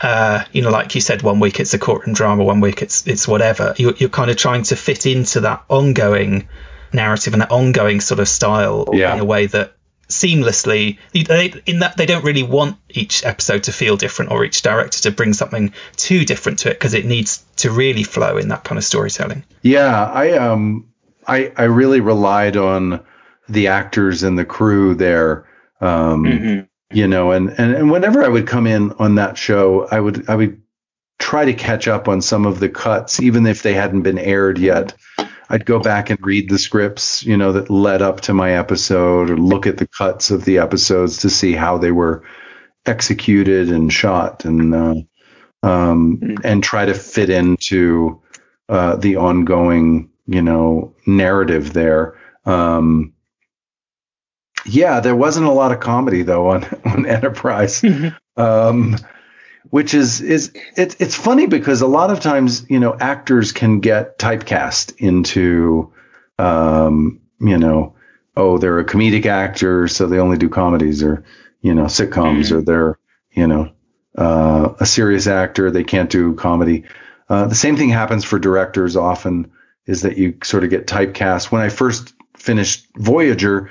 uh, 0.00 0.44
you 0.52 0.62
know, 0.62 0.70
like 0.70 0.94
you 0.94 1.00
said, 1.00 1.22
one 1.22 1.40
week 1.40 1.58
it's 1.58 1.74
a 1.74 1.78
courtroom 1.78 2.14
drama, 2.14 2.44
one 2.44 2.60
week 2.60 2.82
it's 2.82 3.06
it's 3.06 3.26
whatever. 3.26 3.74
You're, 3.78 3.94
you're 3.96 4.10
kind 4.10 4.30
of 4.30 4.36
trying 4.36 4.62
to 4.64 4.76
fit 4.76 5.06
into 5.06 5.40
that 5.40 5.64
ongoing 5.68 6.48
narrative 6.92 7.32
and 7.32 7.42
that 7.42 7.50
ongoing 7.50 8.00
sort 8.00 8.20
of 8.20 8.28
style 8.28 8.88
yeah. 8.92 9.14
in 9.14 9.20
a 9.20 9.24
way 9.24 9.46
that 9.46 9.72
seamlessly 10.08 10.98
they, 11.12 11.52
in 11.66 11.80
that 11.80 11.96
they 11.96 12.06
don't 12.06 12.24
really 12.24 12.44
want 12.44 12.76
each 12.90 13.24
episode 13.24 13.64
to 13.64 13.72
feel 13.72 13.96
different 13.96 14.30
or 14.30 14.44
each 14.44 14.62
director 14.62 15.00
to 15.00 15.10
bring 15.10 15.32
something 15.32 15.72
too 15.96 16.24
different 16.24 16.60
to 16.60 16.70
it 16.70 16.74
because 16.74 16.94
it 16.94 17.04
needs 17.04 17.44
to 17.56 17.72
really 17.72 18.04
flow 18.04 18.36
in 18.36 18.46
that 18.48 18.62
kind 18.62 18.78
of 18.78 18.84
storytelling 18.84 19.42
yeah 19.62 20.04
i 20.12 20.30
um 20.32 20.86
i 21.26 21.52
i 21.56 21.64
really 21.64 21.98
relied 21.98 22.56
on 22.56 23.04
the 23.48 23.66
actors 23.66 24.22
and 24.22 24.38
the 24.38 24.44
crew 24.44 24.94
there 24.94 25.48
um 25.80 26.22
mm-hmm 26.22 26.60
you 26.92 27.08
know, 27.08 27.32
and, 27.32 27.50
and, 27.58 27.74
and 27.74 27.90
whenever 27.90 28.22
I 28.22 28.28
would 28.28 28.46
come 28.46 28.66
in 28.66 28.92
on 28.92 29.16
that 29.16 29.36
show, 29.36 29.86
I 29.90 29.98
would, 30.00 30.28
I 30.28 30.36
would 30.36 30.62
try 31.18 31.44
to 31.44 31.54
catch 31.54 31.88
up 31.88 32.08
on 32.08 32.20
some 32.20 32.46
of 32.46 32.60
the 32.60 32.68
cuts, 32.68 33.20
even 33.20 33.46
if 33.46 33.62
they 33.62 33.74
hadn't 33.74 34.02
been 34.02 34.18
aired 34.18 34.58
yet. 34.58 34.94
I'd 35.48 35.64
go 35.64 35.78
back 35.80 36.10
and 36.10 36.18
read 36.24 36.50
the 36.50 36.58
scripts, 36.58 37.24
you 37.24 37.36
know, 37.36 37.52
that 37.52 37.70
led 37.70 38.02
up 38.02 38.20
to 38.22 38.34
my 38.34 38.52
episode 38.52 39.30
or 39.30 39.36
look 39.36 39.66
at 39.66 39.78
the 39.78 39.86
cuts 39.86 40.30
of 40.30 40.44
the 40.44 40.58
episodes 40.58 41.18
to 41.18 41.30
see 41.30 41.52
how 41.52 41.78
they 41.78 41.92
were 41.92 42.24
executed 42.84 43.70
and 43.70 43.92
shot 43.92 44.44
and, 44.44 44.74
uh, 44.74 44.94
um, 45.62 46.18
mm. 46.18 46.38
and 46.44 46.62
try 46.62 46.84
to 46.84 46.94
fit 46.94 47.30
into, 47.30 48.20
uh, 48.68 48.96
the 48.96 49.16
ongoing, 49.16 50.10
you 50.26 50.42
know, 50.42 50.94
narrative 51.06 51.72
there. 51.72 52.18
Um, 52.44 53.12
yeah, 54.66 55.00
there 55.00 55.16
wasn't 55.16 55.46
a 55.46 55.52
lot 55.52 55.72
of 55.72 55.80
comedy 55.80 56.22
though 56.22 56.50
on 56.50 56.64
on 56.84 57.06
Enterprise, 57.06 57.80
mm-hmm. 57.80 58.40
um, 58.40 58.96
which 59.70 59.94
is 59.94 60.20
is 60.20 60.52
it's 60.76 60.96
it's 60.98 61.14
funny 61.14 61.46
because 61.46 61.80
a 61.80 61.86
lot 61.86 62.10
of 62.10 62.20
times 62.20 62.68
you 62.68 62.80
know 62.80 62.96
actors 62.98 63.52
can 63.52 63.80
get 63.80 64.18
typecast 64.18 64.96
into 64.98 65.92
um, 66.38 67.20
you 67.40 67.58
know 67.58 67.94
oh 68.36 68.58
they're 68.58 68.78
a 68.78 68.84
comedic 68.84 69.26
actor 69.26 69.88
so 69.88 70.06
they 70.06 70.18
only 70.18 70.36
do 70.36 70.48
comedies 70.48 71.02
or 71.02 71.24
you 71.60 71.74
know 71.74 71.84
sitcoms 71.84 72.46
mm-hmm. 72.46 72.56
or 72.56 72.62
they're 72.62 72.98
you 73.30 73.46
know 73.46 73.70
uh, 74.16 74.74
a 74.80 74.86
serious 74.86 75.26
actor 75.26 75.70
they 75.70 75.84
can't 75.84 76.10
do 76.10 76.34
comedy. 76.34 76.84
Uh, 77.28 77.46
the 77.46 77.54
same 77.54 77.76
thing 77.76 77.88
happens 77.88 78.24
for 78.24 78.38
directors 78.38 78.96
often 78.96 79.50
is 79.86 80.02
that 80.02 80.16
you 80.16 80.36
sort 80.42 80.64
of 80.64 80.70
get 80.70 80.86
typecast. 80.86 81.50
When 81.50 81.60
I 81.60 81.68
first 81.68 82.14
finished 82.36 82.86
Voyager 82.96 83.70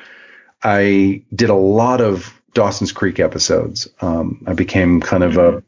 I 0.65 1.21
did 1.33 1.51
a 1.51 1.55
lot 1.55 2.01
of 2.01 2.41
Dawson's 2.55 2.91
Creek 2.91 3.19
episodes. 3.19 3.87
Um, 4.01 4.43
I 4.47 4.53
became 4.53 4.99
kind 4.99 5.23
of 5.23 5.37
a 5.37 5.63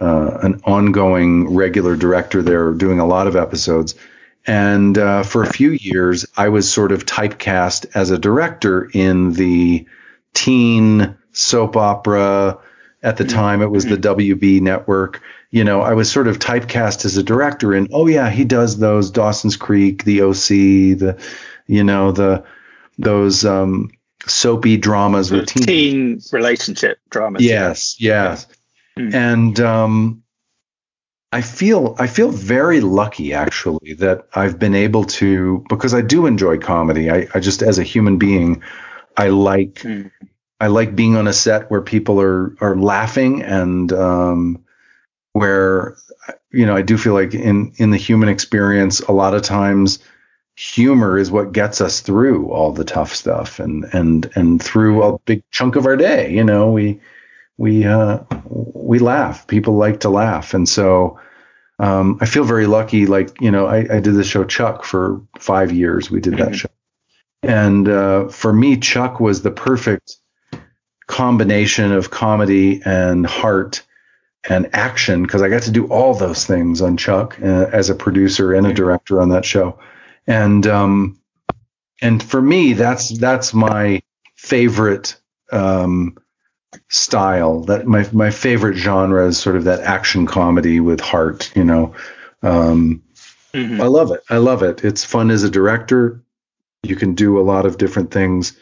uh, 0.00 0.38
an 0.42 0.60
ongoing 0.64 1.54
regular 1.54 1.96
director 1.96 2.42
there, 2.42 2.72
doing 2.72 2.98
a 2.98 3.06
lot 3.06 3.26
of 3.26 3.36
episodes. 3.36 3.94
And 4.46 4.98
uh, 4.98 5.22
for 5.22 5.42
a 5.42 5.52
few 5.52 5.70
years, 5.70 6.26
I 6.36 6.48
was 6.50 6.70
sort 6.70 6.92
of 6.92 7.06
typecast 7.06 7.86
as 7.94 8.10
a 8.10 8.18
director 8.18 8.90
in 8.92 9.32
the 9.32 9.86
teen 10.34 11.16
soap 11.32 11.76
opera. 11.76 12.58
At 13.02 13.16
the 13.16 13.24
time, 13.24 13.62
it 13.62 13.70
was 13.70 13.84
the 13.84 13.96
WB 13.96 14.60
network. 14.60 15.22
You 15.50 15.64
know, 15.64 15.80
I 15.80 15.94
was 15.94 16.10
sort 16.10 16.28
of 16.28 16.38
typecast 16.38 17.04
as 17.06 17.16
a 17.16 17.22
director 17.22 17.74
in, 17.74 17.88
oh, 17.92 18.06
yeah, 18.06 18.28
he 18.28 18.44
does 18.44 18.78
those 18.78 19.10
Dawson's 19.10 19.56
Creek, 19.56 20.04
the 20.04 20.22
OC, 20.22 20.48
the, 20.98 21.18
you 21.66 21.84
know, 21.84 22.12
the, 22.12 22.44
those, 22.98 23.44
um, 23.44 23.90
soapy 24.26 24.76
dramas 24.76 25.30
with 25.30 25.46
teen, 25.46 25.66
teen 25.66 26.20
relationship 26.32 26.98
dramas. 27.10 27.42
Yes, 27.42 27.96
yes. 27.98 28.46
Mm. 28.98 29.14
And 29.14 29.60
um, 29.60 30.22
I 31.32 31.40
feel 31.40 31.96
I 31.98 32.06
feel 32.06 32.30
very 32.30 32.80
lucky 32.80 33.32
actually 33.32 33.94
that 33.94 34.28
I've 34.34 34.58
been 34.58 34.74
able 34.74 35.04
to 35.04 35.64
because 35.68 35.94
I 35.94 36.02
do 36.02 36.26
enjoy 36.26 36.58
comedy. 36.58 37.10
I, 37.10 37.26
I 37.34 37.40
just 37.40 37.62
as 37.62 37.78
a 37.78 37.82
human 37.82 38.18
being, 38.18 38.62
I 39.16 39.28
like 39.28 39.76
mm. 39.76 40.10
I 40.60 40.66
like 40.66 40.94
being 40.94 41.16
on 41.16 41.26
a 41.26 41.32
set 41.32 41.70
where 41.70 41.80
people 41.80 42.20
are 42.20 42.54
are 42.60 42.76
laughing 42.76 43.42
and 43.42 43.90
um, 43.92 44.64
where 45.32 45.96
you 46.50 46.66
know 46.66 46.76
I 46.76 46.82
do 46.82 46.98
feel 46.98 47.14
like 47.14 47.34
in 47.34 47.72
in 47.76 47.90
the 47.90 47.96
human 47.96 48.28
experience 48.28 49.00
a 49.00 49.12
lot 49.12 49.34
of 49.34 49.42
times 49.42 50.00
humor 50.54 51.18
is 51.18 51.30
what 51.30 51.52
gets 51.52 51.80
us 51.80 52.00
through 52.00 52.50
all 52.50 52.72
the 52.72 52.84
tough 52.84 53.14
stuff 53.14 53.58
and 53.58 53.84
and 53.92 54.30
and 54.34 54.62
through 54.62 55.02
a 55.02 55.18
big 55.20 55.42
chunk 55.50 55.76
of 55.76 55.86
our 55.86 55.96
day 55.96 56.30
you 56.30 56.44
know 56.44 56.70
we 56.70 57.00
we 57.56 57.84
uh 57.84 58.18
we 58.74 58.98
laugh. 58.98 59.46
People 59.46 59.76
like 59.76 60.00
to 60.00 60.10
laugh. 60.10 60.54
And 60.54 60.68
so 60.68 61.20
um 61.78 62.18
i 62.20 62.26
feel 62.26 62.44
very 62.44 62.66
lucky. 62.66 63.06
Like 63.06 63.40
you 63.40 63.50
know 63.50 63.66
i, 63.66 63.78
I 63.78 64.00
did 64.00 64.14
the 64.14 64.24
show 64.24 64.44
chuck 64.44 64.84
for 64.84 65.22
five 65.38 65.72
years. 65.72 66.10
We 66.10 66.20
did 66.20 66.34
that 66.38 66.48
mm-hmm. 66.48 66.54
show. 66.54 66.68
And 67.42 67.88
uh 67.88 68.28
for 68.28 68.52
me 68.52 68.76
chuck 68.76 69.20
was 69.20 69.42
the 69.42 69.50
perfect 69.50 70.16
combination 71.06 71.92
of 71.92 72.10
comedy 72.10 72.82
and 72.84 73.26
heart 73.26 73.82
and 74.48 74.70
action 74.72 75.22
because 75.22 75.42
i 75.42 75.48
got 75.48 75.62
to 75.62 75.70
do 75.70 75.86
all 75.86 76.14
those 76.14 76.46
things 76.46 76.80
on 76.80 76.96
chuck 76.96 77.36
uh, 77.42 77.66
as 77.72 77.90
a 77.90 77.94
producer 77.94 78.54
and 78.54 78.66
a 78.66 78.72
director 78.72 79.20
on 79.20 79.28
that 79.28 79.44
show 79.44 79.78
and 80.26 80.66
um, 80.66 81.20
and 82.00 82.22
for 82.22 82.40
me, 82.40 82.72
that's 82.74 83.16
that's 83.18 83.54
my 83.54 84.02
favorite 84.36 85.16
um, 85.50 86.16
style. 86.88 87.62
That 87.64 87.86
my 87.86 88.08
my 88.12 88.30
favorite 88.30 88.76
genre 88.76 89.26
is 89.26 89.38
sort 89.38 89.56
of 89.56 89.64
that 89.64 89.80
action 89.80 90.26
comedy 90.26 90.80
with 90.80 91.00
heart. 91.00 91.52
You 91.56 91.64
know, 91.64 91.94
um, 92.42 93.02
Mhm. 93.54 93.80
I 93.80 93.86
love 93.86 94.12
it. 94.12 94.22
I 94.30 94.38
love 94.38 94.62
it. 94.62 94.84
It's 94.84 95.04
fun 95.04 95.30
as 95.30 95.42
a 95.44 95.50
director. 95.50 96.22
You 96.82 96.96
can 96.96 97.14
do 97.14 97.38
a 97.38 97.42
lot 97.42 97.66
of 97.66 97.78
different 97.78 98.10
things 98.10 98.56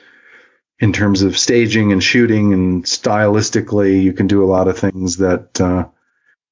in 0.80 0.92
terms 0.92 1.22
of 1.22 1.38
staging 1.38 1.92
and 1.92 2.02
shooting 2.02 2.52
and 2.52 2.84
stylistically. 2.84 4.02
You 4.02 4.12
can 4.12 4.26
do 4.26 4.44
a 4.44 4.50
lot 4.50 4.68
of 4.68 4.78
things 4.78 5.18
that 5.18 5.60
uh, 5.60 5.86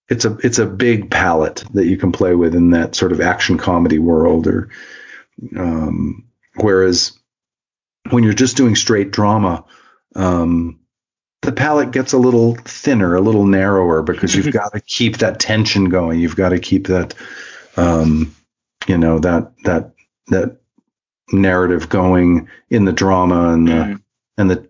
it's 0.09 0.25
a 0.25 0.37
it's 0.43 0.59
a 0.59 0.67
big 0.67 1.11
palette 1.11 1.65
that 1.75 1.87
you 1.87 1.97
can 1.97 2.13
play 2.13 2.35
with 2.35 2.55
in 2.55 2.71
that 2.71 2.95
sort 2.95 3.13
of 3.13 3.21
action 3.21 3.59
comedy 3.59 3.99
world. 3.99 4.47
Or 4.47 4.69
um, 5.57 6.29
whereas 6.57 7.13
when 8.11 8.25
you're 8.25 8.33
just 8.33 8.57
doing 8.57 8.75
straight 8.77 9.11
drama, 9.11 9.65
um, 10.17 10.81
the 11.43 11.53
palette 11.53 11.93
gets 11.93 12.13
a 12.13 12.19
little 12.19 12.57
thinner, 12.65 13.15
a 13.15 13.21
little 13.21 13.47
narrower 13.47 14.03
because 14.03 14.35
you've 14.35 14.53
got 14.53 14.73
to 14.73 14.81
keep 14.81 15.19
that 15.19 15.39
tension 15.41 15.89
going. 15.89 16.21
You've 16.21 16.37
got 16.37 16.51
to 16.51 16.59
keep 16.59 16.89
that, 16.89 17.15
um, 17.77 18.35
you 18.87 18.99
know, 18.99 19.19
that 19.21 19.53
that 19.65 19.93
that 20.29 20.59
narrative 21.33 21.89
going 21.89 22.49
in 22.71 22.85
the 22.85 22.93
drama 22.93 23.53
and 23.53 23.69
the 23.69 23.73
Mhm. 23.73 24.01
and 24.39 24.51
the 24.51 24.69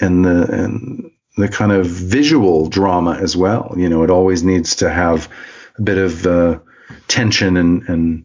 and 0.00 0.24
the 0.24 0.52
and 0.52 1.10
the 1.36 1.48
kind 1.48 1.70
of 1.72 1.86
visual 1.86 2.68
drama 2.68 3.12
as 3.20 3.36
well. 3.36 3.74
You 3.76 3.88
know, 3.88 4.02
it 4.02 4.10
always 4.10 4.42
needs 4.42 4.76
to 4.76 4.90
have 4.90 5.28
a 5.78 5.82
bit 5.82 5.98
of 5.98 6.26
uh, 6.26 6.58
tension 7.06 7.56
and 7.56 7.82
and 7.88 8.24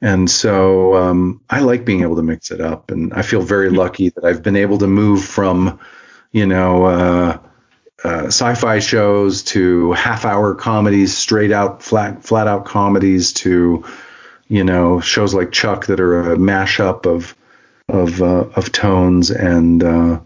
and 0.00 0.30
so 0.30 0.94
um, 0.94 1.40
I 1.50 1.60
like 1.60 1.84
being 1.84 2.02
able 2.02 2.16
to 2.16 2.22
mix 2.22 2.50
it 2.50 2.60
up, 2.60 2.90
and 2.90 3.12
I 3.12 3.22
feel 3.22 3.42
very 3.42 3.70
lucky 3.70 4.10
that 4.10 4.24
I've 4.24 4.42
been 4.42 4.56
able 4.56 4.78
to 4.78 4.86
move 4.86 5.24
from, 5.24 5.80
you 6.32 6.46
know, 6.46 6.84
uh, 6.84 7.38
uh, 8.04 8.26
sci-fi 8.26 8.78
shows 8.78 9.42
to 9.42 9.92
half-hour 9.92 10.54
comedies, 10.54 11.16
straight 11.16 11.50
out 11.50 11.82
flat 11.82 12.22
flat 12.24 12.46
out 12.46 12.64
comedies 12.64 13.32
to, 13.34 13.84
you 14.46 14.62
know, 14.62 15.00
shows 15.00 15.34
like 15.34 15.50
Chuck 15.50 15.86
that 15.86 15.98
are 15.98 16.32
a 16.32 16.36
mashup 16.36 17.06
of 17.06 17.34
of 17.88 18.22
uh, 18.22 18.44
of 18.54 18.70
tones 18.70 19.30
and 19.30 19.82
uh, 19.82 20.20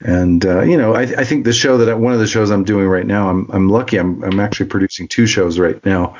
and 0.00 0.44
uh, 0.44 0.62
you 0.62 0.76
know 0.76 0.94
I, 0.94 1.02
I 1.02 1.24
think 1.24 1.44
the 1.44 1.52
show 1.52 1.78
that 1.78 1.88
I, 1.88 1.94
one 1.94 2.12
of 2.12 2.18
the 2.18 2.26
shows 2.26 2.50
I'm 2.50 2.64
doing 2.64 2.88
right 2.88 3.06
now 3.06 3.30
I'm 3.30 3.48
I'm 3.50 3.68
lucky 3.68 3.98
I'm 3.98 4.22
I'm 4.24 4.40
actually 4.40 4.66
producing 4.66 5.08
two 5.08 5.26
shows 5.26 5.58
right 5.58 5.84
now. 5.84 6.16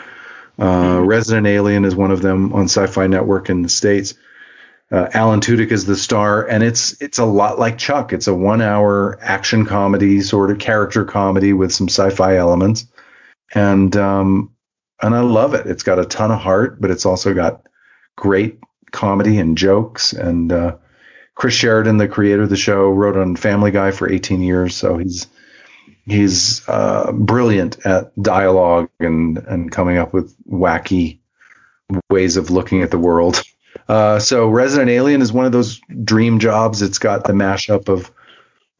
Uh, 0.62 1.00
Resident 1.00 1.48
Alien 1.48 1.84
is 1.84 1.96
one 1.96 2.12
of 2.12 2.22
them 2.22 2.52
on 2.52 2.64
Sci-Fi 2.64 3.08
Network 3.08 3.50
in 3.50 3.62
the 3.62 3.68
states. 3.68 4.14
Uh, 4.92 5.08
Alan 5.12 5.40
Tudyk 5.40 5.72
is 5.72 5.86
the 5.86 5.96
star, 5.96 6.46
and 6.46 6.62
it's 6.62 7.00
it's 7.02 7.18
a 7.18 7.24
lot 7.24 7.58
like 7.58 7.78
Chuck. 7.78 8.12
It's 8.12 8.28
a 8.28 8.34
one-hour 8.34 9.18
action 9.20 9.66
comedy, 9.66 10.20
sort 10.20 10.52
of 10.52 10.58
character 10.58 11.04
comedy 11.04 11.52
with 11.52 11.72
some 11.72 11.88
sci-fi 11.88 12.36
elements, 12.36 12.86
and 13.54 13.96
um, 13.96 14.52
and 15.00 15.14
I 15.14 15.20
love 15.22 15.54
it. 15.54 15.66
It's 15.66 15.82
got 15.82 15.98
a 15.98 16.04
ton 16.04 16.30
of 16.30 16.38
heart, 16.38 16.80
but 16.80 16.92
it's 16.92 17.06
also 17.06 17.34
got 17.34 17.66
great 18.16 18.60
comedy 18.92 19.38
and 19.38 19.58
jokes. 19.58 20.12
And 20.12 20.52
uh, 20.52 20.76
Chris 21.34 21.54
Sheridan, 21.54 21.96
the 21.96 22.06
creator 22.06 22.42
of 22.42 22.50
the 22.50 22.56
show, 22.56 22.88
wrote 22.90 23.16
on 23.16 23.34
Family 23.34 23.72
Guy 23.72 23.90
for 23.90 24.08
18 24.08 24.42
years, 24.42 24.76
so 24.76 24.98
he's 24.98 25.26
he's 26.06 26.66
uh, 26.68 27.12
brilliant 27.12 27.84
at 27.86 28.12
dialogue 28.20 28.88
and 29.00 29.38
and 29.38 29.70
coming 29.70 29.98
up 29.98 30.12
with 30.12 30.36
wacky 30.44 31.18
ways 32.10 32.36
of 32.36 32.50
looking 32.50 32.82
at 32.82 32.90
the 32.90 32.98
world. 32.98 33.42
Uh, 33.88 34.18
so 34.18 34.48
Resident 34.48 34.90
Alien 34.90 35.22
is 35.22 35.32
one 35.32 35.46
of 35.46 35.52
those 35.52 35.80
dream 36.04 36.38
jobs. 36.38 36.82
It's 36.82 36.98
got 36.98 37.24
the 37.24 37.32
mashup 37.32 37.88
of 37.88 38.10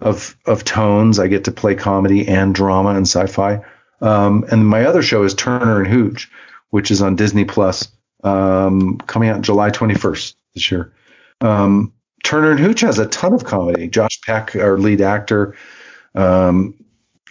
of 0.00 0.36
of 0.46 0.64
tones. 0.64 1.18
I 1.18 1.28
get 1.28 1.44
to 1.44 1.52
play 1.52 1.74
comedy 1.74 2.26
and 2.28 2.54
drama 2.54 2.90
and 2.90 3.06
sci-fi. 3.06 3.64
Um, 4.00 4.44
and 4.50 4.66
my 4.66 4.84
other 4.84 5.02
show 5.02 5.22
is 5.22 5.34
Turner 5.34 5.80
and 5.80 5.86
Hooch, 5.86 6.28
which 6.70 6.90
is 6.90 7.02
on 7.02 7.14
Disney 7.14 7.44
Plus, 7.44 7.88
um, 8.24 8.98
coming 8.98 9.28
out 9.28 9.42
July 9.42 9.70
21st 9.70 10.34
this 10.54 10.70
year. 10.72 10.92
Um, 11.40 11.92
Turner 12.24 12.50
and 12.50 12.60
Hooch 12.60 12.80
has 12.80 12.98
a 12.98 13.06
ton 13.06 13.32
of 13.32 13.44
comedy. 13.44 13.88
Josh 13.88 14.20
Peck, 14.22 14.56
our 14.56 14.76
lead 14.76 15.00
actor, 15.00 15.54
um, 16.14 16.74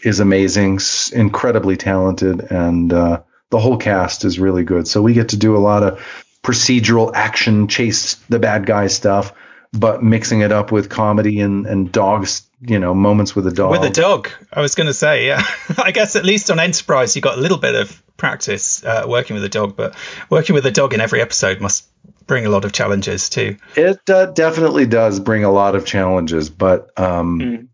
is 0.03 0.19
amazing, 0.19 0.79
incredibly 1.13 1.77
talented, 1.77 2.51
and 2.51 2.91
uh, 2.91 3.21
the 3.49 3.59
whole 3.59 3.77
cast 3.77 4.25
is 4.25 4.39
really 4.39 4.63
good. 4.63 4.87
So 4.87 5.01
we 5.01 5.13
get 5.13 5.29
to 5.29 5.37
do 5.37 5.55
a 5.55 5.59
lot 5.59 5.83
of 5.83 5.99
procedural 6.43 7.11
action, 7.13 7.67
chase 7.67 8.15
the 8.29 8.39
bad 8.39 8.65
guy 8.65 8.87
stuff, 8.87 9.33
but 9.73 10.03
mixing 10.03 10.41
it 10.41 10.51
up 10.51 10.71
with 10.71 10.89
comedy 10.89 11.39
and 11.39 11.65
and 11.65 11.91
dogs, 11.91 12.47
you 12.61 12.79
know, 12.79 12.93
moments 12.93 13.35
with 13.35 13.47
a 13.47 13.51
dog. 13.51 13.71
With 13.71 13.83
a 13.83 13.89
dog, 13.89 14.29
I 14.51 14.61
was 14.61 14.75
going 14.75 14.87
to 14.87 14.93
say, 14.93 15.27
yeah. 15.27 15.43
I 15.77 15.91
guess 15.91 16.15
at 16.15 16.25
least 16.25 16.51
on 16.51 16.59
Enterprise, 16.59 17.15
you 17.15 17.21
got 17.21 17.37
a 17.37 17.41
little 17.41 17.57
bit 17.57 17.75
of 17.75 18.03
practice 18.17 18.83
uh, 18.83 19.05
working 19.07 19.33
with 19.35 19.43
a 19.43 19.49
dog, 19.49 19.75
but 19.75 19.95
working 20.29 20.53
with 20.53 20.65
a 20.65 20.71
dog 20.71 20.93
in 20.93 21.01
every 21.01 21.21
episode 21.21 21.61
must 21.61 21.87
bring 22.27 22.45
a 22.45 22.49
lot 22.49 22.65
of 22.65 22.71
challenges 22.71 23.29
too. 23.29 23.57
It 23.75 24.09
uh, 24.09 24.27
definitely 24.27 24.85
does 24.85 25.19
bring 25.19 25.43
a 25.43 25.51
lot 25.51 25.75
of 25.75 25.85
challenges, 25.85 26.49
but 26.49 26.97
um, 26.99 27.69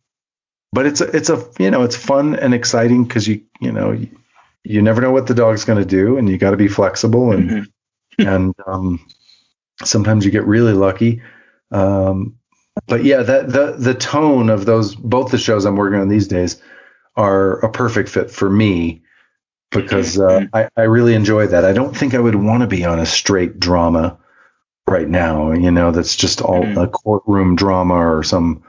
but 0.74 0.86
it's 0.86 1.02
a, 1.02 1.16
it's 1.16 1.30
a 1.30 1.44
you 1.60 1.72
know 1.72 1.84
it's 1.84 1.96
fun 1.96 2.36
and 2.36 2.54
exciting 2.54 3.04
because 3.04 3.28
you 3.28 3.42
you 3.60 3.72
know 3.72 3.92
you, 3.92 4.10
you 4.64 4.82
never 4.82 5.02
know 5.02 5.12
what 5.12 5.28
the 5.28 5.34
dog's 5.34 5.66
going 5.66 5.80
to 5.80 5.86
do, 5.86 6.18
and 6.18 6.30
you 6.30 6.38
got 6.38 6.52
to 6.52 6.58
be 6.58 6.68
flexible 6.68 7.32
and 7.32 7.68
and 8.20 8.54
um, 8.66 9.00
sometimes 9.84 10.26
you 10.26 10.32
get 10.32 10.46
really 10.46 10.74
lucky. 10.74 11.22
Um, 11.72 12.38
but 12.86 13.04
yeah, 13.04 13.24
that 13.24 13.50
the 13.50 13.76
the 13.78 13.94
tone 13.94 14.50
of 14.50 14.66
those 14.66 14.96
both 14.96 15.32
the 15.32 15.38
shows 15.38 15.66
I'm 15.66 15.76
working 15.76 16.00
on 16.00 16.10
these 16.10 16.28
days 16.28 16.62
are 17.16 17.60
a 17.66 17.72
perfect 17.72 18.10
fit 18.10 18.30
for 18.30 18.50
me 18.50 19.02
because 19.72 20.20
uh, 20.20 20.46
I, 20.54 20.70
I 20.78 20.84
really 20.84 21.14
enjoy 21.14 21.48
that. 21.48 21.66
I 21.66 21.74
don't 21.74 21.96
think 21.96 22.14
I 22.14 22.20
would 22.20 22.36
want 22.36 22.62
to 22.62 22.68
be 22.68 22.86
on 22.86 23.00
a 23.00 23.06
straight 23.06 23.60
drama 23.60 24.18
right 24.88 25.08
now. 25.08 25.52
You 25.52 25.72
know, 25.72 25.92
that's 25.92 26.16
just 26.16 26.42
all 26.42 26.78
a 26.78 26.88
courtroom 26.88 27.56
drama 27.56 27.96
or 27.96 28.24
some 28.24 28.64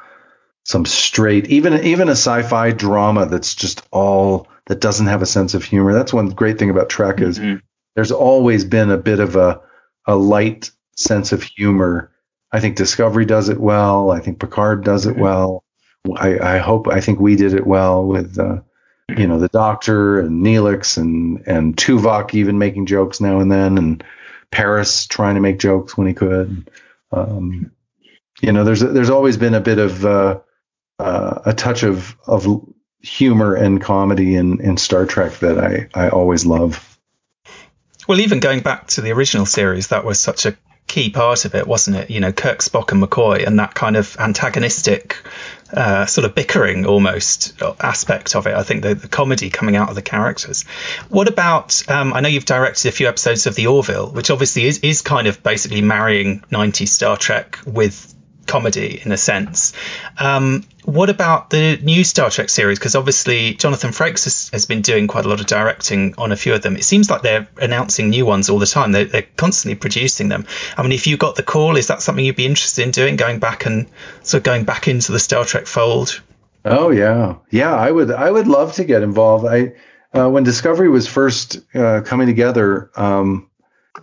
some 0.69 0.85
straight 0.85 1.47
even 1.47 1.83
even 1.83 2.09
a 2.09 2.13
sci-fi 2.13 2.73
drama 2.73 3.25
that's 3.25 3.55
just 3.55 3.87
all 3.91 4.47
that 4.67 4.81
doesn't 4.81 5.07
have 5.07 5.23
a 5.23 5.27
sense 5.27 5.55
of 5.55 5.65
humor. 5.65 5.95
That's 5.95 6.13
one 6.13 6.29
great 6.29 6.59
thing 6.59 6.69
about 6.69 6.91
Trek 6.91 7.23
is 7.23 7.41
there's 7.95 8.13
always 8.13 8.67
been 8.67 8.91
a 8.91 8.99
bit 8.99 9.19
of 9.19 9.35
a 9.35 9.63
a 10.07 10.15
light 10.15 10.71
sense 10.95 11.33
of 11.33 11.43
humor. 11.43 12.13
I 12.53 12.61
think 12.61 12.77
Discovery 12.77 13.25
does 13.25 13.49
it 13.49 13.59
well. 13.59 14.11
I 14.11 14.21
think 14.21 14.41
Picard 14.41 14.85
does 14.85 15.07
it 15.07 15.17
well. 15.17 15.65
I, 16.17 16.39
I 16.39 16.59
hope 16.59 16.87
I 16.87 17.01
think 17.01 17.19
we 17.19 17.35
did 17.35 17.55
it 17.55 17.67
well 17.67 18.05
with 18.05 18.39
uh, 18.39 18.61
you 19.17 19.27
know 19.27 19.39
the 19.39 19.49
Doctor 19.49 20.21
and 20.21 20.45
Neelix 20.45 20.99
and 20.99 21.43
and 21.47 21.79
Tuvok 21.79 22.35
even 22.35 22.59
making 22.59 22.85
jokes 22.85 23.23
now 23.23 23.41
and 23.41 23.51
then 23.51 23.79
and 23.79 24.05
Paris 24.51 25.07
trying 25.07 25.37
to 25.37 25.41
make 25.41 25.59
jokes 25.59 25.97
when 25.97 26.07
he 26.07 26.13
could. 26.13 26.71
Um, 27.11 27.73
you 28.43 28.53
know, 28.53 28.65
there's 28.65 28.81
there's 28.81 29.11
always 29.11 29.39
been 29.39 29.55
a 29.55 29.61
bit 29.61 29.79
of 29.79 30.05
uh, 30.05 30.41
uh, 30.99 31.41
a 31.47 31.55
touch 31.55 31.83
of 31.83 32.17
of 32.27 32.47
humor 33.01 33.55
and 33.55 33.81
comedy 33.81 34.35
in, 34.35 34.61
in 34.61 34.77
Star 34.77 35.07
Trek 35.07 35.33
that 35.39 35.59
I 35.59 35.89
I 35.95 36.09
always 36.09 36.45
love. 36.45 36.99
Well, 38.09 38.21
even 38.21 38.41
going 38.41 38.61
back 38.61 38.87
to 38.89 39.03
the 39.03 39.13
original 39.13 39.45
series, 39.45 39.89
that 39.89 40.05
was 40.05 40.19
such 40.19 40.47
a 40.47 40.57
key 40.87 41.11
part 41.11 41.45
of 41.45 41.55
it, 41.55 41.67
wasn't 41.67 41.97
it? 41.99 42.11
You 42.11 42.21
know, 42.21 42.33
Kirk, 42.33 42.61
Spock, 42.61 42.91
and 42.91 43.03
McCoy, 43.03 43.47
and 43.47 43.59
that 43.59 43.75
kind 43.75 43.97
of 43.97 44.17
antagonistic, 44.19 45.23
uh, 45.73 46.07
sort 46.07 46.25
of 46.25 46.35
bickering 46.35 46.87
almost 46.87 47.63
aspect 47.79 48.35
of 48.35 48.47
it. 48.47 48.55
I 48.55 48.63
think 48.63 48.83
the, 48.83 48.95
the 48.95 49.09
comedy 49.09 49.51
coming 49.51 49.77
out 49.77 49.91
of 49.91 49.95
the 49.95 50.03
characters. 50.03 50.63
What 51.11 51.29
about? 51.29 51.89
Um, 51.89 52.15
I 52.15 52.21
know 52.21 52.29
you've 52.29 52.47
directed 52.47 52.89
a 52.89 52.93
few 52.93 53.07
episodes 53.07 53.47
of 53.47 53.55
The 53.55 53.67
Orville, 53.67 54.11
which 54.11 54.31
obviously 54.31 54.65
is 54.65 54.79
is 54.79 55.03
kind 55.03 55.29
of 55.29 55.43
basically 55.43 55.83
marrying 55.83 56.41
90s 56.51 56.89
Star 56.89 57.17
Trek 57.17 57.59
with 57.67 58.15
comedy 58.47 59.01
in 59.05 59.13
a 59.13 59.19
sense. 59.19 59.75
Um, 60.19 60.65
what 60.89 61.11
about 61.11 61.51
the 61.51 61.77
new 61.83 62.03
Star 62.03 62.31
Trek 62.31 62.49
series? 62.49 62.79
Because 62.79 62.95
obviously 62.95 63.53
Jonathan 63.53 63.91
Frakes 63.91 64.25
has, 64.25 64.49
has, 64.55 64.65
been 64.65 64.81
doing 64.81 65.07
quite 65.07 65.27
a 65.27 65.29
lot 65.29 65.39
of 65.39 65.47
directing 65.47 66.15
on 66.17 66.33
a 66.33 66.37
few 66.37 66.55
of 66.55 66.63
them. 66.63 66.77
It 66.77 66.85
seems 66.85 67.11
like 67.11 67.21
they're 67.21 67.47
announcing 67.59 68.09
new 68.09 68.25
ones 68.25 68.49
all 68.49 68.59
the 68.59 68.65
time. 68.65 68.93
They're, 68.93 69.05
they're 69.05 69.27
constantly 69.37 69.79
producing 69.79 70.31
them. 70.31 70.47
I 70.79 70.83
mean, 70.83 70.93
if 70.93 71.07
you 71.07 71.19
got 71.19 71.37
the 71.37 71.43
call, 71.43 71.77
is 71.77 71.89
that 71.89 72.01
something 72.01 72.25
you'd 72.25 72.37
be 72.37 72.47
interested 72.47 72.85
in 72.85 72.91
doing? 72.91 73.17
Going 73.17 73.39
back 73.39 73.67
and 73.67 73.87
sort 74.23 74.41
of 74.41 74.45
going 74.45 74.65
back 74.65 74.89
into 74.89 75.13
the 75.13 75.19
Star 75.19 75.45
Trek 75.45 75.67
fold? 75.67 76.23
Oh 76.65 76.89
yeah, 76.89 77.35
yeah. 77.51 77.75
I 77.75 77.91
would 77.91 78.11
I 78.11 78.31
would 78.31 78.47
love 78.47 78.73
to 78.75 78.85
get 78.85 79.03
involved. 79.03 79.45
I 79.47 79.75
uh, 80.19 80.31
when 80.31 80.43
Discovery 80.43 80.89
was 80.89 81.07
first 81.07 81.59
uh, 81.75 82.01
coming 82.01 82.27
together. 82.27 82.91
Um, 82.97 83.51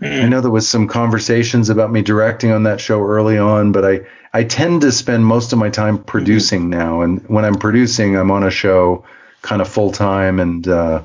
I 0.02 0.28
know 0.28 0.42
there 0.42 0.52
was 0.52 0.68
some 0.68 0.88
conversations 0.88 1.70
about 1.70 1.92
me 1.92 2.02
directing 2.02 2.52
on 2.52 2.64
that 2.64 2.82
show 2.82 3.02
early 3.02 3.38
on, 3.38 3.72
but 3.72 3.86
I, 3.86 4.02
I 4.36 4.44
tend 4.44 4.82
to 4.82 4.92
spend 4.92 5.26
most 5.26 5.54
of 5.54 5.60
my 5.60 5.70
time 5.70 6.04
producing 6.04 6.64
mm-hmm. 6.64 6.80
now. 6.80 7.02
And 7.02 7.22
when 7.30 7.46
I'm 7.46 7.56
producing, 7.56 8.18
I'm 8.18 8.32
on 8.32 8.44
a 8.44 8.52
show 8.52 9.06
kind 9.42 9.62
of 9.62 9.70
full 9.70 9.92
time. 9.92 10.42
And, 10.42 10.68
uh, 10.68 11.04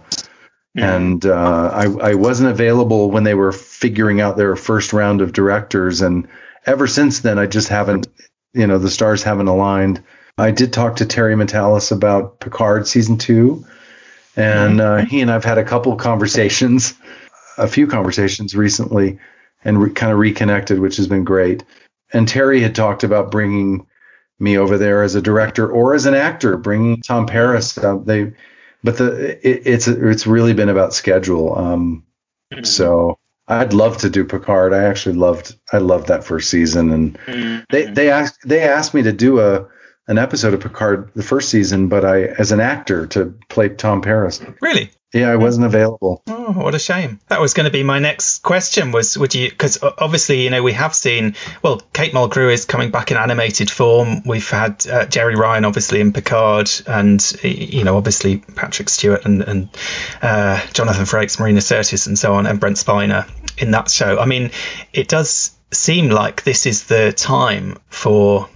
mm-hmm. 0.76 0.80
and, 0.80 1.26
uh, 1.26 1.70
I, 1.72 2.10
I 2.10 2.14
wasn't 2.14 2.50
available 2.50 3.08
when 3.12 3.22
they 3.22 3.34
were 3.34 3.52
figuring 3.52 4.20
out 4.20 4.36
their 4.36 4.56
first 4.56 4.92
round 4.92 5.20
of 5.20 5.32
directors. 5.32 6.00
And 6.00 6.26
ever 6.66 6.88
since 6.88 7.20
then, 7.20 7.38
I 7.38 7.46
just 7.46 7.68
haven't, 7.68 8.08
you 8.52 8.66
know, 8.66 8.78
the 8.78 8.90
stars 8.90 9.22
haven't 9.22 9.46
aligned. 9.46 10.02
I 10.36 10.50
did 10.50 10.72
talk 10.72 10.96
to 10.96 11.06
Terry 11.06 11.36
Matalas 11.36 11.92
about 11.92 12.40
Picard 12.40 12.88
season 12.88 13.16
two, 13.18 13.64
and 14.36 14.80
uh, 14.80 14.96
he 15.04 15.20
and 15.20 15.30
I've 15.30 15.44
had 15.44 15.58
a 15.58 15.64
couple 15.64 15.94
conversations, 15.96 16.94
a 17.58 17.68
few 17.68 17.86
conversations 17.86 18.56
recently, 18.56 19.18
and 19.64 19.80
re- 19.80 19.90
kind 19.90 20.12
of 20.12 20.18
reconnected, 20.18 20.80
which 20.80 20.96
has 20.96 21.06
been 21.06 21.24
great. 21.24 21.62
And 22.12 22.28
Terry 22.28 22.60
had 22.60 22.74
talked 22.74 23.04
about 23.04 23.30
bringing 23.30 23.86
me 24.38 24.56
over 24.56 24.78
there 24.78 25.02
as 25.02 25.14
a 25.14 25.22
director 25.22 25.70
or 25.70 25.94
as 25.94 26.06
an 26.06 26.14
actor, 26.14 26.56
bringing 26.56 27.02
Tom 27.02 27.26
Paris. 27.26 27.76
Uh, 27.76 27.98
they, 27.98 28.32
but 28.82 28.96
the 28.96 29.38
it, 29.46 29.62
it's 29.66 29.86
it's 29.86 30.26
really 30.26 30.54
been 30.54 30.70
about 30.70 30.94
schedule. 30.94 31.56
Um, 31.56 32.04
mm-hmm. 32.52 32.64
So 32.64 33.18
I'd 33.46 33.72
love 33.72 33.98
to 33.98 34.10
do 34.10 34.24
Picard. 34.24 34.72
I 34.72 34.84
actually 34.84 35.16
loved 35.16 35.56
I 35.72 35.78
loved 35.78 36.08
that 36.08 36.24
first 36.24 36.50
season, 36.50 36.90
and 36.92 37.18
mm-hmm. 37.18 37.64
they 37.70 37.86
they 37.86 38.10
asked 38.10 38.38
they 38.44 38.62
asked 38.62 38.94
me 38.94 39.02
to 39.02 39.12
do 39.12 39.40
a 39.40 39.68
an 40.08 40.18
episode 40.18 40.54
of 40.54 40.60
Picard 40.60 41.10
the 41.14 41.22
first 41.22 41.50
season, 41.50 41.88
but 41.88 42.04
I 42.04 42.22
as 42.22 42.52
an 42.52 42.60
actor 42.60 43.06
to 43.08 43.34
play 43.48 43.68
Tom 43.68 44.02
Paris. 44.02 44.40
Really? 44.60 44.90
Yeah, 45.12 45.30
I 45.30 45.36
wasn't 45.36 45.66
available. 45.66 46.22
Oh, 46.28 46.52
what 46.52 46.74
a 46.76 46.78
shame. 46.78 47.18
That 47.28 47.40
was 47.40 47.52
going 47.52 47.64
to 47.64 47.72
be 47.72 47.82
my 47.82 47.98
next 47.98 48.42
question. 48.42 48.92
Was 48.92 49.18
would 49.18 49.34
you? 49.34 49.50
Because 49.50 49.82
obviously, 49.82 50.42
you 50.42 50.50
know, 50.50 50.62
we 50.62 50.72
have 50.72 50.94
seen. 50.94 51.34
Well, 51.62 51.80
Kate 51.92 52.12
Mulgrew 52.12 52.52
is 52.52 52.64
coming 52.64 52.92
back 52.92 53.10
in 53.10 53.16
animated 53.16 53.70
form. 53.70 54.22
We've 54.24 54.48
had 54.48 54.86
uh, 54.86 55.06
Jeri 55.06 55.34
Ryan, 55.34 55.64
obviously, 55.64 56.00
in 56.00 56.12
Picard, 56.12 56.70
and 56.86 57.20
you 57.42 57.82
know, 57.82 57.96
obviously 57.96 58.38
Patrick 58.38 58.88
Stewart 58.88 59.24
and 59.24 59.42
and 59.42 59.68
uh, 60.22 60.64
Jonathan 60.72 61.06
Frakes, 61.06 61.40
Marina 61.40 61.60
Sirtis, 61.60 62.06
and 62.06 62.16
so 62.16 62.34
on, 62.34 62.46
and 62.46 62.60
Brent 62.60 62.76
Spiner 62.76 63.28
in 63.60 63.72
that 63.72 63.90
show. 63.90 64.16
I 64.18 64.26
mean, 64.26 64.52
it 64.92 65.08
does 65.08 65.56
seem 65.72 66.10
like 66.10 66.44
this 66.44 66.66
is 66.66 66.84
the 66.84 67.12
time 67.12 67.78
for 67.88 68.48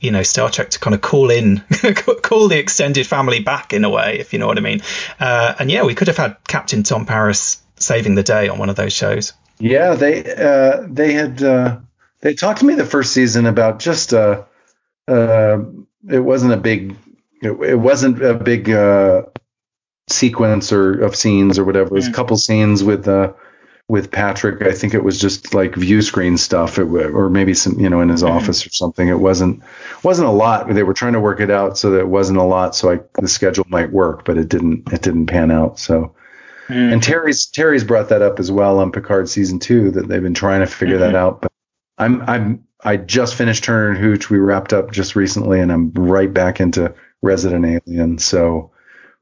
you 0.00 0.10
know 0.10 0.22
Star 0.22 0.50
Trek 0.50 0.70
to 0.70 0.78
kind 0.78 0.94
of 0.94 1.00
call 1.00 1.30
in, 1.30 1.58
call 2.22 2.48
the 2.48 2.58
extended 2.58 3.06
family 3.06 3.40
back 3.40 3.72
in 3.72 3.84
a 3.84 3.90
way, 3.90 4.18
if 4.18 4.32
you 4.32 4.38
know 4.38 4.46
what 4.46 4.58
I 4.58 4.62
mean. 4.62 4.80
Uh, 5.18 5.54
and 5.58 5.70
yeah, 5.70 5.84
we 5.84 5.94
could 5.94 6.08
have 6.08 6.16
had 6.16 6.36
Captain 6.48 6.82
Tom 6.82 7.06
Paris 7.06 7.62
saving 7.76 8.14
the 8.14 8.22
day 8.22 8.48
on 8.48 8.58
one 8.58 8.70
of 8.70 8.76
those 8.76 8.92
shows. 8.92 9.32
Yeah, 9.58 9.94
they 9.94 10.24
uh, 10.34 10.86
they 10.88 11.12
had 11.12 11.42
uh, 11.42 11.78
they 12.20 12.34
talked 12.34 12.60
to 12.60 12.66
me 12.66 12.74
the 12.74 12.86
first 12.86 13.12
season 13.12 13.46
about 13.46 13.78
just 13.78 14.14
uh, 14.14 14.44
uh, 15.06 15.58
it 16.08 16.20
wasn't 16.20 16.54
a 16.54 16.56
big 16.56 16.96
it, 17.42 17.50
it 17.50 17.78
wasn't 17.78 18.22
a 18.22 18.34
big 18.34 18.70
uh, 18.70 19.22
sequence 20.08 20.72
or 20.72 21.02
of 21.02 21.14
scenes 21.14 21.58
or 21.58 21.64
whatever. 21.64 21.88
It 21.88 21.92
was 21.92 22.08
a 22.08 22.12
couple 22.12 22.36
scenes 22.38 22.82
with 22.82 23.06
uh, 23.06 23.34
with 23.90 24.12
Patrick, 24.12 24.62
I 24.62 24.72
think 24.72 24.94
it 24.94 25.02
was 25.02 25.20
just 25.20 25.52
like 25.52 25.74
view 25.74 26.00
screen 26.00 26.38
stuff, 26.38 26.78
it, 26.78 26.84
or 26.84 27.28
maybe 27.28 27.54
some, 27.54 27.80
you 27.80 27.90
know, 27.90 28.00
in 28.00 28.08
his 28.08 28.22
mm-hmm. 28.22 28.36
office 28.36 28.64
or 28.64 28.70
something. 28.70 29.08
It 29.08 29.18
wasn't 29.18 29.64
wasn't 30.04 30.28
a 30.28 30.32
lot. 30.32 30.72
They 30.72 30.84
were 30.84 30.94
trying 30.94 31.14
to 31.14 31.20
work 31.20 31.40
it 31.40 31.50
out 31.50 31.76
so 31.76 31.90
that 31.90 31.98
it 31.98 32.08
wasn't 32.08 32.38
a 32.38 32.44
lot, 32.44 32.76
so 32.76 32.92
I, 32.92 33.00
the 33.20 33.26
schedule 33.26 33.66
might 33.68 33.90
work, 33.90 34.24
but 34.24 34.38
it 34.38 34.48
didn't. 34.48 34.92
It 34.92 35.02
didn't 35.02 35.26
pan 35.26 35.50
out. 35.50 35.80
So, 35.80 36.14
mm-hmm. 36.68 36.92
and 36.92 37.02
Terry's 37.02 37.46
Terry's 37.46 37.82
brought 37.82 38.10
that 38.10 38.22
up 38.22 38.38
as 38.38 38.52
well 38.52 38.78
on 38.78 38.92
Picard 38.92 39.28
season 39.28 39.58
two 39.58 39.90
that 39.90 40.06
they've 40.06 40.22
been 40.22 40.34
trying 40.34 40.60
to 40.60 40.68
figure 40.68 40.94
mm-hmm. 40.94 41.12
that 41.12 41.14
out. 41.16 41.42
But 41.42 41.52
I'm 41.98 42.22
I'm 42.22 42.64
I 42.84 42.96
just 42.96 43.34
finished 43.34 43.64
Turner 43.64 43.90
and 43.90 43.98
Hooch. 43.98 44.30
We 44.30 44.38
wrapped 44.38 44.72
up 44.72 44.92
just 44.92 45.16
recently, 45.16 45.58
and 45.58 45.72
I'm 45.72 45.90
right 45.94 46.32
back 46.32 46.60
into 46.60 46.94
Resident 47.22 47.66
Alien. 47.66 48.18
So 48.18 48.70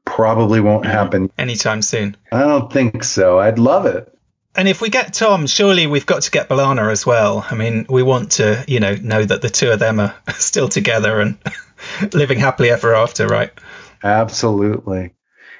probably 0.05 0.59
won't 0.59 0.83
mm-hmm. 0.83 0.91
happen 0.91 1.31
anytime 1.39 1.81
soon. 1.81 2.15
I 2.31 2.41
don't 2.41 2.71
think 2.71 3.03
so. 3.03 3.39
I'd 3.39 3.57
love 3.57 3.87
it. 3.87 4.15
And 4.55 4.67
if 4.67 4.81
we 4.81 4.89
get 4.89 5.13
Tom, 5.13 5.47
surely 5.47 5.87
we've 5.87 6.05
got 6.05 6.23
to 6.23 6.31
get 6.31 6.49
B'Elanna 6.49 6.91
as 6.91 7.05
well. 7.05 7.45
I 7.49 7.55
mean, 7.55 7.85
we 7.87 8.01
want 8.01 8.33
to, 8.33 8.63
you 8.67 8.79
know, 8.79 8.95
know 8.95 9.23
that 9.23 9.41
the 9.41 9.49
two 9.49 9.71
of 9.71 9.79
them 9.79 9.99
are 9.99 10.15
still 10.33 10.67
together 10.67 11.19
and 11.19 11.37
living 12.13 12.39
happily 12.39 12.71
ever 12.71 12.95
after, 12.95 13.27
right? 13.27 13.51
Absolutely. 14.03 15.13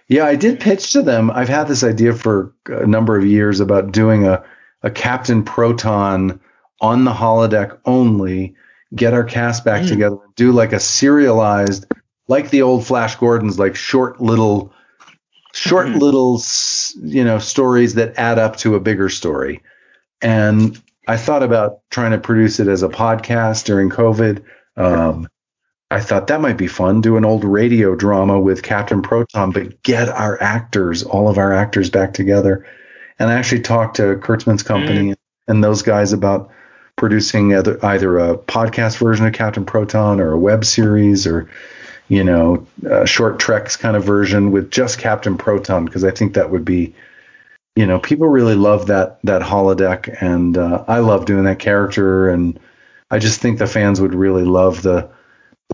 Yeah, 0.08 0.26
I 0.26 0.36
did 0.36 0.60
pitch 0.60 0.94
to 0.94 1.04
them. 1.04 1.30
I've 1.30 1.50
had 1.50 1.68
this 1.68 1.84
idea 1.84 2.14
for 2.14 2.54
a 2.66 2.88
number 2.88 3.16
of 3.16 3.26
years 3.26 3.60
about 3.60 3.92
doing 3.92 4.26
a, 4.26 4.44
a 4.82 4.90
Captain 4.90 5.44
Proton 5.44 6.40
on 6.82 7.04
the 7.04 7.14
holodeck 7.14 7.78
only, 7.86 8.56
get 8.96 9.14
our 9.14 9.24
cast 9.24 9.64
back 9.64 9.84
mm. 9.84 9.90
together, 9.90 10.18
do 10.36 10.52
like 10.52 10.74
a 10.74 10.80
serialized, 10.80 11.86
like 12.28 12.50
the 12.50 12.64
old 12.64 12.88
Flash 12.88 13.18
Gordons, 13.18 13.60
like 13.60 13.76
short 13.76 14.20
little 14.20 14.74
short 15.54 15.88
mm-hmm. 15.88 16.00
little 16.00 16.42
you 17.02 17.24
know 17.24 17.40
stories 17.40 17.96
that 17.96 18.18
add 18.18 18.38
up 18.38 18.58
to 18.58 18.76
a 18.76 18.80
bigger 18.80 19.10
story 19.10 19.62
and 20.22 20.82
i 21.08 21.18
thought 21.18 21.44
about 21.44 21.80
trying 21.90 22.12
to 22.12 22.20
produce 22.20 22.60
it 22.60 22.68
as 22.68 22.84
a 22.84 22.90
podcast 22.90 23.66
during 23.66 23.90
covid 23.90 24.44
um, 24.78 25.28
i 25.90 26.00
thought 26.00 26.28
that 26.28 26.42
might 26.42 26.58
be 26.58 26.68
fun 26.68 27.02
do 27.02 27.18
an 27.18 27.26
old 27.26 27.44
radio 27.44 27.96
drama 27.96 28.40
with 28.40 28.62
captain 28.62 29.02
proton 29.02 29.52
but 29.52 29.82
get 29.82 30.08
our 30.10 30.42
actors 30.42 31.04
all 31.04 31.28
of 31.28 31.38
our 31.38 31.52
actors 31.52 31.90
back 31.90 32.14
together 32.14 32.66
and 33.18 33.30
i 33.30 33.34
actually 33.34 33.62
talked 33.62 33.96
to 33.96 34.16
kurtzman's 34.18 34.64
company 34.64 35.12
mm. 35.12 35.16
and 35.48 35.64
those 35.64 35.82
guys 35.82 36.14
about 36.14 36.52
producing 37.00 37.56
either, 37.56 37.84
either 37.84 38.20
a 38.20 38.38
podcast 38.38 38.98
version 38.98 39.26
of 39.26 39.34
captain 39.34 39.66
proton 39.66 40.20
or 40.20 40.34
a 40.34 40.38
web 40.38 40.66
series 40.66 41.26
or 41.26 41.50
you 42.10 42.24
know, 42.24 42.68
short 43.06 43.40
treks 43.40 43.78
kind 43.78 43.96
of 43.96 44.04
version 44.04 44.52
with 44.52 44.72
just 44.72 45.00
Captain 45.00 45.38
Proton 45.38 45.86
because 45.86 46.04
I 46.04 46.12
think 46.12 46.34
that 46.34 46.50
would 46.50 46.66
be, 46.66 46.94
you 47.76 47.86
know, 47.86 48.00
people 48.00 48.28
really 48.28 48.56
love 48.56 48.88
that 48.88 49.20
that 49.24 49.42
holodeck, 49.42 50.22
and 50.22 50.58
uh, 50.58 50.84
I 50.88 51.00
love 51.00 51.26
doing 51.26 51.46
that 51.46 51.60
character, 51.60 52.30
and 52.30 52.60
I 53.12 53.20
just 53.20 53.40
think 53.40 53.60
the 53.60 53.68
fans 53.68 54.02
would 54.02 54.16
really 54.16 54.44
love 54.44 54.82
the, 54.82 55.10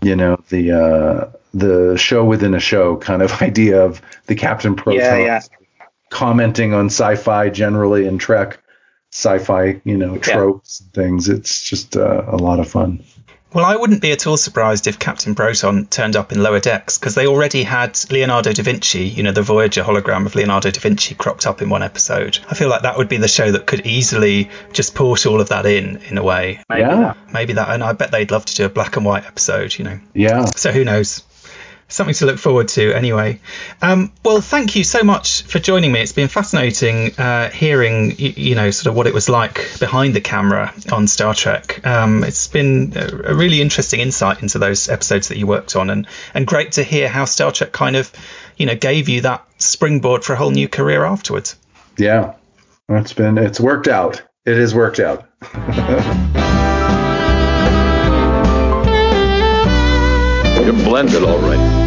you 0.02 0.14
know, 0.14 0.36
the 0.50 0.72
uh, 0.72 1.36
the 1.54 1.96
show 1.96 2.24
within 2.24 2.54
a 2.54 2.60
show 2.60 2.96
kind 2.96 3.22
of 3.22 3.32
idea 3.42 3.82
of 3.82 4.02
the 4.26 4.34
Captain 4.34 4.76
Proton 4.76 5.00
yeah, 5.00 5.16
yeah. 5.16 5.40
commenting 6.10 6.74
on 6.74 6.86
sci-fi 6.86 7.48
generally 7.48 8.06
and 8.06 8.20
Trek 8.20 8.62
sci-fi, 9.10 9.80
you 9.84 9.96
know, 9.96 10.18
tropes 10.18 10.80
yeah. 10.80 10.84
and 10.84 10.92
things. 10.92 11.28
It's 11.30 11.62
just 11.62 11.96
uh, 11.96 12.24
a 12.26 12.36
lot 12.36 12.60
of 12.60 12.68
fun. 12.68 13.02
Well, 13.56 13.64
I 13.64 13.74
wouldn't 13.74 14.02
be 14.02 14.12
at 14.12 14.26
all 14.26 14.36
surprised 14.36 14.86
if 14.86 14.98
Captain 14.98 15.34
Proton 15.34 15.86
turned 15.86 16.14
up 16.14 16.30
in 16.30 16.42
Lower 16.42 16.60
Decks 16.60 16.98
because 16.98 17.14
they 17.14 17.26
already 17.26 17.62
had 17.62 17.98
Leonardo 18.10 18.52
da 18.52 18.62
Vinci, 18.62 19.04
you 19.04 19.22
know, 19.22 19.32
the 19.32 19.40
Voyager 19.40 19.82
hologram 19.82 20.26
of 20.26 20.34
Leonardo 20.34 20.70
da 20.70 20.78
Vinci 20.78 21.14
cropped 21.14 21.46
up 21.46 21.62
in 21.62 21.70
one 21.70 21.82
episode. 21.82 22.38
I 22.50 22.54
feel 22.54 22.68
like 22.68 22.82
that 22.82 22.98
would 22.98 23.08
be 23.08 23.16
the 23.16 23.28
show 23.28 23.50
that 23.52 23.64
could 23.64 23.86
easily 23.86 24.50
just 24.74 24.94
port 24.94 25.24
all 25.24 25.40
of 25.40 25.48
that 25.48 25.64
in, 25.64 25.96
in 26.02 26.18
a 26.18 26.22
way. 26.22 26.60
Maybe 26.68 26.82
yeah. 26.82 26.96
That, 26.96 27.32
maybe 27.32 27.54
that, 27.54 27.70
and 27.70 27.82
I 27.82 27.94
bet 27.94 28.10
they'd 28.10 28.30
love 28.30 28.44
to 28.44 28.54
do 28.54 28.66
a 28.66 28.68
black 28.68 28.98
and 28.98 29.06
white 29.06 29.24
episode, 29.24 29.78
you 29.78 29.86
know. 29.86 30.00
Yeah. 30.12 30.44
So 30.44 30.70
who 30.70 30.84
knows? 30.84 31.22
Something 31.88 32.14
to 32.14 32.26
look 32.26 32.38
forward 32.38 32.68
to 32.68 32.92
anyway. 32.92 33.40
Um, 33.80 34.12
well, 34.24 34.40
thank 34.40 34.74
you 34.76 34.84
so 34.84 35.02
much 35.02 35.42
for 35.42 35.58
joining 35.58 35.92
me. 35.92 36.00
It's 36.00 36.12
been 36.12 36.28
fascinating 36.28 37.14
uh, 37.18 37.50
hearing, 37.50 38.12
you, 38.18 38.32
you, 38.36 38.54
know, 38.54 38.70
sort 38.70 38.90
of 38.90 38.96
what 38.96 39.06
it 39.06 39.14
was 39.14 39.28
like 39.28 39.78
behind 39.78 40.14
the 40.14 40.20
camera 40.20 40.74
on 40.90 41.06
Star 41.06 41.34
Trek. 41.34 41.86
Um, 41.86 42.24
it's 42.24 42.48
been 42.48 42.92
a, 42.96 43.30
a, 43.30 43.34
really 43.34 43.60
interesting 43.60 44.00
insight 44.00 44.42
into 44.42 44.58
those 44.58 44.88
episodes 44.88 45.28
that 45.28 45.38
you 45.38 45.46
worked 45.46 45.76
on, 45.76 45.90
and 45.90 46.06
and 46.34 46.46
great 46.46 46.72
to 46.72 46.82
hear 46.82 47.08
how 47.08 47.24
Star 47.24 47.52
Trek 47.52 47.72
kind 47.72 47.96
of, 47.96 48.10
you 48.56 48.66
know, 48.66 48.74
gave 48.74 49.08
you 49.08 49.20
that 49.22 49.46
springboard 49.58 50.24
for 50.24 50.32
a 50.32 50.36
whole 50.36 50.50
new 50.50 50.68
career 50.68 51.04
afterwards. 51.04 51.56
Yeah, 51.96 52.34
it's 52.88 53.12
been 53.12 53.38
it's 53.38 53.60
worked 53.60 53.88
out. 53.88 54.22
It 54.44 54.56
has 54.56 54.74
worked 54.74 55.00
out. 55.00 55.28
You're 60.66 60.74
blended 60.74 61.22
all 61.22 61.38
right. 61.38 61.85